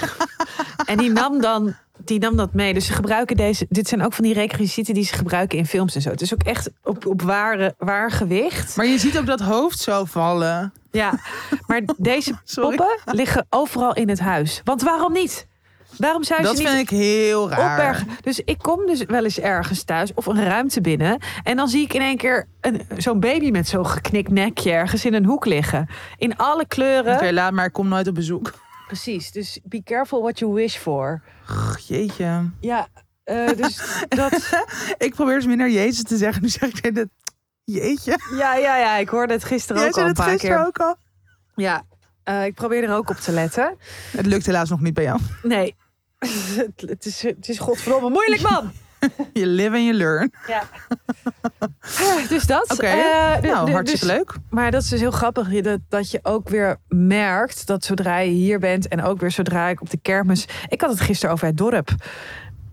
[0.87, 1.75] en die nam dan.
[2.11, 2.75] Die nam dat mee.
[2.75, 3.67] Dus ze gebruiken deze.
[3.69, 6.11] Dit zijn ook van die requisieten die ze gebruiken in films en zo.
[6.11, 8.77] Het is ook echt op, op ware, waar gewicht.
[8.77, 10.73] Maar je ziet ook dat hoofd zo vallen.
[10.91, 11.13] Ja,
[11.67, 14.61] maar deze poppen liggen overal in het huis.
[14.65, 15.47] Want waarom niet?
[15.97, 17.71] Waarom zou je Dat ze niet vind ik heel raar.
[17.71, 18.09] opbergen?
[18.21, 21.19] Dus ik kom dus wel eens ergens thuis of een ruimte binnen.
[21.43, 25.05] En dan zie ik in één keer een- zo'n baby met zo'n geknikt nekje ergens
[25.05, 25.89] in een hoek liggen.
[26.17, 27.15] In alle kleuren.
[27.15, 27.65] Oké, laat maar.
[27.67, 28.53] Ik kom nooit op bezoek.
[28.91, 29.31] Precies.
[29.33, 31.23] Dus be careful what you wish for.
[31.47, 32.51] Ach, jeetje.
[32.61, 32.89] Ja,
[33.25, 34.65] eh, dus dat.
[34.99, 36.43] Ik probeer dus minder Jezus te zeggen.
[36.43, 37.09] Nu zeg ik dit.
[37.65, 38.19] Jeetje.
[38.37, 38.97] Ja, ja, ja.
[38.97, 40.67] Ik hoorde het gisteren Jij ook al een het paar gisteren keer.
[40.67, 40.97] ook al.
[41.55, 41.83] Ja,
[42.23, 43.77] eh, ik probeer er ook op te letten.
[44.11, 45.21] Het lukt helaas nog niet bij jou.
[45.43, 45.77] Nee.
[46.87, 48.73] het is, het is godverdomme moeilijk, man.
[49.33, 50.33] Je live and you learn.
[50.47, 50.63] Ja.
[52.29, 52.73] dus dat.
[52.73, 52.87] Oké.
[52.87, 54.35] Eh, nou, hartstikke dus- leuk.
[54.51, 55.53] Maar dat is dus heel grappig.
[55.53, 59.31] je- Dat, dat je ook weer merkt dat zodra je hier bent en ook weer
[59.31, 60.49] zodra ik op de kermis.
[60.69, 61.91] Ik had het gisteren over het dorp.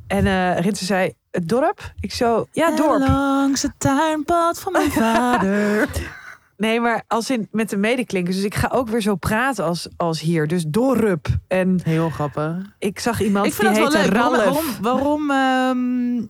[0.08, 1.94] En eh Rinse zei: Het dorp?
[2.00, 3.02] Ik zo, ja, dorp.
[3.02, 5.88] En langs het tuinpad van mijn vader.
[6.58, 8.36] Nee, maar als in met de medeklinkers.
[8.36, 10.48] Dus ik ga ook weer zo praten als, als hier.
[10.48, 11.28] Dus dorp.
[11.48, 12.56] En Heel grappig.
[12.80, 14.14] ik zag iemand Ik vind die dat wel leuk.
[14.14, 14.78] Waarom, Ralf.
[14.82, 16.26] waarom, waarom, ehm,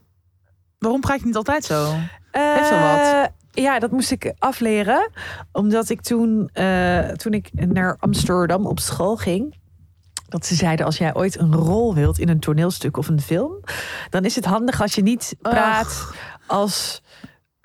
[0.80, 1.86] waarom praat je niet altijd zo?
[2.32, 3.32] Heeft wel Eh, wat.
[3.52, 5.10] Ja, dat moest ik afleren.
[5.52, 9.56] Omdat ik toen, eh, toen ik naar Amsterdam op school ging.
[10.30, 13.60] Dat ze zeiden, als jij ooit een rol wilt in een toneelstuk of een film.
[14.10, 16.12] Dan is het handig als je niet praat
[16.48, 17.02] als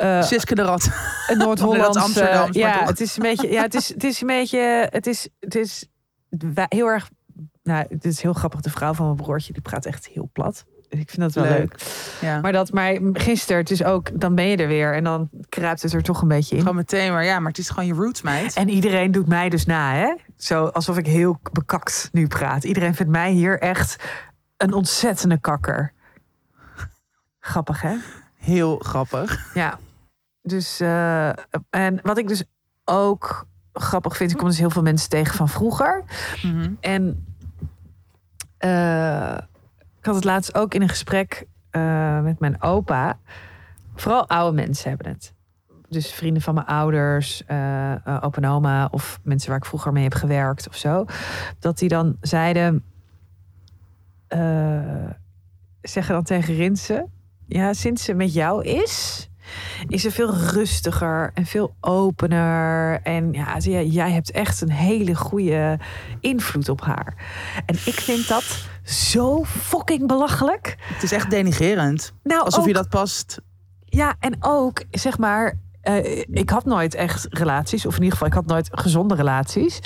[0.03, 0.91] eh, Siske de Rat.
[1.27, 1.93] een Noord-Hollandse...
[1.93, 3.51] Dat Amsterdams, maar ja, het is een beetje...
[3.51, 4.89] Ja, het is, het is een beetje...
[4.91, 5.87] Het is, het is
[6.69, 7.11] heel erg...
[7.63, 8.61] Nou, het is heel grappig.
[8.61, 10.65] De vrouw van mijn broertje, die praat echt heel plat.
[10.89, 11.59] Ik vind dat wel leuk.
[11.59, 11.83] Leuk.
[12.21, 12.41] Ja.
[12.41, 15.83] Maar dat, maar gisteren, het is ook, dan ben je er weer en dan kruipt
[15.83, 16.61] het er toch een beetje in.
[16.61, 18.55] Gewoon meteen, maar ja, maar het is gewoon je roots, meid.
[18.55, 20.15] En iedereen doet mij dus na, hè?
[20.37, 22.65] Zo alsof ik heel bekakt nu praat.
[22.65, 24.05] Iedereen vindt mij hier echt
[24.57, 25.93] een ontzettende kakker.
[27.39, 27.95] Grappig, hè?
[28.37, 29.55] Heel grappig.
[29.55, 29.79] Ja.
[30.43, 31.29] Dus, eh,
[31.71, 32.45] en wat ik dus
[32.85, 36.05] ook grappig vind, ik kom dus heel veel mensen tegen van vroeger.
[36.43, 36.73] Mhm.
[36.81, 37.27] En
[38.59, 39.39] eh,
[39.99, 43.19] ik had het laatst ook in een gesprek eh, met mijn opa.
[43.95, 45.35] Vooral oude mensen hebben het.
[45.89, 50.03] dus vrienden van mijn ouders, uh, opa en oma of mensen waar ik vroeger mee
[50.03, 51.05] heb gewerkt of zo,
[51.59, 52.85] dat die dan zeiden,
[55.83, 57.09] zeggen dan tegen Rinse,
[57.47, 59.29] ja, sinds ze met jou is,
[59.87, 63.01] is ze veel rustiger en veel opener.
[63.03, 65.79] En ja, jij hebt echt een hele goede
[66.21, 67.15] invloed op haar.
[67.67, 70.77] En ik vind dat zo fucking belachelijk.
[70.81, 72.13] Het is echt denigerend.
[72.23, 73.41] Nou, Alsof je dat past.
[73.85, 75.61] Ja, en ook zeg maar.
[75.83, 79.81] Uh, ik had nooit echt relaties, of in ieder geval, ik had nooit gezonde relaties.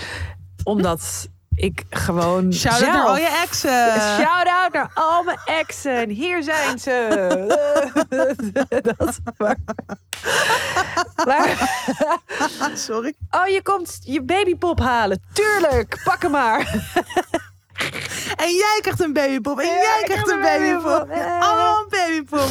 [0.65, 2.53] Omdat ik gewoon.
[2.53, 4.01] Shout-out naar al je exen.
[4.01, 6.11] Shout-out naar al mijn exen.
[6.11, 6.95] Hier zijn ze.
[8.97, 9.57] dat, maar,
[12.75, 13.15] Sorry.
[13.31, 15.23] Oh, je komt je babypop halen.
[15.33, 16.59] Tuurlijk, pak hem maar.
[18.37, 19.59] En jij krijgt een babypop.
[19.59, 21.11] En jij krijgt een babypop.
[21.41, 22.49] Allemaal een babypop.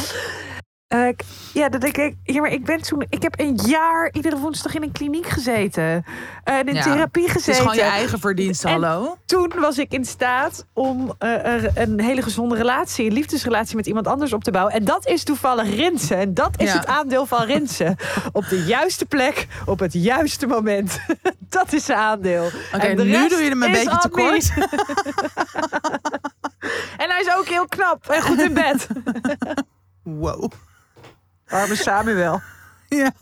[0.94, 1.08] Uh,
[1.52, 2.14] ja, dat ik.
[2.22, 3.06] Ja, maar ik ben toen.
[3.08, 6.04] Ik heb een jaar iedere woensdag in een kliniek gezeten.
[6.48, 7.42] Uh, in therapie gezeten.
[7.42, 9.16] Het is gewoon je eigen verdienst, hallo.
[9.24, 14.06] Toen was ik in staat om uh, een hele gezonde relatie, een liefdesrelatie met iemand
[14.06, 14.74] anders op te bouwen.
[14.74, 16.16] En dat is toevallig Rinsen.
[16.16, 17.96] En dat is het aandeel van Rinsen.
[18.32, 20.98] op de juiste plek, op het juiste moment.
[21.48, 22.50] dat is zijn aandeel.
[22.74, 24.48] Oké, nu doe je hem een beetje tekort.
[27.02, 28.86] en hij is ook heel knap en goed in bed.
[30.02, 30.50] wow.
[31.48, 32.40] Arme Samuel.
[32.88, 33.12] Ja.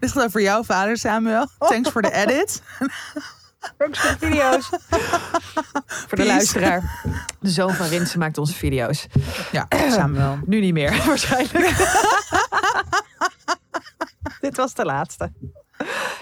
[0.00, 1.46] Dit gaat over jouw vader, Samuel.
[1.58, 2.62] Thanks voor de edit.
[3.78, 4.68] Thanks voor de video's.
[6.08, 7.02] voor de luisteraar.
[7.40, 9.06] De zoon van Rinsen maakt onze video's.
[9.52, 10.38] Ja, Samuel.
[10.46, 11.76] Nu niet meer, waarschijnlijk.
[14.40, 15.32] Dit was de laatste.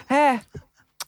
[0.07, 0.35] Hè?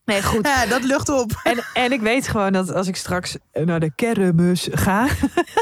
[0.05, 0.47] Nee, goed.
[0.47, 1.41] Ja, dat lucht op.
[1.43, 5.09] En, en ik weet gewoon dat als ik straks naar de kermis ga,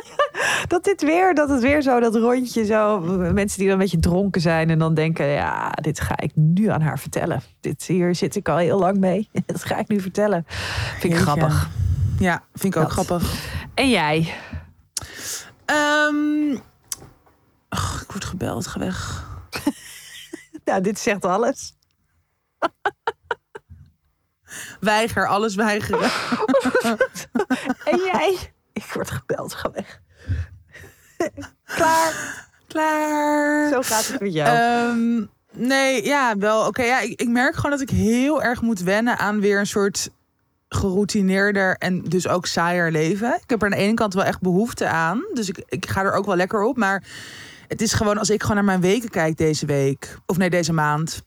[0.68, 3.00] dat dit weer, dat het weer zo, dat rondje zo,
[3.32, 6.66] mensen die dan een beetje dronken zijn en dan denken, ja, dit ga ik nu
[6.66, 7.42] aan haar vertellen.
[7.60, 9.28] Dit hier zit ik al heel lang mee.
[9.46, 10.44] Dat ga ik nu vertellen.
[10.98, 11.68] Vind ik grappig.
[12.18, 13.34] Ja, vind ik ook grappig.
[13.74, 14.34] En jij?
[15.66, 16.52] Um,
[18.00, 19.28] ik word gebeld, ga weg.
[20.64, 21.74] nou, dit zegt alles.
[24.80, 26.10] Weiger, alles weigeren.
[27.90, 28.36] en jij?
[28.72, 30.00] Ik word gebeld, ga weg.
[31.76, 32.48] Klaar.
[32.66, 33.68] Klaar.
[33.68, 34.58] Zo gaat het met jou.
[34.90, 36.66] Um, nee, ja, wel.
[36.66, 39.66] Oké, ja, ik, ik merk gewoon dat ik heel erg moet wennen aan weer een
[39.66, 40.10] soort
[40.68, 43.34] geroutineerder en dus ook saaier leven.
[43.42, 45.24] Ik heb er aan de ene kant wel echt behoefte aan.
[45.32, 46.76] Dus ik, ik ga er ook wel lekker op.
[46.76, 47.04] Maar
[47.68, 50.72] het is gewoon, als ik gewoon naar mijn weken kijk deze week, of nee, deze
[50.72, 51.22] maand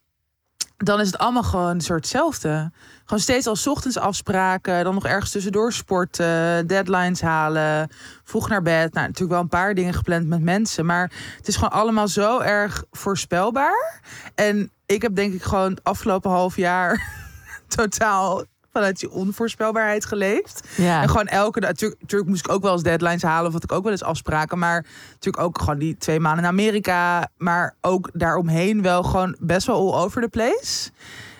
[0.77, 2.71] dan is het allemaal gewoon een soort hetzelfde.
[3.05, 7.89] Gewoon steeds al ochtends afspraken, dan nog ergens tussendoor sporten, deadlines halen,
[8.23, 8.93] vroeg naar bed.
[8.93, 12.39] Nou, natuurlijk wel een paar dingen gepland met mensen, maar het is gewoon allemaal zo
[12.39, 14.01] erg voorspelbaar.
[14.35, 17.11] En ik heb denk ik gewoon het afgelopen half jaar
[17.67, 18.43] totaal
[18.73, 20.67] vanuit die onvoorspelbaarheid geleefd.
[20.75, 21.01] Ja.
[21.01, 21.69] En gewoon elke dag.
[21.69, 23.47] Natuurlijk, moest ik ook wel eens deadlines halen.
[23.47, 24.59] Of had ik ook wel eens afspraken.
[24.59, 27.27] Maar natuurlijk ook gewoon die twee maanden in Amerika.
[27.37, 30.91] Maar ook daaromheen wel gewoon best wel all over the place.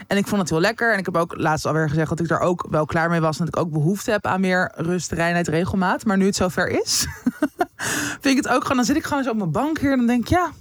[0.08, 0.94] En ik vond het heel lekker.
[0.94, 3.40] En ik heb ook laatst alweer gezegd dat ik daar ook wel klaar mee was.
[3.40, 6.06] En dat ik ook behoefte heb aan meer rust, reinheid, regelmaat.
[6.06, 7.08] Maar nu het zover is,
[8.22, 8.78] vind ik het ook gewoon.
[8.78, 9.92] Dan zit ik gewoon zo op mijn bank hier.
[9.92, 10.52] En dan denk ik, ja,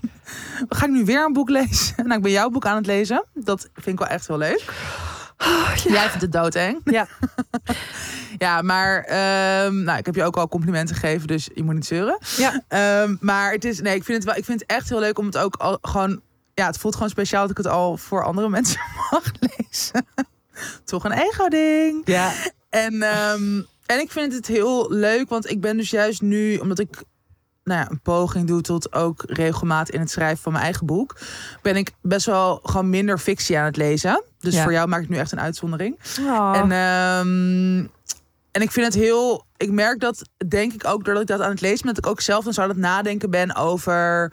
[0.68, 1.94] ga ik nu weer een boek lezen?
[2.06, 3.24] Nou, ik ben jouw boek aan het lezen.
[3.34, 4.72] Dat vind ik wel echt heel leuk.
[5.42, 5.92] Oh, ja.
[5.92, 6.80] Jij vindt het doodeng.
[6.84, 7.06] Ja.
[8.38, 8.96] ja, maar
[9.66, 12.18] um, nou, ik heb je ook al complimenten gegeven, dus je moet niet zeuren.
[12.36, 12.62] Ja.
[13.02, 15.18] Um, maar het is, nee, ik vind het wel, ik vind het echt heel leuk
[15.18, 16.20] om het ook al gewoon,
[16.54, 18.80] ja, het voelt gewoon speciaal dat ik het al voor andere mensen
[19.10, 20.06] mag lezen.
[20.84, 22.02] Toch een ego-ding.
[22.04, 22.32] Ja.
[22.70, 26.78] En, um, en ik vind het heel leuk, want ik ben dus juist nu, omdat
[26.78, 27.02] ik
[27.64, 31.16] nou ja, een poging doe tot ook regelmaat in het schrijven van mijn eigen boek,
[31.62, 34.22] ben ik best wel gewoon minder fictie aan het lezen.
[34.42, 35.98] Dus voor jou maakt het nu echt een uitzondering.
[36.20, 36.52] Oh.
[36.56, 37.90] En, um,
[38.50, 39.44] en ik vind het heel.
[39.56, 42.10] Ik merk dat, denk ik ook, doordat ik dat aan het lezen ben, dat ik
[42.10, 44.32] ook zelf dan zou het nadenken ben over.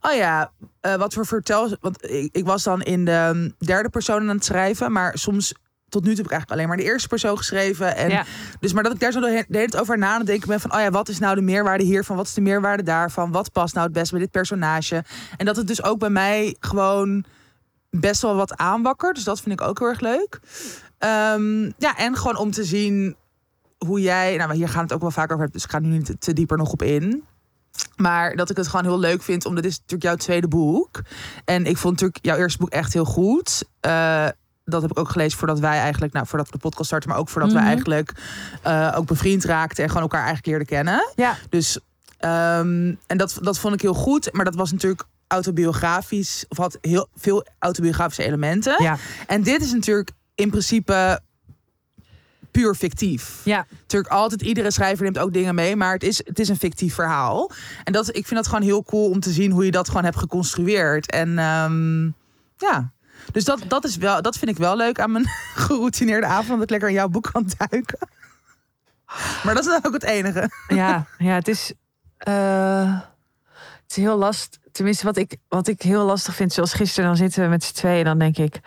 [0.00, 0.52] Oh ja,
[0.86, 1.76] uh, wat voor vertel.
[1.80, 5.54] Want ik, ik was dan in de derde persoon aan het schrijven, maar soms
[5.88, 7.96] tot nu toe heb ik eigenlijk alleen maar de eerste persoon geschreven.
[7.96, 8.24] En ja.
[8.60, 10.74] dus, maar dat ik daar zo de hele tijd over na aan denken ben van,
[10.74, 12.16] oh ja, wat is nou de meerwaarde hiervan?
[12.16, 13.32] Wat is de meerwaarde daarvan?
[13.32, 15.04] Wat past nou het best bij dit personage?
[15.36, 17.24] En dat het dus ook bij mij gewoon
[17.90, 19.14] best wel wat aanwakkert.
[19.14, 20.40] Dus dat vind ik ook heel erg leuk.
[20.98, 23.16] Um, ja, en gewoon om te zien
[23.86, 26.20] hoe jij, nou, hier gaan het ook wel vaker over, dus ik ga nu niet
[26.20, 27.24] te, dieper nog op in.
[27.96, 31.02] Maar dat ik het gewoon heel leuk vind, omdat dit is natuurlijk jouw tweede boek.
[31.44, 33.64] En ik vond natuurlijk jouw eerste boek echt heel goed.
[33.86, 34.28] Uh,
[34.64, 37.18] dat heb ik ook gelezen voordat wij eigenlijk, nou, voordat we de podcast starten, maar
[37.18, 38.12] ook voordat mm wij eigenlijk
[38.66, 41.12] uh, ook bevriend raakten en gewoon elkaar eigenlijk leerden kennen.
[41.14, 41.36] Ja.
[41.48, 41.76] Dus,
[42.20, 44.32] um, en dat, dat vond ik heel goed.
[44.32, 48.82] Maar dat was natuurlijk autobiografisch, of had heel veel autobiografische elementen.
[48.82, 51.20] Ja, En dit is natuurlijk in principe
[52.50, 53.40] puur fictief.
[53.44, 53.66] ja.
[53.80, 56.94] Natuurlijk altijd, iedere schrijver neemt ook dingen mee, maar het is, het is een fictief
[56.94, 57.50] verhaal.
[57.84, 60.04] En dat, ik vind dat gewoon heel cool om te zien hoe je dat gewoon
[60.04, 61.10] hebt geconstrueerd.
[61.10, 62.04] En ehm,
[62.56, 62.92] ja,
[63.32, 65.26] dus dat, dat, is wel, dat vind ik wel leuk aan mijn
[65.66, 68.08] geroutineerde avond, dat ik lekker in jouw boek kan duiken.
[69.44, 70.50] Maar dat is dan ook het enige.
[70.68, 71.72] ja, ja, het is,
[72.16, 73.00] eh,
[73.82, 74.60] het is heel lastig.
[74.72, 77.74] Tenminste, wat ik, wat ik heel lastig vind, zoals gisteren, dan zitten we met z'n
[77.74, 78.60] tweeën en dan denk ik,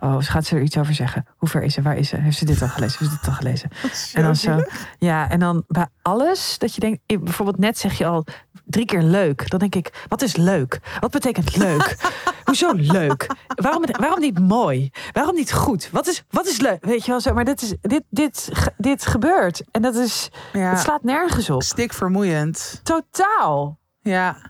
[0.00, 1.26] oh, gaat ze er iets over zeggen?
[1.36, 1.82] Hoe ver is ze?
[1.82, 2.16] Waar is ze?
[2.16, 2.98] Heeft ze dit al gelezen?
[2.98, 3.70] Heeft ze dit al gelezen?
[4.18, 4.62] En dan zo,
[4.98, 8.24] ja, en dan bij alles dat je denkt, bijvoorbeeld net zeg je al
[8.64, 9.50] drie keer leuk.
[9.50, 10.80] Dan denk ik, wat is leuk?
[11.00, 11.96] Wat betekent leuk?
[12.44, 13.26] Hoezo leuk?
[13.46, 14.90] Waarom, waarom niet mooi?
[15.12, 15.88] Waarom niet goed?
[15.92, 16.84] Wat is, wat is leuk?
[16.84, 19.62] Weet je wel zo, maar dit, is, dit, dit, dit gebeurt.
[19.70, 21.62] En dat is, Ja, het slaat nergens op.
[21.62, 22.80] stik vermoeiend.
[22.82, 23.78] Totaal.
[24.00, 24.47] Ja.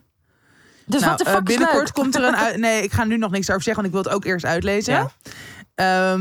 [0.89, 1.93] Dus Nou, wat de eh, fuck binnenkort leuk?
[1.93, 2.57] komt er een uit.
[2.57, 4.95] Nee, ik ga nu nog niks over zeggen, want ik wil het ook eerst uitlezen.
[4.95, 5.11] Ja.
[5.75, 6.15] Ehm,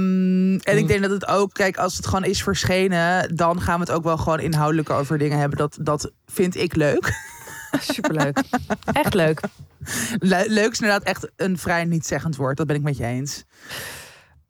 [0.53, 0.77] en Mm.
[0.77, 3.91] ik denk dat het ook, kijk, als het gewoon is verschenen, dan gaan we het
[3.91, 5.57] ook wel gewoon inhoudelijk over dingen hebben.
[5.57, 7.11] Dat, dat vind ik leuk.
[7.93, 8.43] Superleuk.
[8.93, 9.39] Echt leuk.
[10.19, 12.57] Le- leuk is inderdaad echt een vrij niet-zeggend woord.
[12.57, 13.43] Dat ben ik met je eens.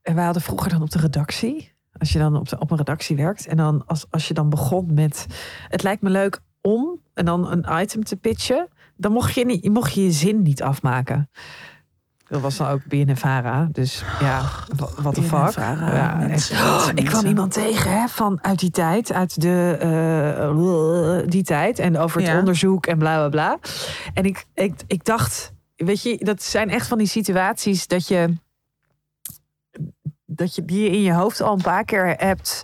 [0.01, 2.77] En wij hadden vroeger dan op de redactie, als je dan op, de, op een
[2.77, 5.25] redactie werkt, en dan als, als je dan begon met,
[5.67, 8.67] het lijkt me leuk om, en dan een item te pitchen,
[8.97, 11.29] dan mocht je, niet, mocht je je zin niet afmaken.
[12.29, 14.41] Dat was dan ook BNNVARA, dus ja,
[14.75, 15.53] wa- what the fuck.
[15.55, 16.27] Ja, echt.
[16.29, 21.79] mensen, ik kwam iemand tegen hè, van uit die tijd, uit de, eh, die tijd,
[21.79, 22.39] en over het Ja.
[22.39, 23.57] onderzoek en bla bla bla.
[24.13, 28.33] En ik, ik, ik dacht, weet je, dat zijn echt van die situaties dat je
[30.25, 32.63] dat je die je in je hoofd al een paar keer hebt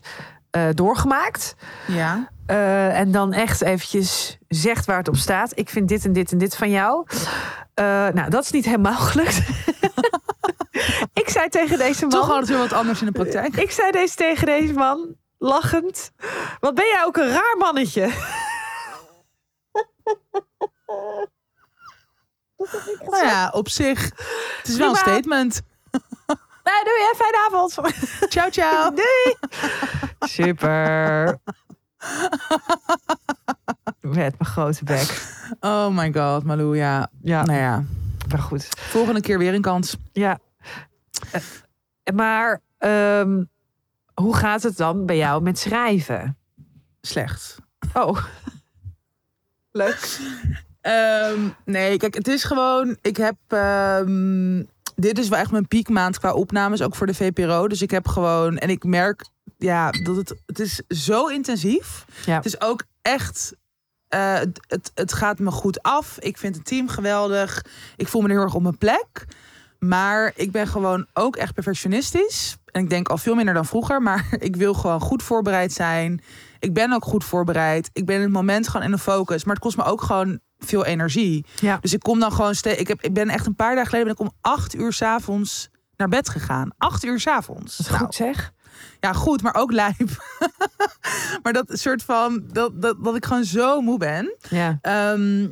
[0.54, 1.56] eh, doorgemaakt.
[1.88, 2.30] Ja.
[2.46, 5.52] Eh, en dan echt eventjes zegt waar het op staat.
[5.58, 7.06] Ik vind dit en dit en dit van jou.
[7.74, 9.42] Eh, nou, dat is niet helemaal gelukt.
[11.24, 12.10] ik zei tegen deze man...
[12.10, 13.56] Toch altijd weer wat anders in de praktijk.
[13.56, 16.12] Ik zei deze tegen deze man, lachend.
[16.60, 18.12] Wat ben jij ook een raar mannetje.
[23.00, 24.04] Nou ja, op zich.
[24.58, 25.62] Het is wel een statement.
[26.64, 27.74] Nou, doe je fijne avond.
[28.32, 28.92] Ciao, ciao.
[28.96, 29.36] Doei.
[30.20, 31.38] Super.
[34.02, 35.32] Met mijn grote bek.
[35.60, 36.78] Oh my god, Malou.
[36.78, 37.10] Ja.
[37.22, 37.84] Ja, Nou ja.
[38.30, 38.68] maar goed.
[38.80, 39.98] Volgende keer weer een kans.
[40.12, 40.40] Ja.
[41.32, 41.42] Eh,
[42.14, 43.44] Maar ehm,
[44.14, 46.38] hoe gaat het dan bij jou met schrijven?
[47.02, 47.58] Slecht.
[47.94, 48.24] Oh.
[49.72, 50.20] Leuk.
[50.82, 52.98] Ehm, nee, kijk, het is gewoon.
[53.02, 53.36] Ik heb.
[53.48, 54.64] ehm,
[54.96, 57.68] dit is wel echt mijn piekmaand qua opnames, ook voor de VPRO.
[57.68, 58.58] Dus ik heb gewoon.
[58.58, 59.26] En ik merk
[59.58, 60.36] ja, dat het.
[60.46, 62.06] Het is zo intensief.
[62.26, 62.36] Ja.
[62.36, 63.54] Het is ook echt.
[64.08, 66.18] eh, het, het, het gaat me goed af.
[66.20, 67.66] Ik vind het team geweldig.
[67.96, 69.26] Ik voel me er heel erg op mijn plek.
[69.80, 72.58] Maar ik ben gewoon ook echt perfectionistisch.
[72.72, 74.02] En ik denk al veel minder dan vroeger.
[74.02, 76.22] Maar ik wil gewoon goed voorbereid zijn.
[76.60, 77.90] Ik ben ook goed voorbereid.
[77.94, 79.44] Ik ben in het moment gewoon in de focus.
[79.44, 81.46] Maar het kost me ook gewoon veel energie.
[81.60, 81.78] Ja.
[81.82, 82.80] Dus ik kom dan gewoon steeds.
[82.80, 85.70] Ik, heb, ik ben echt een paar dagen geleden ben ik om acht uur s'avonds
[85.98, 86.70] naar bed gegaan.
[86.78, 87.78] Acht uur s'avonds.
[87.78, 88.52] Dat is Nou, goed zeg.
[89.00, 89.98] ja, goed, maar ook lijp.
[91.44, 92.44] maar dat soort van.
[92.52, 94.36] Dat, dat, dat ik gewoon zo moe ben.
[94.50, 94.78] Ja.
[94.82, 95.48] Ehm,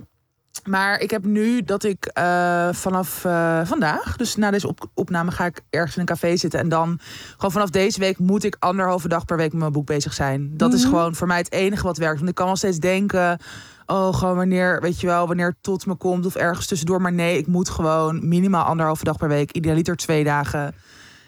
[0.65, 5.31] maar ik heb nu dat ik eh, vanaf eh, vandaag, dus na deze op- opname,
[5.31, 6.59] ga ik ergens in een café zitten.
[6.59, 6.99] En dan
[7.31, 10.57] gewoon vanaf deze week moet ik anderhalve dag per week met mijn boek bezig zijn.
[10.57, 10.89] Dat is Mhm.
[10.89, 12.17] gewoon voor mij het enige wat werkt.
[12.17, 13.39] Want ik kan wel steeds denken.
[13.91, 17.01] Oh, gewoon wanneer, weet je wel, wanneer het tot me komt of ergens tussendoor.
[17.01, 20.75] Maar nee, ik moet gewoon minimaal anderhalve dag per week, idealiter twee dagen.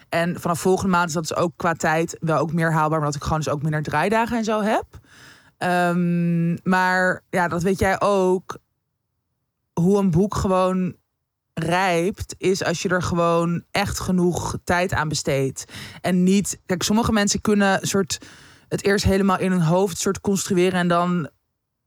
[0.10, 3.16] En vanaf volgende maand is dat dus ook qua tijd wel ook meer haalbaar, omdat
[3.16, 4.86] ik gewoon dus ook minder draaidagen en zo heb.
[5.58, 8.58] Ehm, maar ja, dat weet jij ook.
[9.74, 10.96] Hoe een boek gewoon
[11.54, 15.66] rijpt, is als je er gewoon echt genoeg tijd aan besteedt.
[16.02, 16.60] En niet.
[16.66, 18.18] Kijk, sommige mensen kunnen soort
[18.68, 21.30] het eerst helemaal in hun hoofd soort construeren en dan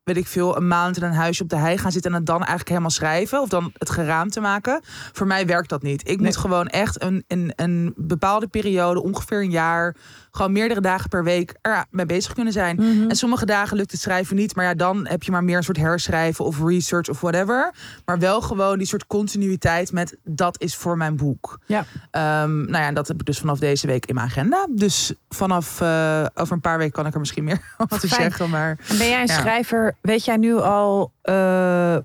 [0.07, 2.27] weet ik veel, een maand in een huisje op de hei gaan zitten en het
[2.27, 4.81] dan eigenlijk helemaal schrijven of dan het geraamte maken.
[5.13, 6.01] Voor mij werkt dat niet.
[6.01, 6.27] Ik Nee.
[6.27, 9.97] moet gewoon echt een, een, een bepaalde periode, ongeveer een jaar,
[10.37, 12.77] gewoon meerdere dagen per week er mee bezig kunnen zijn.
[12.77, 13.09] Mhm.
[13.11, 15.63] En sommige dagen lukt het schrijven niet, maar ja, dan heb je maar meer een
[15.63, 17.73] soort herschrijven of research of whatever.
[18.05, 21.59] Maar wel gewoon die soort continuïteit met dat is voor mijn boek.
[21.67, 21.85] Ja.
[22.11, 24.67] Ehm, nou ja, en dat heb ik dus vanaf deze week in mijn agenda.
[24.71, 28.23] Dus vanaf eh, over een paar weken kan ik er misschien meer over Fijn.
[28.23, 28.51] zeggen.
[28.51, 29.39] Maar En Ben jij een Ja.
[29.39, 29.95] schrijver?
[30.01, 31.97] Weet jij nu al eh,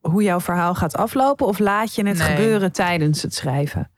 [0.00, 1.46] hoe jouw verhaal gaat aflopen?
[1.46, 2.26] Of laat je het Nee.
[2.28, 3.90] gebeuren tijdens het schrijven?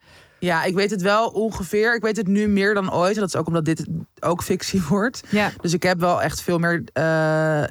[0.45, 1.95] Ja, ik weet het wel ongeveer.
[1.95, 3.15] Ik weet het nu meer dan ooit.
[3.15, 3.85] En dat is ook omdat dit
[4.21, 5.23] ook fictie wordt.
[5.29, 5.51] Ja.
[5.61, 7.03] Dus ik heb wel echt veel meer, eh,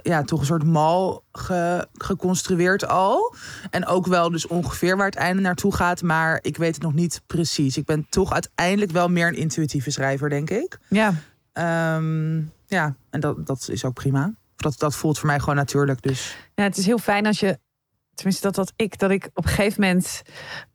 [0.02, 3.36] ja, toch een soort mal ge- geconstrueerd al.
[3.70, 6.02] En ook wel dus ongeveer waar het einde naartoe gaat.
[6.02, 7.78] Maar ik weet het nog niet precies.
[7.78, 10.80] Ik ben toch uiteindelijk wel meer een intuïtieve schrijver, denk ik.
[10.90, 11.14] Ja.
[11.54, 14.34] Ehm, ja, en dat, dat is ook prima.
[14.56, 16.02] Dat, dat voelt voor mij gewoon natuurlijk.
[16.02, 17.58] Dus ja, het is heel fijn als je,
[18.14, 20.22] tenminste dat had ik, dat ik op een gegeven moment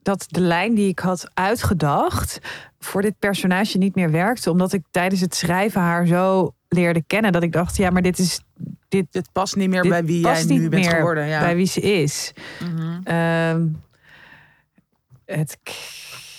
[0.02, 2.38] dat de lijn die ik had uitgedacht
[2.78, 7.32] voor dit personage niet meer werkte, omdat ik tijdens het schrijven haar zo leerde kennen
[7.32, 8.40] dat ik dacht, ja, maar dit is
[8.88, 11.26] dit, dit past niet meer bij wie jij nu bent geworden.
[11.26, 11.40] Ja.
[11.40, 12.32] bij wie ze is.
[12.60, 13.00] Mhm.
[13.04, 13.66] Ehm,
[15.24, 15.58] het,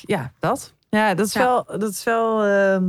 [0.01, 0.73] ja, dat.
[0.89, 1.39] Ja, dat is Ja.
[1.39, 2.83] wel, dat is wel, ehm,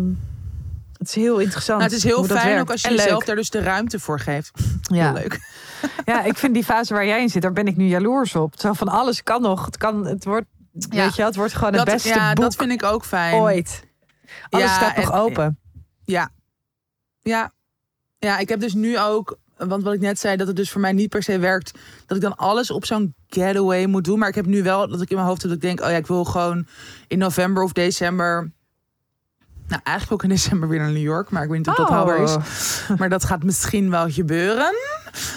[0.99, 1.79] het is heel interessant.
[1.81, 3.03] Nou, het is heel dat fijn ook als je En leuk.
[3.03, 4.51] jezelf daar dus de ruimte voor geeft.
[4.83, 5.05] Ja.
[5.05, 5.41] Heel leuk.
[6.05, 8.55] Ja, ik vind die fase waar jij in zit, daar ben ik nu jaloers op.
[8.59, 9.65] Zo van alles kan nog.
[9.65, 11.05] Het kan, het wordt, Ja.
[11.05, 13.35] weet je, het wordt gewoon het beste ja, boek dat vind ik ook fijn.
[13.35, 13.85] ooit.
[14.51, 15.59] Alles Ja, staat nog en- open.
[16.05, 16.31] Ja.
[17.23, 17.53] Ja.
[18.19, 20.81] Ja, ik heb dus nu ook, want wat ik net zei, dat het dus voor
[20.81, 24.19] mij niet per se werkt, dat ik dan alles op zo'n getaway moet doen.
[24.19, 25.91] Maar ik heb nu wel dat ik in mijn hoofd heb dat ik denk, oh
[25.91, 26.67] ja, ik wil gewoon
[27.09, 28.53] in november of december.
[29.71, 31.89] Nou, eigenlijk ook in december weer naar New York, maar ik weet niet of dat
[31.89, 32.37] haalbaar is.
[32.99, 34.75] Maar dat gaat misschien wel gebeuren.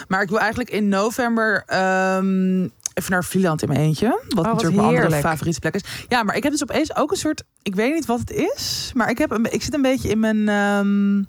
[0.07, 2.63] Maar ik wil eigenlijk in november ehm,
[2.93, 4.07] even naar Vlieland in mijn eentje.
[4.07, 5.25] Wat wat natuurlijk mijn andere heerlijk.
[5.25, 5.83] favoriete plek is.
[6.07, 7.43] Ja, maar ik heb dus opeens ook een soort...
[7.61, 8.91] Ik weet niet wat het is.
[8.93, 11.23] Maar ik, heb een, ik zit een beetje in mijn ehm,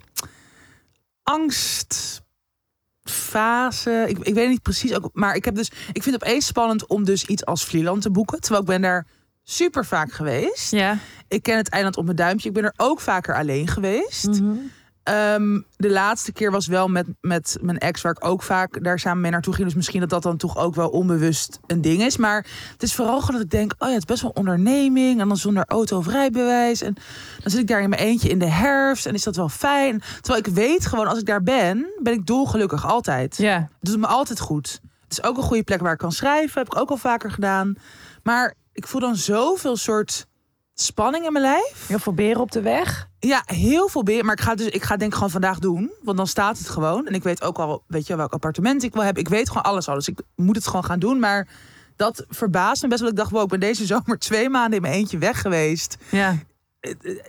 [1.23, 4.05] angstfase.
[4.07, 4.93] Ik, ik weet niet precies.
[4.93, 8.01] Ook, maar ik, heb dus, ik vind het opeens spannend om dus iets als Vlieland
[8.01, 8.41] te boeken.
[8.41, 9.05] Terwijl ik ben daar
[9.45, 10.71] super vaak geweest.
[10.71, 10.97] Ja.
[11.27, 12.47] Ik ken het eiland op mijn duimpje.
[12.47, 14.27] Ik ben er ook vaker alleen geweest.
[14.27, 14.55] Mhm.
[15.03, 18.99] Ehm, de laatste keer was wel met, met mijn ex, waar ik ook vaak daar
[18.99, 19.65] samen mee naartoe ging.
[19.65, 22.17] Dus misschien dat dat dan toch ook wel onbewust een ding is.
[22.17, 25.21] Maar het is vooral gewoon dat ik denk: oh ja, het is best wel onderneming.
[25.21, 26.81] En dan zonder auto of rijbewijs.
[26.81, 26.93] En
[27.41, 29.05] dan zit ik daar in mijn eentje in de herfst.
[29.05, 30.01] En is dat wel fijn.
[30.21, 33.37] Terwijl ik weet gewoon, als ik daar ben, ben ik dolgelukkig altijd.
[33.37, 33.55] Ja.
[33.55, 34.79] Het doet me altijd goed.
[35.03, 36.61] Het is ook een goede plek waar ik kan schrijven.
[36.61, 37.75] Heb ik ook al vaker gedaan.
[38.23, 40.27] Maar ik voel dan zoveel soort
[40.73, 41.87] spanning in mijn lijf.
[41.87, 43.09] Heel veel beren op de weg.
[43.19, 44.25] Ja, heel veel beer.
[44.25, 45.91] Maar ik ga dus, ik ga denk gewoon vandaag doen.
[46.01, 47.07] Want dan staat het gewoon.
[47.07, 49.23] En ik weet ook al, weet je, welk appartement ik wil hebben.
[49.23, 49.95] Ik weet gewoon alles al.
[49.95, 51.19] Dus ik moet het gewoon gaan doen.
[51.19, 51.47] Maar
[51.95, 53.09] dat verbaast me best wel.
[53.09, 55.97] Ik dacht, wow, ik ben deze zomer twee maanden in mijn eentje weg geweest.
[56.09, 56.37] Ja.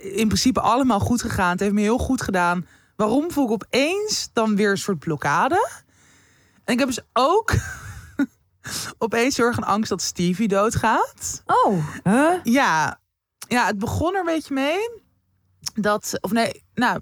[0.01, 1.51] In principe allemaal goed gegaan.
[1.51, 2.67] Het heeft me heel goed gedaan.
[2.97, 5.69] Waarom voel ik opeens dan weer een soort blokkade?
[6.65, 7.53] En ik heb dus ook
[8.99, 11.43] opeens erg een angst dat Stevie doodgaat.
[11.47, 11.87] Oh.
[12.03, 12.33] Huh?
[12.43, 13.01] Ja,
[13.49, 15.05] ja, het begon er een beetje mee.
[15.75, 17.01] Dat, of nee, nou,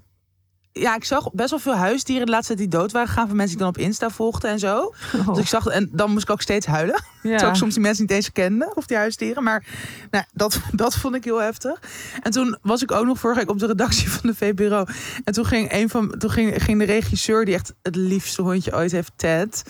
[0.79, 3.35] ja, ik zag best wel veel huisdieren de laatste tijd die dood waren gegaan van
[3.35, 4.93] mensen die ik dan op Insta volgde en zo.
[5.27, 7.03] Dus ik zag, en dan moest ik ook steeds huilen.
[7.21, 7.31] Ja.
[7.31, 9.43] Terwijl ik soms die mensen niet eens kende, of die huisdieren.
[9.43, 9.65] Maar
[10.11, 11.79] nou, dat, dat vond ik heel heftig.
[12.21, 14.85] En toen was ik ook nog vorige week op de redactie van de VPRO.
[15.23, 18.75] En toen ging, een van, toen ging, ging de regisseur, die echt het liefste hondje
[18.75, 19.63] ooit heeft, Ted.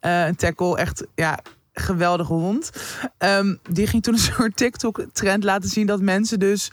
[0.00, 1.38] eh een tackle, echt, ja,
[1.72, 2.70] geweldige hond.
[3.18, 6.70] Ehm, die ging toen een soort TikTok-trend laten zien dat mensen dus...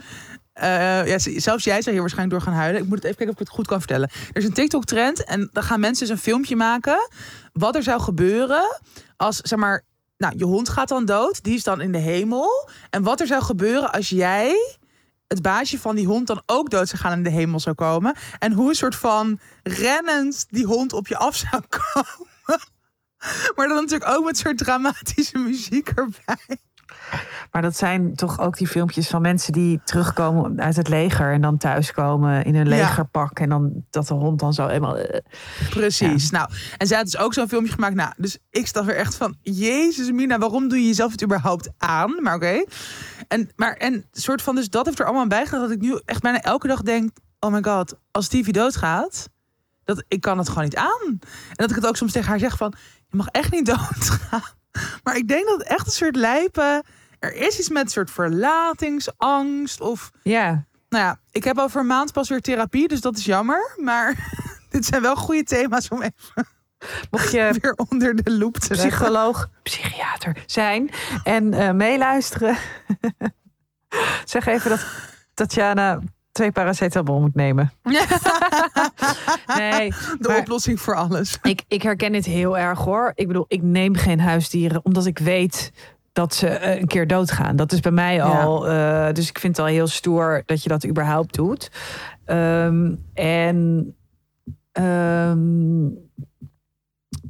[0.53, 2.81] eh, ja, zelfs jij zou hier waarschijnlijk door gaan huilen.
[2.81, 4.09] Ik moet het even kijken of ik het goed kan vertellen.
[4.09, 7.09] Er is een TikTok-trend en dan gaan mensen dus een filmpje maken...
[7.53, 8.79] wat er zou gebeuren
[9.17, 9.83] als, zeg maar...
[10.17, 12.69] Nou, je hond gaat dan dood, die is dan in de hemel.
[12.89, 14.77] En wat er zou gebeuren als jij
[15.27, 18.15] het baasje van die hond dan ook dood zou gaan in de hemel zou komen.
[18.39, 22.27] En hoe een soort van rennend die hond op je af zou komen.
[23.55, 26.57] Maar dan natuurlijk ook met soort dramatische muziek erbij.
[27.51, 31.41] Maar dat zijn toch ook die filmpjes van mensen die terugkomen uit het leger en
[31.41, 34.97] dan thuiskomen in een legerpak en dan dat de hond dan zo eenmaal.
[34.97, 35.19] eh,
[35.69, 36.29] Precies.
[36.29, 37.95] Nou, en zij had dus ook zo'n filmpje gemaakt.
[37.95, 39.35] Nou, dus ik sta weer echt van...
[39.41, 42.17] Jezus, Mina, waarom doe je jezelf het überhaupt aan?
[42.21, 42.63] Maar oké.
[43.27, 45.67] En, maar, en soort van, dus dat heeft er allemaal bijgedragen...
[45.67, 47.11] dat ik nu echt bijna elke dag denk...
[47.39, 49.29] Oh my god, als Stevie doodgaat...
[49.83, 51.01] Dat, ik kan het gewoon niet aan.
[51.09, 51.19] En
[51.55, 52.73] dat ik het ook soms tegen haar zeg van...
[53.07, 54.41] Je mag echt niet doodgaan.
[55.03, 56.83] Maar ik denk dat het echt een soort lijpen...
[57.23, 60.11] Er is iets met een soort verlatingsangst of...
[60.23, 63.75] Ja, Nou ja, ik heb over een maand pas weer therapie, dus dat is jammer.
[63.77, 64.31] Maar
[64.69, 66.47] dit zijn wel goede thema's om even
[67.11, 68.89] mocht je weer onder de loep te leggen.
[68.89, 70.89] psycholoog, psychiater zijn
[71.23, 72.57] en eh, meeluisteren,
[74.25, 74.85] zeg even dat
[75.33, 75.99] Tatjana
[76.31, 77.71] twee paracetamol moet nemen.
[79.55, 81.37] Nee, De oplossing voor alles.
[81.41, 83.11] Ik, ik herken dit heel erg hoor.
[83.15, 85.71] Ik bedoel, ik neem geen huisdieren omdat ik weet
[86.13, 87.55] dat ze eh, een keer doodgaan.
[87.55, 88.67] Dat is bij mij al.
[88.67, 91.71] eh, dus ik vind het al heel stoer dat je dat überhaupt doet.
[92.25, 93.95] Ehm, en
[94.71, 95.83] ehm,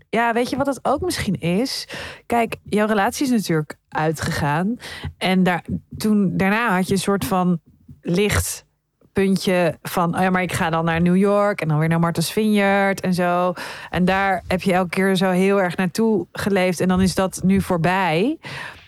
[0.09, 1.87] ja, weet je wat het ook misschien is?
[2.25, 4.77] Kijk, jouw relatie is natuurlijk uitgegaan.
[5.17, 5.65] En daar,
[5.97, 7.61] toen, daarna had je een soort van
[8.01, 8.62] licht
[9.13, 11.99] puntje van, oh ja, maar ik ga dan naar New York en dan weer naar
[11.99, 13.53] Martha's Vineyard en zo.
[13.89, 17.41] En daar heb je elke keer zo heel erg naartoe geleefd en dan is dat
[17.43, 18.37] nu voorbij.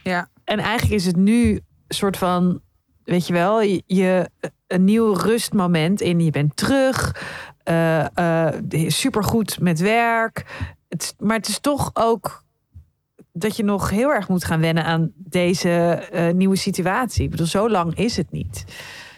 [0.03, 0.29] Ja.
[0.43, 2.61] En eigenlijk is het nu een soort van,
[3.03, 4.29] weet je wel, je, je
[4.67, 6.19] een nieuw rustmoment in.
[6.19, 7.23] Je bent terug,
[7.69, 8.49] uh, uh,
[8.87, 10.45] supergoed met werk.
[10.87, 12.43] Het, maar het is toch ook
[13.31, 17.23] dat je nog heel erg moet gaan wennen aan deze uh, nieuwe situatie.
[17.23, 18.65] Ik bedoel, zo lang is het niet.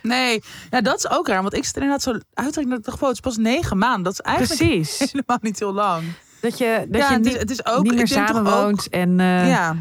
[0.07, 1.41] Nee, ja, dat is ook raar.
[1.41, 4.03] Want ik zit inderdaad zo uitdruk dat ik dacht, het is pas negen maanden.
[4.03, 4.99] Dat is eigenlijk Precies.
[5.11, 6.03] helemaal niet heel lang.
[6.41, 8.85] Dat je, dat ja, je het niet, is, het is ook, niet meer samenwoont.
[8.85, 9.75] ook- En, eh, ja.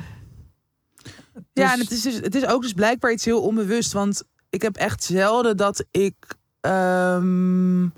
[1.53, 3.93] Ja, dus- en het is, dus, het is ook dus blijkbaar iets heel onbewust.
[3.93, 6.15] Want ik heb echt zelden dat ik
[6.61, 7.89] ehm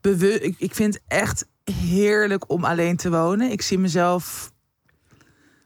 [0.00, 0.42] bewust.
[0.42, 3.50] Ik, ik vind echt heerlijk om alleen te wonen.
[3.50, 4.52] Ik zie mezelf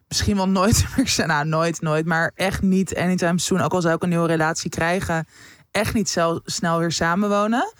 [0.08, 1.14] misschien wel nooit meer.
[1.26, 2.06] Nou, nooit, nooit.
[2.06, 3.60] Maar echt niet anytime soon.
[3.60, 5.26] Ook al zou ik een nieuwe relatie krijgen.
[5.70, 7.72] Echt niet zo snel weer samenwonen.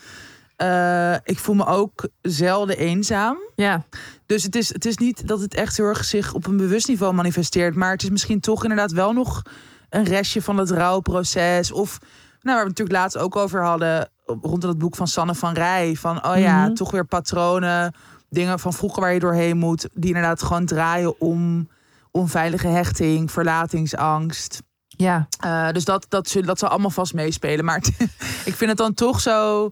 [0.57, 3.37] Eh, ik voel me ook zelden eenzaam.
[3.57, 3.83] ja,
[4.27, 6.89] Dus het is, het is niet dat het echt heel erg zich op een bewust
[6.89, 7.75] niveau manifesteert.
[7.75, 9.43] Maar het is misschien toch inderdaad wel nog
[9.89, 11.73] een restje van het rouwproces.
[11.73, 12.09] Of nou,
[12.57, 14.09] waar we het natuurlijk laatst ook over hadden.
[14.27, 15.95] Rondom het boek van Sanne van Rij.
[15.97, 16.75] Van oh ja, Mhm.
[16.75, 17.95] toch weer patronen.
[18.29, 19.89] Dingen van vroeger waar je doorheen moet.
[19.95, 21.69] Die inderdaad gewoon draaien om
[22.11, 24.63] onveilige hechting, verlatingsangst.
[25.01, 25.29] Ja.
[25.41, 27.65] Eh, dus dat, dat, zul- dat zal allemaal vast meespelen.
[27.65, 27.77] Maar
[28.51, 29.69] ik vind het dan toch zo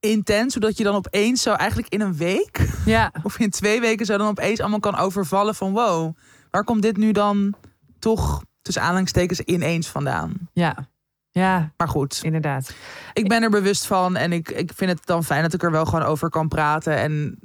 [0.00, 0.52] intens.
[0.52, 3.12] Zodat je dan opeens zo eigenlijk in een week ja.
[3.22, 6.16] of in twee weken zo dan opeens allemaal kan overvallen van wow,
[6.50, 7.54] waar komt dit nu dan
[7.98, 10.32] toch tussen aanhalingstekens ineens vandaan?
[10.52, 10.88] Ja,
[11.30, 12.74] ja, Maar goed, inderdaad.
[13.12, 15.70] ik ben er bewust van en ik, ik vind het dan fijn dat ik er
[15.70, 17.38] wel gewoon over kan praten en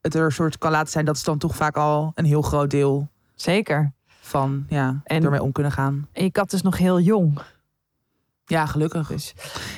[0.00, 1.04] het er een soort kan laten zijn.
[1.04, 3.92] Dat is dan toch vaak al een heel groot deel Zeker.
[4.28, 6.08] Van ja, En- ermee om kunnen gaan.
[6.12, 7.38] En je kat is nog heel jong.
[8.44, 9.08] Ja, gelukkig.
[9.08, 9.34] Dus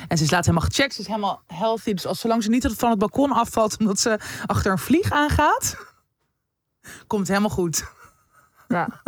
[0.07, 0.93] En ze is laatst helemaal gecheckt.
[0.93, 1.93] Ze is helemaal healthy.
[1.93, 5.75] Dus als zolang ze niet van het balkon afvalt omdat ze achter een vlieg aangaat,
[7.07, 7.83] komt het helemaal goed.
[8.67, 9.01] ja.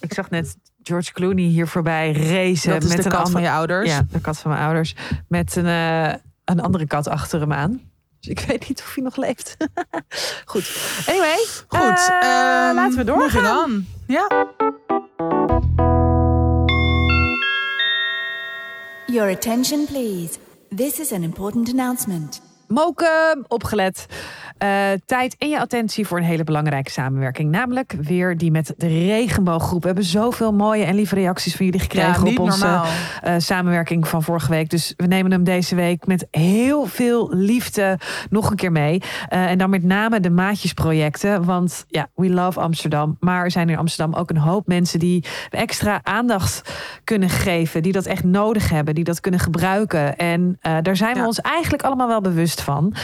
[0.00, 2.70] ik zag net George Clooney hier voorbij racen.
[2.72, 3.90] Dat is met de een kat van je ouders.
[3.90, 4.94] Ja, de kat van mijn ouders.
[5.28, 6.14] Met een, eh,
[6.44, 7.85] een andere kat achter hem aan.
[8.26, 9.56] Dus ik weet niet of hij nog leeft.
[10.44, 10.76] Goed.
[11.06, 11.46] Anyway.
[11.68, 13.86] Goed, ehm, laten we doorgaan.
[14.06, 14.54] Ja.
[19.06, 20.38] Your attention, please.
[20.76, 22.40] This is an important announcement.
[22.68, 24.06] Moken, opgelet.
[24.58, 24.68] Eh,
[25.06, 27.50] tijd en je attentie voor een hele belangrijke samenwerking.
[27.50, 29.80] Namelijk weer die met de regenbooggroep.
[29.80, 32.80] We hebben zoveel mooie en lieve reacties van jullie gekregen ja, op onze
[33.22, 34.70] eh, samenwerking van vorige week.
[34.70, 37.98] Dus we nemen hem deze week met heel veel liefde
[38.30, 39.02] nog een keer mee.
[39.28, 41.44] Eh, en dan met name de maatjesprojecten.
[41.44, 43.16] Want ja, we love Amsterdam.
[43.20, 47.82] Maar er zijn in Amsterdam ook een hoop mensen die extra aandacht kunnen geven.
[47.82, 48.94] Die dat echt nodig hebben.
[48.94, 50.16] Die dat kunnen gebruiken.
[50.16, 51.26] En daar zijn we Ja.
[51.26, 52.94] ons eigenlijk allemaal wel bewust van.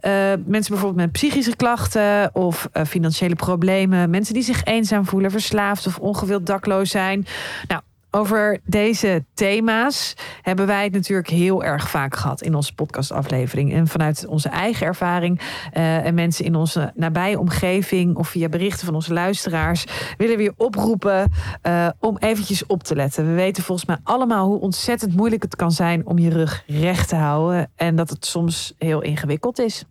[0.00, 4.10] Mensen bijvoorbeeld met psychische klachten of eh, financiële problemen.
[4.10, 7.26] Mensen die zich eenzaam voelen, verslaafd of ongewild dakloos zijn.
[7.66, 7.80] Nou,
[8.10, 13.72] over deze thema's hebben wij het natuurlijk heel erg vaak gehad in onze podcastaflevering.
[13.72, 15.40] En vanuit onze eigen ervaring
[15.72, 19.84] eh, en mensen in onze nabije omgeving of via berichten van onze luisteraars
[20.16, 21.32] willen we je oproepen
[21.62, 23.26] eh, om eventjes op te letten.
[23.26, 27.08] We weten volgens mij allemaal hoe ontzettend moeilijk het kan zijn om je rug recht
[27.08, 29.84] te houden en dat het soms heel ingewikkeld is.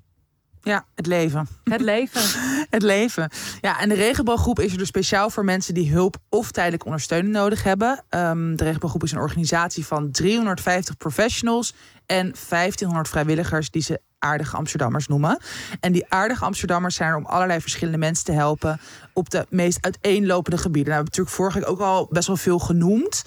[0.67, 1.47] Ja, het leven.
[1.63, 2.21] Het leven.
[2.69, 3.29] Het leven.
[3.61, 7.33] Ja, en de regenbooggroep is er dus speciaal voor mensen die hulp of tijdelijke ondersteuning
[7.33, 8.03] nodig hebben.
[8.09, 11.73] Ehm, de regenbooggroep is een organisatie van 350 professionals
[12.05, 15.41] en 1500 vrijwilligers die ze aardige Amsterdammers noemen.
[15.79, 18.79] En die aardige Amsterdammers zijn er om allerlei verschillende mensen te helpen
[19.13, 20.93] op de meest uiteenlopende gebieden.
[20.93, 23.23] Nou, we hebben natuurlijk vorige week ook al best wel veel genoemd.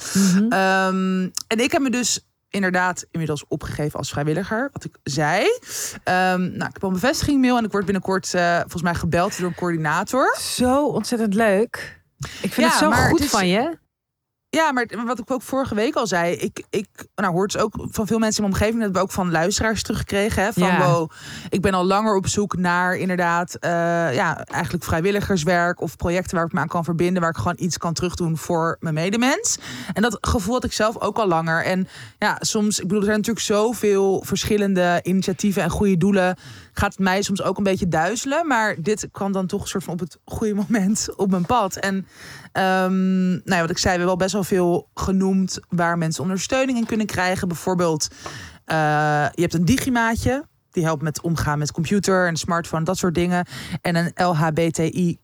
[0.48, 5.44] Ehm, en ik heb me dus inderdaad inmiddels opgegeven als vrijwilliger, wat ik zei.
[6.04, 9.38] Ehm, nou, ik heb al een bevestigingmail en ik word binnenkort eh, volgens mij gebeld
[9.38, 10.36] door een coördinator.
[10.40, 12.00] Zo ontzettend leuk.
[12.18, 13.78] Ik vind Ja, het zo goed het is- van je.
[14.50, 17.72] Ja, maar wat ik ook vorige week al zei, ik, ik nou, hoort dus ook
[17.90, 20.42] van veel mensen in mijn omgeving, dat we ook van luisteraars teruggekregen.
[20.42, 20.86] Hè, van Ja.
[20.86, 21.10] wow,
[21.48, 23.70] ik ben al langer op zoek naar inderdaad, eh,
[24.14, 27.78] ja, eigenlijk vrijwilligerswerk of projecten waar ik me aan kan verbinden, waar ik gewoon iets
[27.78, 29.58] kan terugdoen voor mijn medemens.
[29.92, 31.64] En dat gevoel had ik zelf ook al langer.
[31.64, 31.88] En
[32.18, 36.36] ja, soms, ik bedoel, er zijn natuurlijk zoveel verschillende initiatieven en goede doelen.
[36.72, 39.84] Gaat het mij soms ook een beetje duizelen, maar dit kwam dan toch een soort
[39.84, 41.76] van op het goede moment op mijn pad.
[41.76, 42.06] En
[42.52, 46.22] Ehm, nou ja, wat ik zei, we hebben wel best wel veel genoemd waar mensen
[46.22, 47.48] ondersteuning in kunnen krijgen.
[47.48, 48.08] Bijvoorbeeld,
[48.64, 48.76] eh,
[49.34, 50.44] je hebt een digimaatje.
[50.70, 53.46] Die helpt met omgaan met computer en smartphone, dat soort dingen.
[53.80, 55.18] En een LHBTI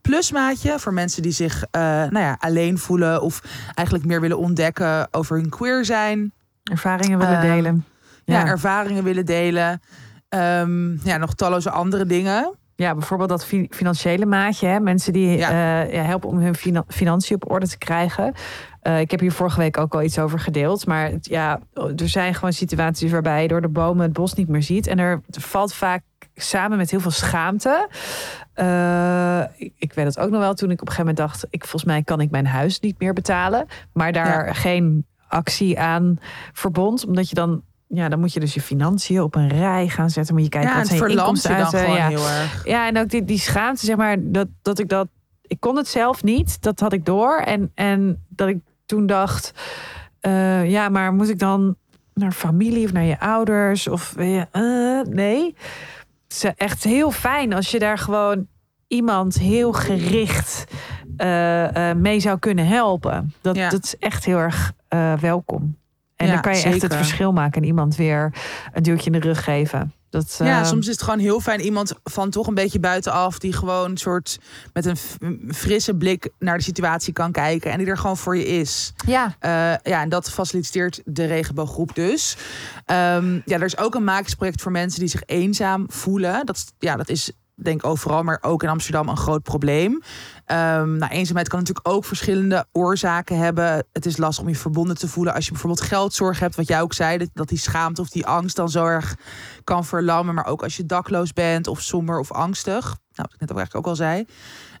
[0.00, 0.78] plus maatje.
[0.78, 3.42] Voor mensen die zich uh, nou ja, alleen voelen of
[3.74, 6.32] eigenlijk meer willen ontdekken over hun queer zijn.
[6.62, 7.84] Ervaringen willen uh, delen.
[8.24, 8.38] Ja.
[8.38, 8.46] ja.
[8.46, 9.80] ervaringen willen delen.
[10.34, 12.56] Um, ja, nog talloze andere dingen.
[12.76, 14.66] Ja, bijvoorbeeld dat financiële maatje.
[14.66, 14.80] Hè?
[14.80, 15.50] Mensen die ja.
[15.84, 18.34] Uh, ja, helpen om hun financiën op orde te krijgen.
[18.82, 20.86] Uh, ik heb hier vorige week ook al iets over gedeeld.
[20.86, 24.62] Maar ja, er zijn gewoon situaties waarbij je door de bomen het bos niet meer
[24.62, 24.86] ziet.
[24.86, 26.02] En er valt vaak
[26.34, 27.88] samen met heel veel schaamte.
[28.56, 31.46] Uh, ik, ik, weet het ook nog wel toen ik op een gegeven moment dacht:
[31.50, 33.66] ik, volgens mij kan ik mijn huis niet meer betalen.
[33.92, 34.52] Maar daar ja.
[34.52, 36.18] geen actie aan
[36.52, 37.06] verbond.
[37.06, 37.62] Omdat je dan
[37.94, 40.34] ja, dan moet je dus je financiën op een rij gaan zetten.
[40.34, 41.72] Moet je kijken ja, wat zijn je inkomsten uit.
[41.72, 42.08] Ja.
[42.08, 42.66] heel erg.
[42.66, 45.08] ja, en ook die, die schaamte, zeg maar, dat, dat ik dat.
[45.42, 46.62] Ik kon het zelf niet.
[46.62, 47.38] Dat had ik door.
[47.38, 49.52] En, en dat ik toen dacht:
[50.20, 51.76] uh, ja, maar moet ik dan
[52.14, 53.88] naar familie of naar je ouders?
[53.88, 54.42] Of uh,
[55.02, 55.54] nee.
[56.28, 58.46] Het is echt heel fijn als je daar gewoon
[58.86, 60.64] iemand heel gericht
[61.16, 63.34] uh, mee zou kunnen helpen.
[63.40, 63.68] Dat, ja.
[63.68, 64.72] dat is echt heel erg
[65.20, 65.76] welkom.
[66.22, 68.32] En Ja, dan kan je echt het verschil maken en iemand weer
[68.72, 69.92] een duwtje in de rug geven.
[70.10, 73.38] Dat, Ja, eh, soms is het gewoon heel fijn iemand van toch een beetje buitenaf
[73.38, 74.38] die gewoon een soort
[74.72, 74.96] met een
[75.54, 78.92] frisse blik naar de situatie kan kijken en die er gewoon voor je is.
[79.06, 79.50] Ja, Eh,
[79.82, 82.36] ja, en dat faciliteert de regenbooggroep dus.
[82.84, 86.46] Ehm, ja, er is ook een maaksproject voor mensen die zich eenzaam voelen.
[86.46, 87.32] Dat, ja, dat is
[87.64, 90.02] denk overal, maar ook in Amsterdam een groot probleem.
[90.44, 93.86] Ehm nou, eenzaamheid kan natuurlijk ook verschillende oorzaken hebben.
[93.92, 96.80] Het is lastig om je verbonden te voelen als je bijvoorbeeld geldzorg hebt, wat jij
[96.80, 99.16] ook zei, dat, dat die schaamte of die angst dan zo erg
[99.64, 100.34] kan verlammen.
[100.34, 102.84] Maar ook als je dakloos bent of somber of angstig.
[102.84, 104.26] Nou, wat ik net ook eigenlijk ook al zei.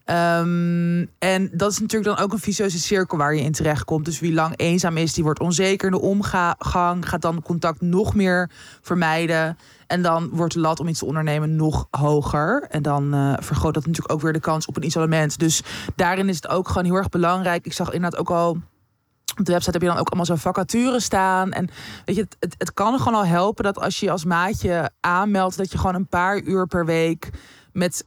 [0.04, 4.04] Ehm, en dat is natuurlijk dan ook een vicieuze cirkel waar je in terecht komt.
[4.04, 8.14] Dus wie lang eenzaam is, die wordt onzeker in de omgang, gaat dan contact nog
[8.14, 8.50] meer
[8.80, 9.58] vermijden.
[9.86, 12.66] En dan wordt de lat om iets te ondernemen nog hoger.
[12.70, 15.38] En dan eh, vergroot dat natuurlijk ook weer de kans op een isolement.
[15.38, 15.62] Dus
[15.96, 17.66] daarin is het ook gewoon heel erg belangrijk.
[17.66, 18.56] Ik zag inderdaad ook al
[19.38, 21.52] op de website heb je dan ook allemaal zo'n vacatures staan.
[21.52, 21.68] En
[22.04, 25.56] weet je, het, het, kan gewoon al helpen dat als je je als maatje aanmeldt,
[25.56, 27.30] dat je gewoon een paar uur per week
[27.72, 28.06] met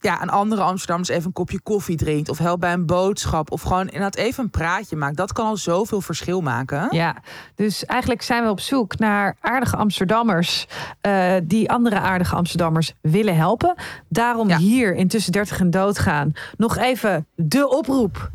[0.00, 2.28] ja, een andere Amsterdammers even een kopje koffie drinkt.
[2.28, 3.50] Of helpt bij een boodschap.
[3.50, 5.16] Of gewoon inderdaad even een praatje maakt.
[5.16, 6.86] Dat kan al zoveel verschil maken.
[6.90, 7.16] ja,
[7.54, 10.66] dus eigenlijk zijn we op zoek naar aardige Amsterdammers
[11.00, 13.74] eh, die andere aardige Amsterdammers willen helpen.
[14.08, 14.56] Daarom Ja.
[14.58, 18.30] hier in Tussen 30 en Doodgaan nog even de oproep.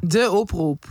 [0.00, 0.84] De oproep.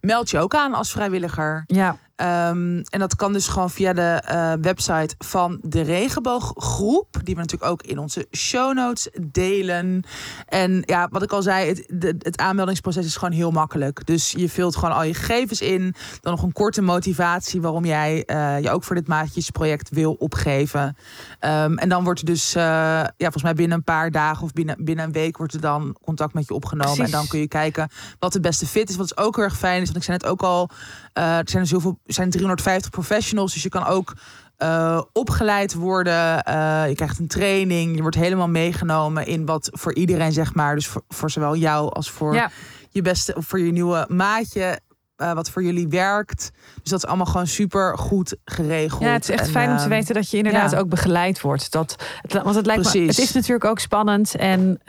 [0.00, 1.64] Meld je ook aan als vrijwilliger.
[1.66, 7.06] Ja, Ehm, en dat kan dus gewoon via de eh, website van de Regenbooggroep.
[7.24, 10.02] Die we natuurlijk ook in onze show notes delen.
[10.46, 14.06] En ja, wat ik al zei, het, de- het aanmeldingsproces is gewoon heel makkelijk.
[14.06, 15.94] Dus je vult gewoon al je gegevens in.
[16.20, 20.96] Dan nog een korte motivatie waarom jij eh, je ook voor dit maatjesproject wil opgeven.
[21.38, 24.52] Ehm, en dan wordt er dus, eh, ja, volgens mij binnen een paar dagen of
[24.52, 26.94] binnen, binnen een week wordt er dan contact met je opgenomen.
[26.94, 27.12] Precies.
[27.12, 28.96] En dan kun je kijken wat de beste fit is.
[28.96, 30.70] Wat is ook heel erg fijn is, want ik zei net ook al,
[31.12, 34.12] er zijn dus heel veel, zijn 350 professionals, dus je kan ook
[34.60, 36.42] eh, opgeleid worden.
[36.42, 40.74] Eh, je krijgt een training, je wordt helemaal meegenomen in wat voor iedereen zeg maar,
[40.74, 42.50] dus voor, voor zowel jou als voor ja.
[42.90, 44.80] je beste voor je nieuwe maatje.
[45.16, 46.50] eh, wat voor jullie werkt.
[46.82, 49.02] Dus dat is allnou gewoon super goed geregeld.
[49.02, 50.78] ja het is echt En, fijn om te ehm, weten dat je inderdaad ja.
[50.78, 51.72] ook begeleid wordt.
[51.72, 51.96] Dat,
[52.42, 53.16] want het lijkt me, Precies.
[53.16, 54.34] het is natuurlijk ook spannend.
[54.34, 54.80] En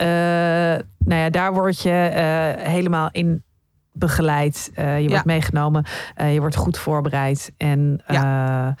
[0.98, 2.12] nou ja, daar word je
[2.58, 3.44] helemaal in
[3.92, 4.70] begeleid.
[4.74, 5.84] Eh, je wordt meegenomen.
[6.14, 7.52] eh, je wordt goed voorbereid.
[7.56, 8.74] En ja,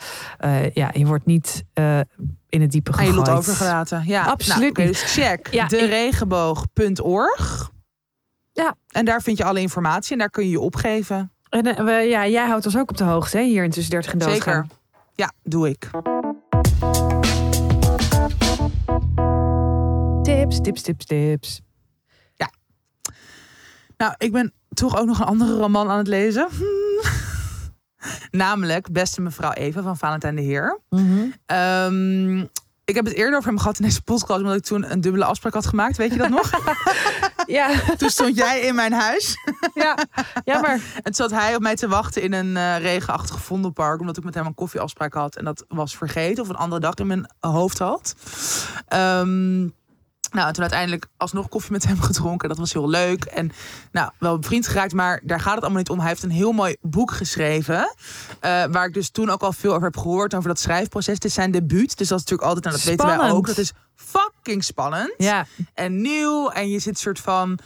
[0.72, 2.00] ja je wordt niet eh,
[2.48, 3.16] in het diepe je gegooid.
[3.16, 4.02] lot overgelaten.
[4.06, 4.98] Ja, Absoluut Nou, niet.
[5.00, 7.70] dus check Ja, deregenboog.org.
[8.52, 8.74] Ja.
[8.88, 11.32] En daar vind je alle informatie en daar kun je je opgeven.
[11.48, 13.90] En eh, we, ja, jij houdt ons ook op de hoogte hè, hier in Tussen
[13.92, 14.36] 30 en Doodgaan.
[14.38, 14.66] Zeker.
[15.14, 15.90] Ja, doe ik.
[20.22, 21.60] Tips, tips, tips, tips.
[23.96, 26.48] Nou, ik ben toch ook nog een andere roman aan het lezen.
[28.30, 30.80] Namelijk Beste mevrouw Eva van Valentijn de Heer.
[30.88, 31.26] Mhm.
[31.46, 32.38] Ehm,
[32.84, 35.24] ik heb het eerder over hem gehad in deze podcast, omdat ik toen een dubbele
[35.24, 35.96] afspraak had gemaakt.
[35.96, 36.50] Weet je dat nog?
[37.46, 39.36] Ja, toen stond jij in mijn huis.
[39.74, 39.98] ja,
[40.44, 44.00] ja, maar En toen zat hij op mij te wachten in een eh, regenachtig vondelpark.
[44.00, 45.36] Omdat ik met hem een koffieafspraak had.
[45.36, 46.42] En dat was vergeten.
[46.42, 48.14] Of een andere dag in mijn hoofd had.
[48.88, 49.68] Ehm,
[50.32, 52.48] nou, en toen uiteindelijk alsnog koffie met hem gedronken.
[52.48, 53.24] Dat was heel leuk.
[53.24, 53.50] En
[53.92, 54.92] nou, wel bevriend geraakt.
[54.92, 55.98] Maar daar gaat het allemaal niet om.
[55.98, 57.94] Hij heeft een heel mooi boek geschreven.
[58.40, 60.34] eh, waar ik dus toen ook al veel over heb gehoord.
[60.34, 61.14] Over dat schrijfproces.
[61.14, 61.98] Het is zijn debuut.
[61.98, 62.64] Dus dat is natuurlijk altijd...
[62.64, 63.38] Nou, dat weten wij Spannend.
[63.38, 63.46] ook.
[63.46, 66.48] Dat is fucking spannend ja, en nieuw.
[66.50, 67.58] En je zit soort van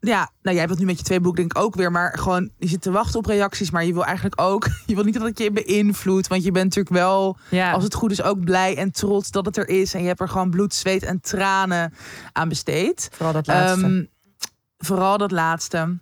[0.00, 2.18] ja, nou jij hebt het nu met je twee boeken denk ik ook weer, maar
[2.18, 5.14] gewoon je zit te wachten op reacties, maar je wil eigenlijk ook, je wil niet
[5.14, 7.72] dat het je beïnvloedt, want je bent natuurlijk wel, Ja.
[7.72, 10.20] als het goed is, ook blij en trots dat het er is en je hebt
[10.20, 11.94] er gewoon bloed, zweet en tranen
[12.32, 13.08] aan besteed.
[13.12, 13.84] Vooral dat laatste.
[13.86, 14.04] Ehm,
[14.78, 15.98] vooral dat laatste.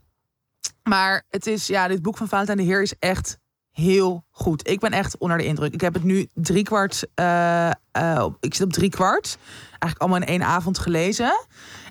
[0.82, 3.38] Maar het is, ja, dit boek van Valentijn de Heer is echt
[3.70, 4.68] heel goed.
[4.68, 5.72] Ik ben echt onder de indruk.
[5.74, 9.38] Ik heb het nu drie kwart, eh, eh, ik zit op drie kwart.
[9.68, 11.46] Eigenlijk allemaal in één avond gelezen.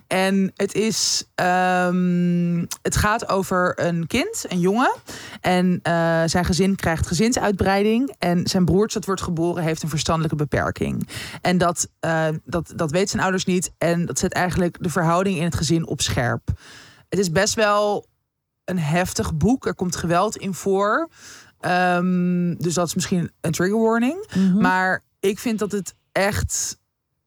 [0.08, 4.94] En het is, ehm, het gaat over een kind, een jongen.
[5.40, 8.14] En eh, zijn gezin krijgt gezinsuitbreiding.
[8.18, 11.08] En zijn broertje dat wordt geboren heeft een verstandelijke beperking.
[11.40, 13.70] En dat, eh, dat, dat weet zijn ouders niet.
[13.78, 16.48] En dat zet eigenlijk de verhouding in het gezin op scherp.
[17.08, 18.06] Het is best wel
[18.64, 19.66] een heftig boek.
[19.66, 21.08] Er komt geweld in voor.
[21.60, 24.26] Ehm, dus dat is misschien een trigger warning.
[24.34, 24.60] Mhm.
[24.60, 26.78] Maar ik vind dat het echt.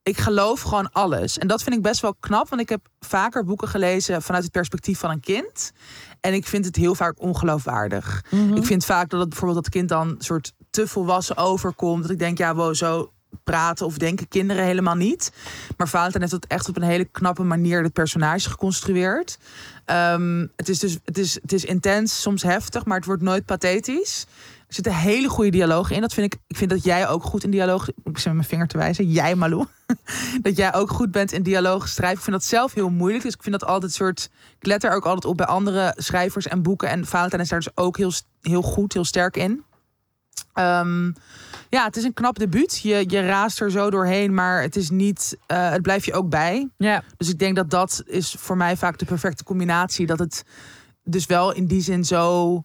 [0.03, 1.37] Ik geloof gewoon alles.
[1.37, 2.49] En dat vind ik best wel knap.
[2.49, 5.71] Want ik heb vaker boeken gelezen vanuit het perspectief van een kind.
[6.19, 8.23] En ik vind het heel vaak ongeloofwaardig.
[8.29, 8.55] Mhm.
[8.55, 12.01] Ik vind vaak dat het bijvoorbeeld dat kind dan soort te volwassen overkomt.
[12.01, 13.11] Dat ik denk, ja, wow, zo
[13.43, 15.31] praten of denken kinderen helemaal niet.
[15.77, 19.37] Maar Valentijn heeft dat echt op een hele knappe manier het personage geconstrueerd.
[19.85, 23.45] Ehm, het is dus het is, het is intens, soms heftig, maar het wordt nooit
[23.45, 24.25] pathetisch.
[24.71, 26.01] Er zitten hele goede dialogen in.
[26.01, 26.39] Dat vind ik.
[26.47, 27.89] Ik vind dat jij ook goed in dialoog.
[27.89, 29.11] Ik zit met mijn vinger te wijzen.
[29.11, 29.65] Jij, Malou.
[30.41, 32.17] dat jij ook goed bent in dialoog schrijven.
[32.17, 33.23] Ik vind dat zelf heel moeilijk.
[33.23, 34.29] Dus ik vind dat altijd soort.
[34.59, 36.89] Ik let er ook altijd op bij andere schrijvers en boeken.
[36.89, 38.11] En Valentijn is daar dus ook heel,
[38.41, 39.63] heel goed, heel sterk in.
[40.53, 41.05] Ehm,
[41.69, 42.79] ja, het is een knap debuut.
[42.79, 45.37] Je, je raast er zo doorheen, maar het is niet.
[45.47, 46.69] eh, het blijft je ook bij.
[46.77, 47.03] ja.
[47.17, 50.05] Dus ik denk dat dat is voor mij vaak de perfecte combinatie.
[50.05, 50.43] Dat het
[51.03, 52.63] dus wel in die zin zo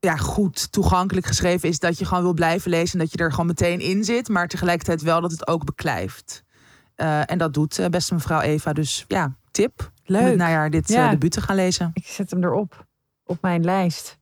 [0.00, 1.78] ja, goed toegankelijk geschreven is.
[1.78, 2.92] Dat je gewoon wil blijven lezen.
[2.98, 4.28] En dat je er gewoon meteen in zit.
[4.28, 6.44] Maar tegelijkertijd wel dat het ook beklijft.
[6.94, 8.72] Eh, en dat doet eh, beste mevrouw Eva.
[8.72, 9.80] Dus ja, tip.
[9.80, 10.24] Om Leuk.
[10.26, 11.04] het najaar dit Ja.
[11.04, 11.90] eh, debuut te gaan lezen.
[11.94, 12.86] Ik zet hem erop.
[13.24, 14.18] Op mijn lijst.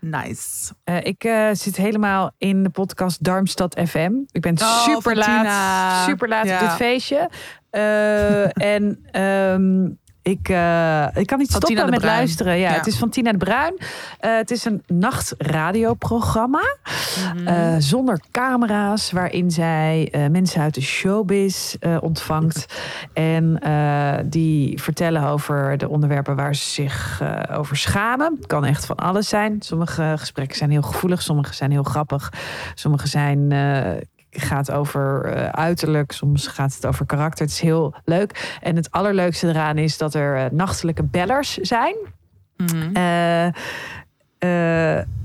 [0.00, 0.74] Nice.
[1.02, 4.12] Ik zit helemaal in de podcast Darmstad FM.
[4.30, 6.60] Ik ben Oh, super laat, super laat op Ja.
[6.60, 7.30] dit feestje.
[8.54, 9.88] En ehm,
[10.26, 12.16] ik, eh, ik kan niet Van stoppen met Bruin.
[12.16, 12.58] luisteren.
[12.58, 12.76] Ja, Ja.
[12.76, 13.78] Het is van Tina de Bruin.
[14.18, 16.76] Eh, het is een nachtradioprogramma.
[17.34, 17.46] Mhm.
[17.46, 22.66] eh, zonder camera's, waarin zij mensen uit de showbiz ontvangt.
[23.12, 23.60] en
[24.24, 27.22] die vertellen over de onderwerpen waar ze zich
[27.52, 28.34] over schamen.
[28.36, 29.56] Het kan echt van alles zijn.
[29.58, 32.32] Sommige gesprekken zijn heel gevoelig, sommige zijn heel grappig.
[32.74, 33.52] Sommige zijn.
[34.40, 37.44] Gaat over eh, uiterlijk, soms gaat het over karakter.
[37.44, 38.58] Het is heel leuk.
[38.60, 41.94] En het allerleukste eraan is dat er eh, nachtelijke bellers zijn.
[42.56, 42.96] Mhm.
[42.96, 43.46] Eh,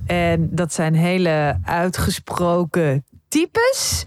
[0.06, 4.06] en dat zijn hele uitgesproken types.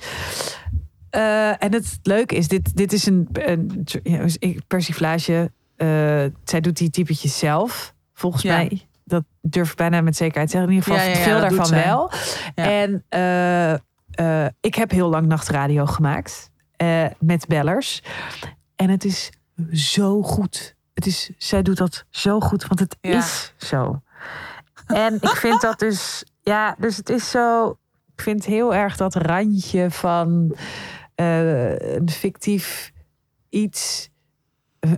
[1.58, 3.28] En het leuke is, dit, dit is een,
[4.66, 5.50] persiflage.
[6.44, 8.56] zij doet die typetjes zelf, volgens Ja.
[8.56, 8.86] mij.
[9.04, 10.70] Dat durf ik bijna met zekerheid te zeggen.
[10.72, 12.10] In ieder geval Ja, ja, ja, veel daarvan wel.
[12.54, 13.04] En
[14.14, 16.50] eh, ik heb heel lang nachtradio gemaakt.
[16.76, 18.02] eh, met bellers.
[18.76, 19.30] En het is
[19.72, 20.74] zo goed.
[20.94, 23.18] Het is, zij doet dat zo goed, want het Ja.
[23.18, 24.02] is zo.
[24.86, 27.70] En ik vind dat dus, ja, dus het is zo.
[28.16, 30.56] Ik vind heel erg dat randje van
[31.14, 32.92] eh, een fictief
[33.48, 34.10] iets.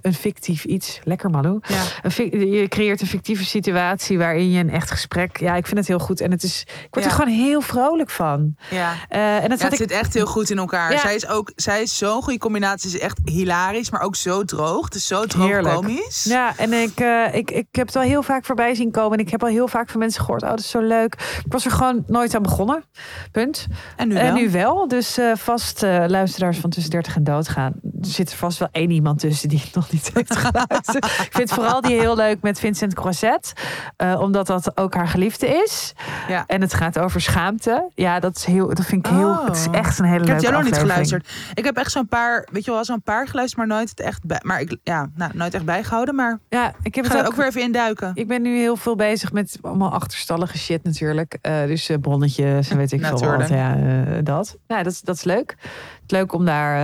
[0.02, 1.00] Een fictief iets.
[1.04, 1.60] Lekker, Malou.
[1.62, 1.82] Ja.
[2.30, 5.40] Je creëert een fictieve situatie waarin je een echt gesprek.
[5.40, 6.20] Ja, ik vind het heel goed.
[6.20, 6.60] En het is.
[6.62, 7.10] Ik word Ja.
[7.10, 8.56] er gewoon heel vrolijk van.
[8.70, 8.92] Ja.
[9.08, 9.78] Eh, en dat Ja, het ik.
[9.80, 10.92] zit echt heel goed in elkaar.
[10.92, 10.98] Ja.
[10.98, 12.90] Zij is ook, zij is zo'n goede combinatie.
[12.90, 14.84] Ze is echt hilarisch, maar ook zo droog.
[14.84, 15.74] Het is zo droog Heerlijk.
[15.74, 16.24] komisch.
[16.24, 19.18] Ja, en ik, eh, ik, ik heb het al heel vaak voorbij zien komen.
[19.18, 21.14] En ik heb al heel vaak van mensen gehoord: oh, dat is zo leuk.
[21.44, 22.84] Ik was er gewoon nooit aan begonnen.
[23.32, 23.66] Punt.
[23.96, 24.22] En nu wel.
[24.22, 24.88] En nu wel.
[24.88, 27.72] Dus eh, vast luisteraars van tussen 30 en doodgaan.
[27.82, 31.04] Er zit er vast wel één iemand tussen die nog niet heeft geluisterd.
[31.26, 33.52] ik vind vooral die heel leuk met Vincent Croisset.
[33.96, 35.92] eh, omdat dat ook haar geliefde is.
[36.28, 36.44] Ja.
[36.46, 37.88] En het gaat over schaamte.
[37.94, 39.28] Ja, dat, is heel, dat vind ik heel.
[39.30, 39.44] Oh.
[39.44, 41.28] Het is echt een hele Ik heb leuke jij nog niet geluisterd.
[41.54, 44.24] Ik heb echt zo'n paar, weet je wel, zo'n paar geluisterd, maar nooit het echt
[44.24, 46.14] bij, maar ik, ja, nou, nooit echt bijgehouden.
[46.14, 48.10] Maar Ja, ik heb ik ga het er ook weer even induiken.
[48.14, 51.38] Ik ben nu heel veel bezig met allemaal achterstallige shit natuurlijk.
[51.40, 53.48] Eh, dus eh, bronnetjes en weet ik veel wat.
[53.48, 53.76] Ja,
[54.22, 54.56] dat.
[54.66, 55.54] Ja, dat, is- dat is leuk.
[56.02, 56.74] Het leuk om daar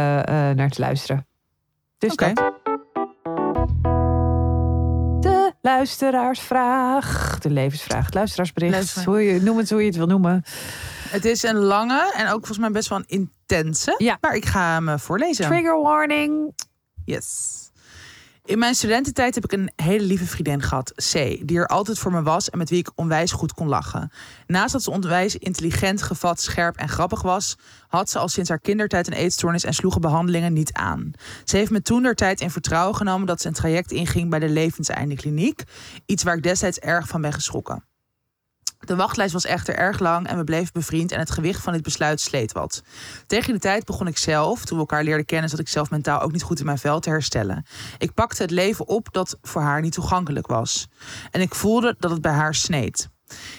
[0.55, 1.27] naar te luisteren.
[1.99, 2.33] Dus Oké.
[2.33, 2.53] dat.
[5.63, 7.39] Luisteraarsvraag.
[7.39, 8.05] De levensvraag.
[8.05, 9.05] Het luisteraarsbericht.
[9.05, 10.43] Hoe je, noem het hoe je het wil noemen.
[11.09, 13.95] Het is een lange en ook volgens mij best wel een intense.
[13.99, 14.19] Ja.
[14.21, 15.47] Maar ik ga hem eh, voorlezen.
[15.47, 16.55] Trigger warning.
[17.05, 17.62] Yes.
[18.45, 21.13] In mijn studententijd heb ik een hele lieve vriendin gehad, C,
[21.47, 24.11] die er altijd voor me was en met wie ik onwijs goed kon lachen.
[24.47, 27.57] Naast dat ze onwijs intelligent, gevat, scherp en grappig was,
[27.89, 31.11] had ze al sinds haar kindertijd een eetstoornis en sloegen behandelingen niet aan.
[31.45, 34.39] Ze heeft me toen der tijd in vertrouwen genomen dat ze een traject inging bij
[34.39, 35.63] de Levenseinde Kliniek,
[36.07, 37.85] iets waar ik destijds erg van ben geschrokken.
[38.85, 41.83] De wachtlijst was echter erg lang en we bleven bevriend en het gewicht van dit
[41.83, 42.83] besluit sleet wat.
[43.27, 46.21] Tegen de tijd begon ik zelf, toen we elkaar leerden kennen, zat ik zelf mentaal
[46.21, 47.67] ook niet goed in mijn vel te herstellen.
[47.99, 50.89] Ik pakte het leven op dat voor haar niet toegankelijk was.
[51.31, 53.09] En ik voelde dat het bij haar sneed.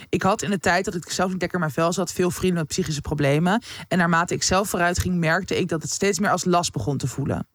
[0.10, 2.32] Ik had in de tijd dat ik zelf niet lekker in mijn vel zat, veel
[2.32, 3.64] vrienden met psychische problemen.
[3.88, 6.98] En naarmate ik zelf vooruit ging, merkte ik dat het steeds meer als last begon
[6.98, 7.48] te voelen.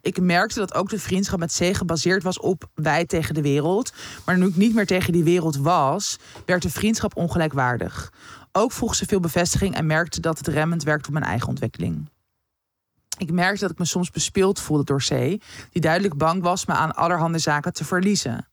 [0.00, 3.92] Ik merkte dat ook de vriendschap met C gebaseerd was op wij tegen de wereld.
[4.24, 8.12] Maar nu ik niet meer tegen die wereld was, werd de vriendschap ongelijkwaardig.
[8.52, 12.10] Ook vroeg ze veel bevestiging en merkte dat het remmend werkte op mijn eigen ontwikkeling.
[13.18, 15.08] Ik merkte dat ik me soms bespeeld voelde door C,
[15.70, 18.46] die duidelijk bang was me aan allerhande zaken te verliezen.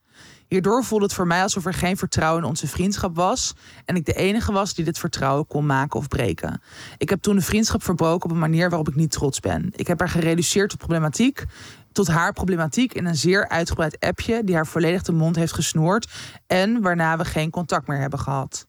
[0.50, 3.54] Hierdoor voelde het voor mij alsof er geen vertrouwen in onze vriendschap was
[3.86, 6.62] en ik de enige was die dit vertrouwen kon maken of breken.
[6.98, 9.70] Ik heb toen de vriendschap verbroken op een manier waarop ik niet trots ben.
[9.76, 11.46] Ik heb haar gereduceerd tot problematiek,
[11.92, 16.12] tot haar problematiek in een zeer uitgebreid appje die haar volledig de mond heeft gesnoerd
[16.48, 18.68] en waarna we geen contact meer hebben gehad.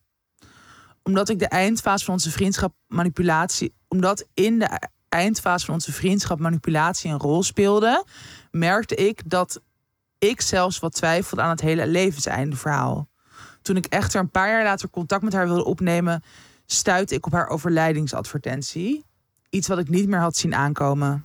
[1.03, 6.39] Omdat ik de eindfase van onze vriendschap manipulatie, omdat in de eindfase van onze vriendschap
[6.39, 8.05] manipulatie een rol speelde,
[8.51, 9.61] merkte ik dat
[10.21, 13.09] ik zelfs wat twijfelde aan het hele levenseinde verhaal.
[13.63, 16.23] Toen ik echter een paar jaar later contact met haar wilde opnemen,
[16.67, 19.05] stuitte ik op haar overlijdingsadvertentie.
[19.51, 21.25] Iets wat ik niet meer had zien aankomen.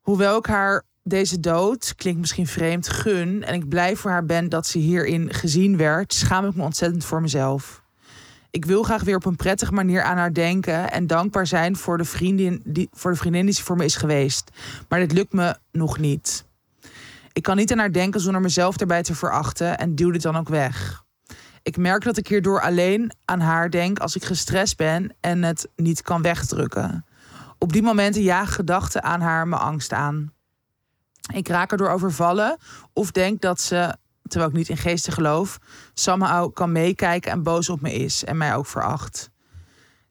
[0.00, 4.48] Hoewel ik haar deze dood, klinkt misschien vreemd, gun en ik blij voor haar ben
[4.48, 7.82] dat ze hierin gezien werd, schaam ik me ontzettend voor mezelf.
[8.50, 11.98] Ik wil graag weer op een prettige manier aan haar denken en dankbaar zijn voor
[11.98, 14.50] de, vriendin die, voor de vriendin die ze voor me is geweest.
[14.88, 16.47] Maar dit lukt me nog niet.
[17.38, 20.36] Ik kan niet aan haar denken zonder mezelf erbij te verachten en duw dit dan
[20.36, 21.04] ook weg.
[21.62, 25.68] Ik merk dat ik hierdoor alleen aan haar denk als ik gestrest ben en het
[25.76, 27.04] niet kan wegdrukken.
[27.58, 30.32] Op die momenten jaag gedachten aan haar mijn angst aan.
[31.34, 32.56] Ik raak erdoor overvallen
[32.92, 35.58] of denk dat ze, terwijl ik niet in geesten geloof,
[35.94, 39.30] somehow kan meekijken en boos op me is en mij ook veracht.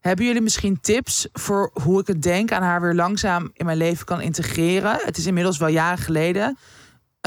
[0.00, 3.78] Hebben jullie misschien tips voor hoe ik het denk aan haar weer langzaam in mijn
[3.78, 4.98] leven kan integreren?
[5.02, 6.58] Het is inmiddels wel jaren geleden.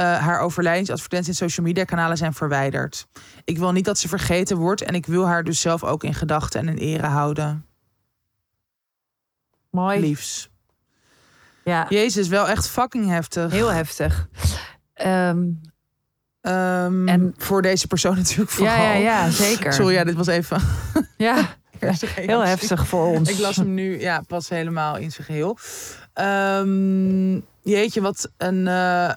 [0.02, 3.08] Uh, haar overlijdensadvertenties in social media kanalen zijn verwijderd.
[3.44, 6.14] Ik wil niet dat ze vergeten wordt en ik wil haar dus zelf ook in
[6.14, 7.66] gedachten en in ere houden.
[9.70, 10.00] Mooi.
[10.00, 10.50] Liefs.
[11.64, 13.52] Ja, Jezus, wel echt fucking heftig.
[13.52, 14.28] heel heftig.
[14.94, 15.44] Ehm,
[16.42, 18.84] Ehm, En- voor deze persoon natuurlijk ja, vooral.
[18.84, 19.74] ja, ja, zeker.
[19.74, 20.62] Sorry, ja, dit was even
[21.18, 21.56] Ja,
[22.16, 23.30] heel heftig voor ons.
[23.30, 25.58] Ik las hem nu ja, pas helemaal in zijn geheel.
[26.14, 28.68] Ehm, jeetje, wat een...
[28.68, 29.14] eh,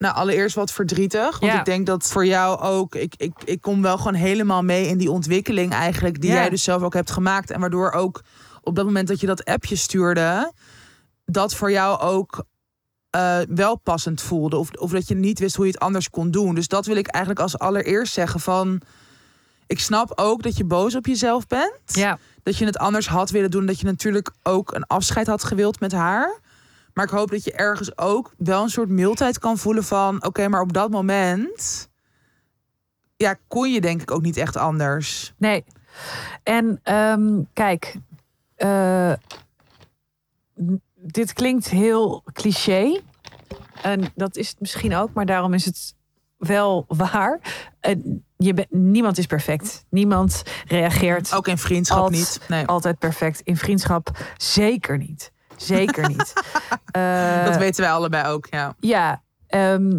[0.00, 1.38] nou, allereerst wat verdrietig.
[1.38, 1.58] Want Ja.
[1.58, 2.94] ik denk dat voor jou ook...
[2.94, 6.20] Ik, ik, ik kom wel gewoon helemaal mee in die ontwikkeling eigenlijk...
[6.20, 6.36] die Ja.
[6.36, 7.50] jij dus zelf ook hebt gemaakt.
[7.50, 8.22] En waardoor ook
[8.62, 10.52] op dat moment dat je dat appje stuurde...
[11.24, 12.44] dat voor jou ook
[13.10, 14.56] eh, wel passend voelde.
[14.56, 16.54] Of, of dat je niet wist hoe je het anders kon doen.
[16.54, 18.80] Dus dat wil ik eigenlijk als allereerst zeggen van...
[19.66, 23.30] Ik snap ook dat je boos op jezelf bent Ja, dat je het anders had
[23.30, 23.66] willen doen.
[23.66, 26.40] Dat je natuurlijk ook een afscheid had gewild met haar.
[27.00, 30.24] Maar ik hoop dat je ergens ook wel een soort mildheid kan voelen van...
[30.24, 31.88] oké, maar op dat moment...
[33.16, 35.32] ja, kon je denk ik ook niet echt anders.
[35.36, 35.64] nee.
[36.42, 37.96] En ehm, kijk,
[38.54, 39.12] eh,
[40.94, 43.00] dit klinkt heel cliché.
[43.82, 45.94] En dat is het misschien ook, maar daarom is het
[46.36, 47.40] wel waar.
[47.80, 49.84] En je bent niemand is perfect.
[49.88, 52.40] Niemand reageert Ook in vriendschap niet.
[52.48, 53.40] Nee, altijd perfect.
[53.40, 55.32] In vriendschap zeker niet.
[55.62, 56.32] Zeker niet.
[56.90, 58.74] Eh, dat weten wij allebei ook, ja.
[58.80, 59.98] Ja, ehm,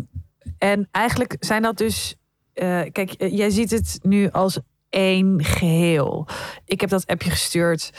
[0.58, 2.16] en eigenlijk zijn dat dus.
[2.54, 4.60] eh, kijk, eh, jij ziet het nu als
[4.90, 6.28] één geheel.
[6.66, 7.92] Ik heb dat appje gestuurd.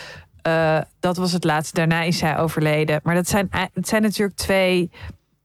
[1.00, 1.74] dat was het laatste.
[1.74, 3.00] Daarna is zij overleden.
[3.02, 4.90] Maar dat zijn, het zijn natuurlijk twee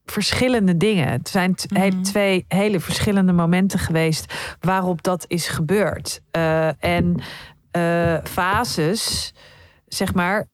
[0.04, 1.08] verschillende dingen.
[1.08, 2.02] Het zijn Mhm.
[2.02, 6.20] twee hele verschillende momenten geweest waarop dat is gebeurd.
[6.78, 7.20] En
[7.70, 9.32] eh, fases,
[9.86, 10.46] zeg maar,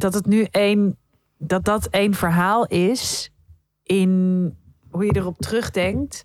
[0.00, 0.98] dat het nu één,
[1.38, 3.30] dat dat één verhaal is
[3.82, 4.10] in
[4.90, 6.24] hoe je erop terugdenkt.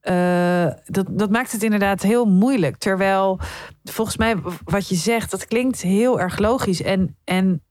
[0.00, 2.76] eh, dat, dat maakt het inderdaad heel moeilijk.
[2.76, 3.38] Terwijl
[3.84, 7.62] volgens mij wat je zegt, dat klinkt heel erg logisch en, en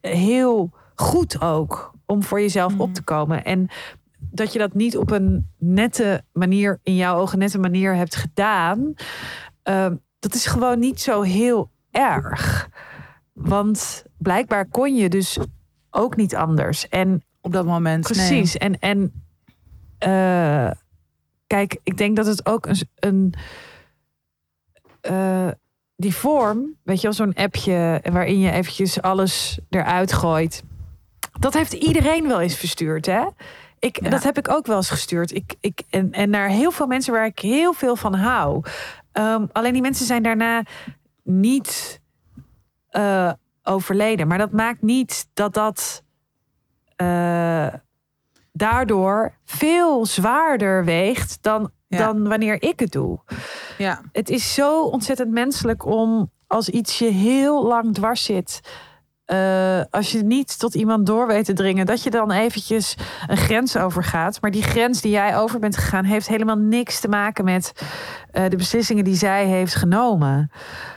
[0.00, 3.44] heel goed ook om voor jezelf op te komen.
[3.44, 3.68] En
[4.18, 8.94] dat je dat niet op een nette manier, in jouw ogen nette manier hebt gedaan,
[9.62, 12.68] eh, dat is gewoon niet zo heel erg.
[13.38, 15.38] Want blijkbaar kon je dus
[15.90, 16.88] ook niet anders.
[16.88, 18.26] En Op dat moment, nee.
[18.26, 18.56] Precies.
[18.56, 19.12] En, en
[19.98, 20.70] eh,
[21.46, 22.88] kijk, ik denk dat het ook een.
[22.94, 23.34] een
[25.00, 25.48] eh,
[25.96, 30.62] die vorm, weet je wel, zo'n appje waarin je eventjes alles eruit gooit.
[31.40, 33.26] Dat heeft iedereen wel eens verstuurd, hè?
[33.78, 34.10] Ik, Ja.
[34.10, 35.34] Dat heb ik ook wel eens gestuurd.
[35.34, 38.64] Ik, ik, en, en naar heel veel mensen waar ik heel veel van hou.
[39.12, 40.62] Ehm, alleen die mensen zijn daarna
[41.22, 41.97] niet
[42.88, 43.32] eh,
[43.62, 44.26] overleden.
[44.28, 46.02] Maar dat maakt niet dat dat
[46.96, 47.66] eh,
[48.52, 51.98] daardoor veel zwaarder weegt dan, Ja.
[51.98, 53.18] dan wanneer ik het doe.
[53.78, 58.60] Ja, Het is zo ontzettend menselijk om als iets je heel lang dwars zit.
[59.28, 62.94] Eh, als je niet tot iemand door weet te dringen, dat je dan eventjes
[63.26, 64.40] een grens overgaat.
[64.40, 67.72] Maar die grens die jij over bent gegaan, heeft helemaal niks te maken met
[68.30, 70.50] eh, de beslissingen die zij heeft genomen.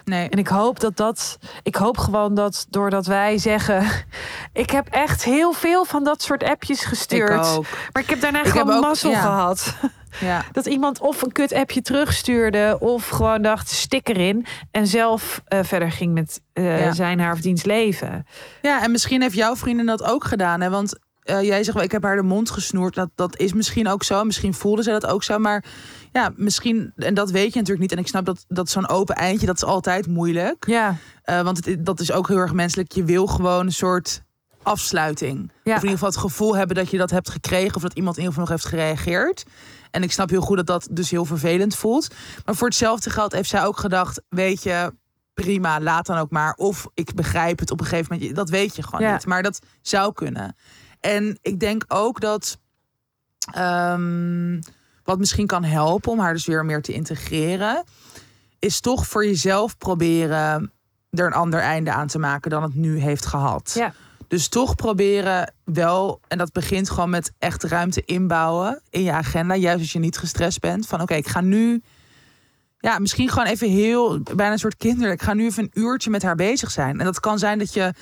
[0.06, 0.30] nee.
[0.30, 1.38] En ik hoop dat dat.
[1.64, 3.84] Ik hoop gewoon dat doordat wij zeggen.
[4.54, 7.46] Ik heb echt heel veel van dat soort appjes gestuurd.
[7.46, 7.66] Ik ook.
[7.94, 9.22] Maar ik heb daarna Ik gewoon mazzel ja.
[9.22, 9.76] gehad.
[10.20, 10.46] Ja.
[10.52, 12.78] Dat iemand of een kut appje terugstuurde.
[12.80, 14.46] Of gewoon dacht stik erin.
[14.72, 16.94] En zelf eh, verder ging met eh, Ja.
[16.94, 18.26] zijn haar of diens leven.
[18.62, 20.62] ja, en misschien heeft jouw vriendin dat ook gedaan.
[20.62, 20.70] Hè?
[20.70, 22.96] Want eh, jij zegt wel, ik heb haar de mond gesnoerd.
[22.96, 24.24] Dat, dat is misschien ook zo.
[24.24, 25.38] Misschien voelde ze dat ook zo.
[25.40, 25.64] Maar
[26.12, 27.92] ja, misschien, en dat weet je natuurlijk niet.
[27.92, 30.66] En ik snap dat, dat zo'n open eindje, dat is altijd moeilijk.
[30.68, 32.92] Ja, want het, dat is ook heel erg menselijk.
[32.92, 34.22] Je wil gewoon een soort
[34.64, 35.38] afsluiting.
[35.64, 35.76] Ja.
[35.76, 37.76] Of in ieder geval het gevoel hebben dat je dat hebt gekregen.
[37.76, 39.44] Of dat iemand in ieder geval nog heeft gereageerd.
[39.92, 42.14] En ik snap heel goed dat dat dus heel vervelend voelt.
[42.46, 44.22] Maar voor hetzelfde geld heeft zij ook gedacht...
[44.30, 44.94] weet je,
[45.34, 46.54] prima, laat dan ook maar.
[46.54, 48.36] Of ik begrijp het op een gegeven moment.
[48.36, 49.14] Dat weet je gewoon Ja.
[49.14, 49.26] niet.
[49.26, 50.56] Maar dat zou kunnen.
[51.00, 52.58] En ik denk ook dat...
[53.54, 54.62] ehm,
[55.04, 57.84] wat misschien kan helpen om haar dus weer meer te integreren...
[58.60, 60.72] is toch voor jezelf proberen
[61.12, 63.72] er een ander einde aan te maken dan het nu heeft gehad.
[63.76, 63.94] Ja.
[64.32, 69.56] Dus toch proberen wel, en dat begint gewoon met echt ruimte inbouwen in je agenda,
[69.56, 70.88] juist als je niet gestrest bent.
[70.88, 71.82] Van oké, ik ga nu,
[72.78, 76.10] ja, misschien gewoon even heel, bijna een soort kinderlijk, ik ga nu even een uurtje
[76.10, 77.00] met haar bezig zijn.
[77.00, 77.94] En dat kan zijn dat je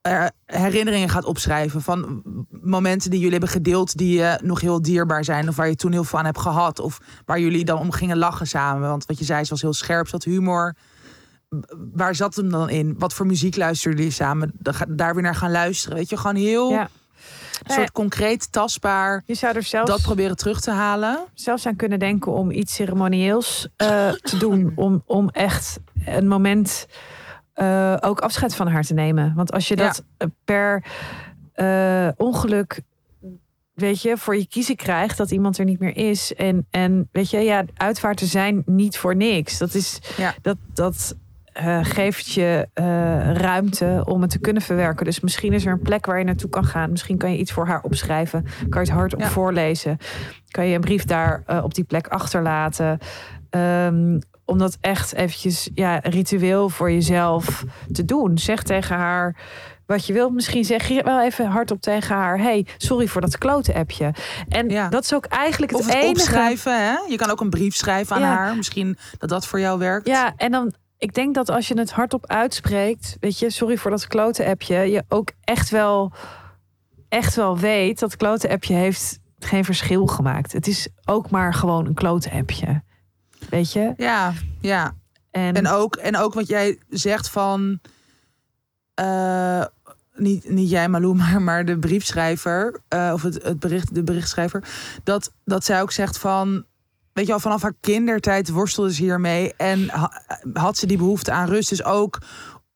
[0.00, 2.22] eh, herinneringen gaat opschrijven van
[2.62, 5.92] momenten die jullie hebben gedeeld die je nog heel dierbaar zijn of waar je toen
[5.92, 8.88] heel aan hebt gehad of waar jullie dan om gingen lachen samen.
[8.88, 10.74] Want wat je zei, ze was heel scherp, zat humor.
[11.92, 12.94] Waar zat hem dan in?
[12.98, 14.52] Wat voor muziek luisterde je samen?
[14.88, 15.96] Daar weer naar gaan luisteren.
[15.96, 16.88] Weet je, gewoon heel ja.
[17.62, 19.22] een soort concreet, tastbaar.
[19.26, 21.24] Je zou er zelfs, Dat proberen terug te halen.
[21.34, 24.72] zelfs aan kunnen denken om iets ceremonieels eh, te doen.
[24.76, 26.86] Om, om echt een moment
[27.52, 29.32] eh, ook afscheid van haar te nemen.
[29.36, 30.84] Want als je dat eh, per
[31.52, 32.80] eh, ongeluk
[33.74, 36.34] weet je, voor je kiezen krijgt dat iemand er niet meer is.
[36.34, 39.58] En, en weet je, ja, uitvaarten zijn niet voor niks.
[39.58, 40.34] Dat is Ja.
[40.42, 41.16] dat, dat
[41.54, 42.84] eh, geeft je eh,
[43.32, 45.04] ruimte om het te kunnen verwerken.
[45.04, 46.90] Dus misschien is er een plek waar je naartoe kan gaan.
[46.90, 48.42] Misschien kan je iets voor haar opschrijven.
[48.68, 49.28] Kan je het hardop Ja.
[49.28, 49.98] voorlezen.
[50.50, 52.98] Kan je een brief daar eh, op die plek achterlaten.
[53.50, 58.38] Ehm, om dat echt eventjes ja, ritueel voor jezelf te doen.
[58.38, 59.36] Zeg tegen haar
[59.86, 60.32] wat je wilt.
[60.32, 62.38] Misschien zeg je wel even hardop tegen haar...
[62.38, 64.14] hey, sorry voor dat klote appje.
[64.48, 64.88] En Ja.
[64.88, 66.10] dat is ook eigenlijk het, Of het enige...
[66.10, 66.84] opschrijven.
[66.86, 66.94] Hè?
[67.08, 68.34] Je kan ook een brief schrijven aan Ja.
[68.34, 68.56] haar.
[68.56, 70.06] Misschien dat dat voor jou werkt.
[70.06, 70.72] Ja, en dan,
[71.04, 74.76] ik denk dat als je het hardop uitspreekt, weet je, sorry voor dat klote appje,
[74.76, 76.12] je ook echt wel,
[77.08, 80.52] echt wel weet dat klote appje heeft geen verschil gemaakt.
[80.52, 82.82] Het is ook maar gewoon een klote appje.
[83.50, 83.94] Weet je?
[83.96, 84.32] ja.
[84.60, 84.94] ja.
[85.30, 87.80] En, En ook, en ook wat jij zegt van.
[88.94, 89.64] eh,
[90.14, 92.80] niet, niet jij, Malou, maar, maar de briefschrijver.
[92.88, 94.64] eh, of het, het bericht, de berichtschrijver.
[95.02, 96.64] Dat, dat zij ook zegt van.
[97.14, 99.54] Weet je al, vanaf haar kindertijd worstelde ze hiermee.
[99.56, 100.22] En ha-
[100.52, 101.68] had ze die behoefte aan rust.
[101.68, 102.18] Dus ook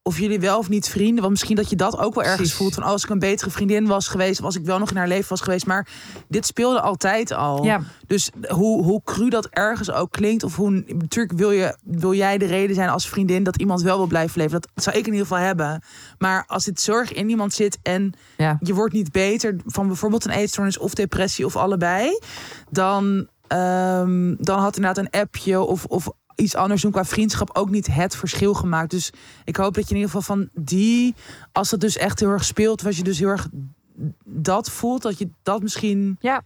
[0.02, 1.18] of jullie wel of niet vrienden.
[1.18, 2.56] Want misschien dat je dat ook wel ergens Precies.
[2.56, 2.74] voelt.
[2.74, 4.38] Van als ik een betere vriendin was geweest.
[4.38, 5.66] Of als ik wel nog in haar leven was geweest.
[5.66, 5.88] Maar
[6.28, 7.64] dit speelde altijd al.
[7.64, 12.14] ja, Dus hoe, hoe cru dat ergens ook klinkt, of hoe natuurlijk wil, je, wil
[12.14, 14.60] jij de reden zijn als vriendin dat iemand wel wil blijven leven.
[14.60, 15.82] Dat zou ik in ieder geval hebben.
[16.18, 20.24] Maar als dit zorg in iemand zit en ja, je wordt niet beter van bijvoorbeeld
[20.24, 22.18] een eetstoornis of depressie of allebei,
[22.70, 27.70] dan, ehm, dan had inderdaad een appje of, of iets anders doen qua vriendschap ook
[27.70, 28.90] niet het verschil gemaakt.
[28.90, 29.10] Dus
[29.44, 31.14] ik hoop dat je in ieder geval van die,
[31.52, 33.48] als dat dus echt heel erg speelt, was je dus heel erg
[34.24, 36.42] dat voelt, dat je dat misschien Ja.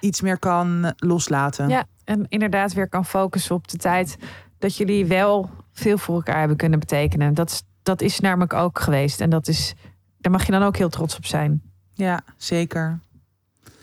[0.00, 1.68] iets meer kan loslaten.
[1.68, 1.84] ja.
[2.04, 4.16] En inderdaad weer kan focussen op de tijd
[4.58, 7.34] dat jullie wel veel voor elkaar hebben kunnen betekenen.
[7.34, 9.20] Dat, is- dat is namelijk ook geweest.
[9.20, 9.74] En dat is,
[10.18, 11.62] daar mag je dan ook heel trots op zijn.
[11.94, 12.98] Ja, zeker.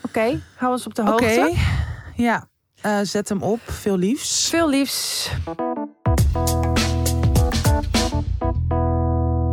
[0.01, 1.11] Oké, hou ons op de Oké.
[1.11, 1.53] hoogte.
[2.19, 2.47] Ja,
[2.81, 3.59] eh, zet hem op.
[3.65, 4.49] Veel liefs.
[4.49, 5.29] Veel liefs.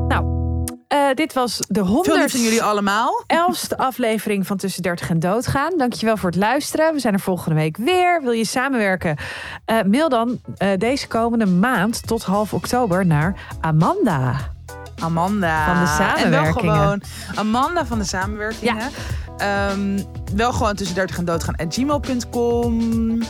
[0.08, 0.24] Nou,
[0.88, 3.22] eh, dit was de Veel liefde honderd van jullie allemaal.
[3.26, 5.72] elfste aflevering van Tussen 30 en Doodgaan.
[5.76, 6.92] Dankjewel voor het luisteren.
[6.92, 8.22] We zijn er volgende week weer.
[8.22, 9.16] Wil je samenwerken?
[9.64, 10.40] Eh, mail dan
[10.78, 14.54] deze komende maand tot half oktober naar Amanda.
[14.98, 15.64] Amanda.
[15.64, 16.72] Van de samenwerkingen.
[16.72, 17.02] En wel gewoon
[17.34, 18.90] Amanda van de samenwerkingen.
[19.38, 19.98] Ehm,
[20.34, 23.22] wel gewoon tussen 30 en doodgaan at gmail.com.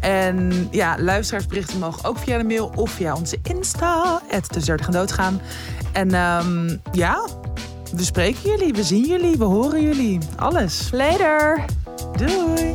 [0.00, 4.20] En ja, luisteraarsberichten mogen ook via de mail of via onze Insta.
[4.26, 5.40] Het tussen 30 en doodgaan.
[5.92, 7.26] En ehm, ja,
[7.92, 10.18] we spreken jullie, we zien jullie, we horen jullie.
[10.36, 10.88] Alles.
[10.92, 11.64] Later!
[12.16, 12.72] Doei!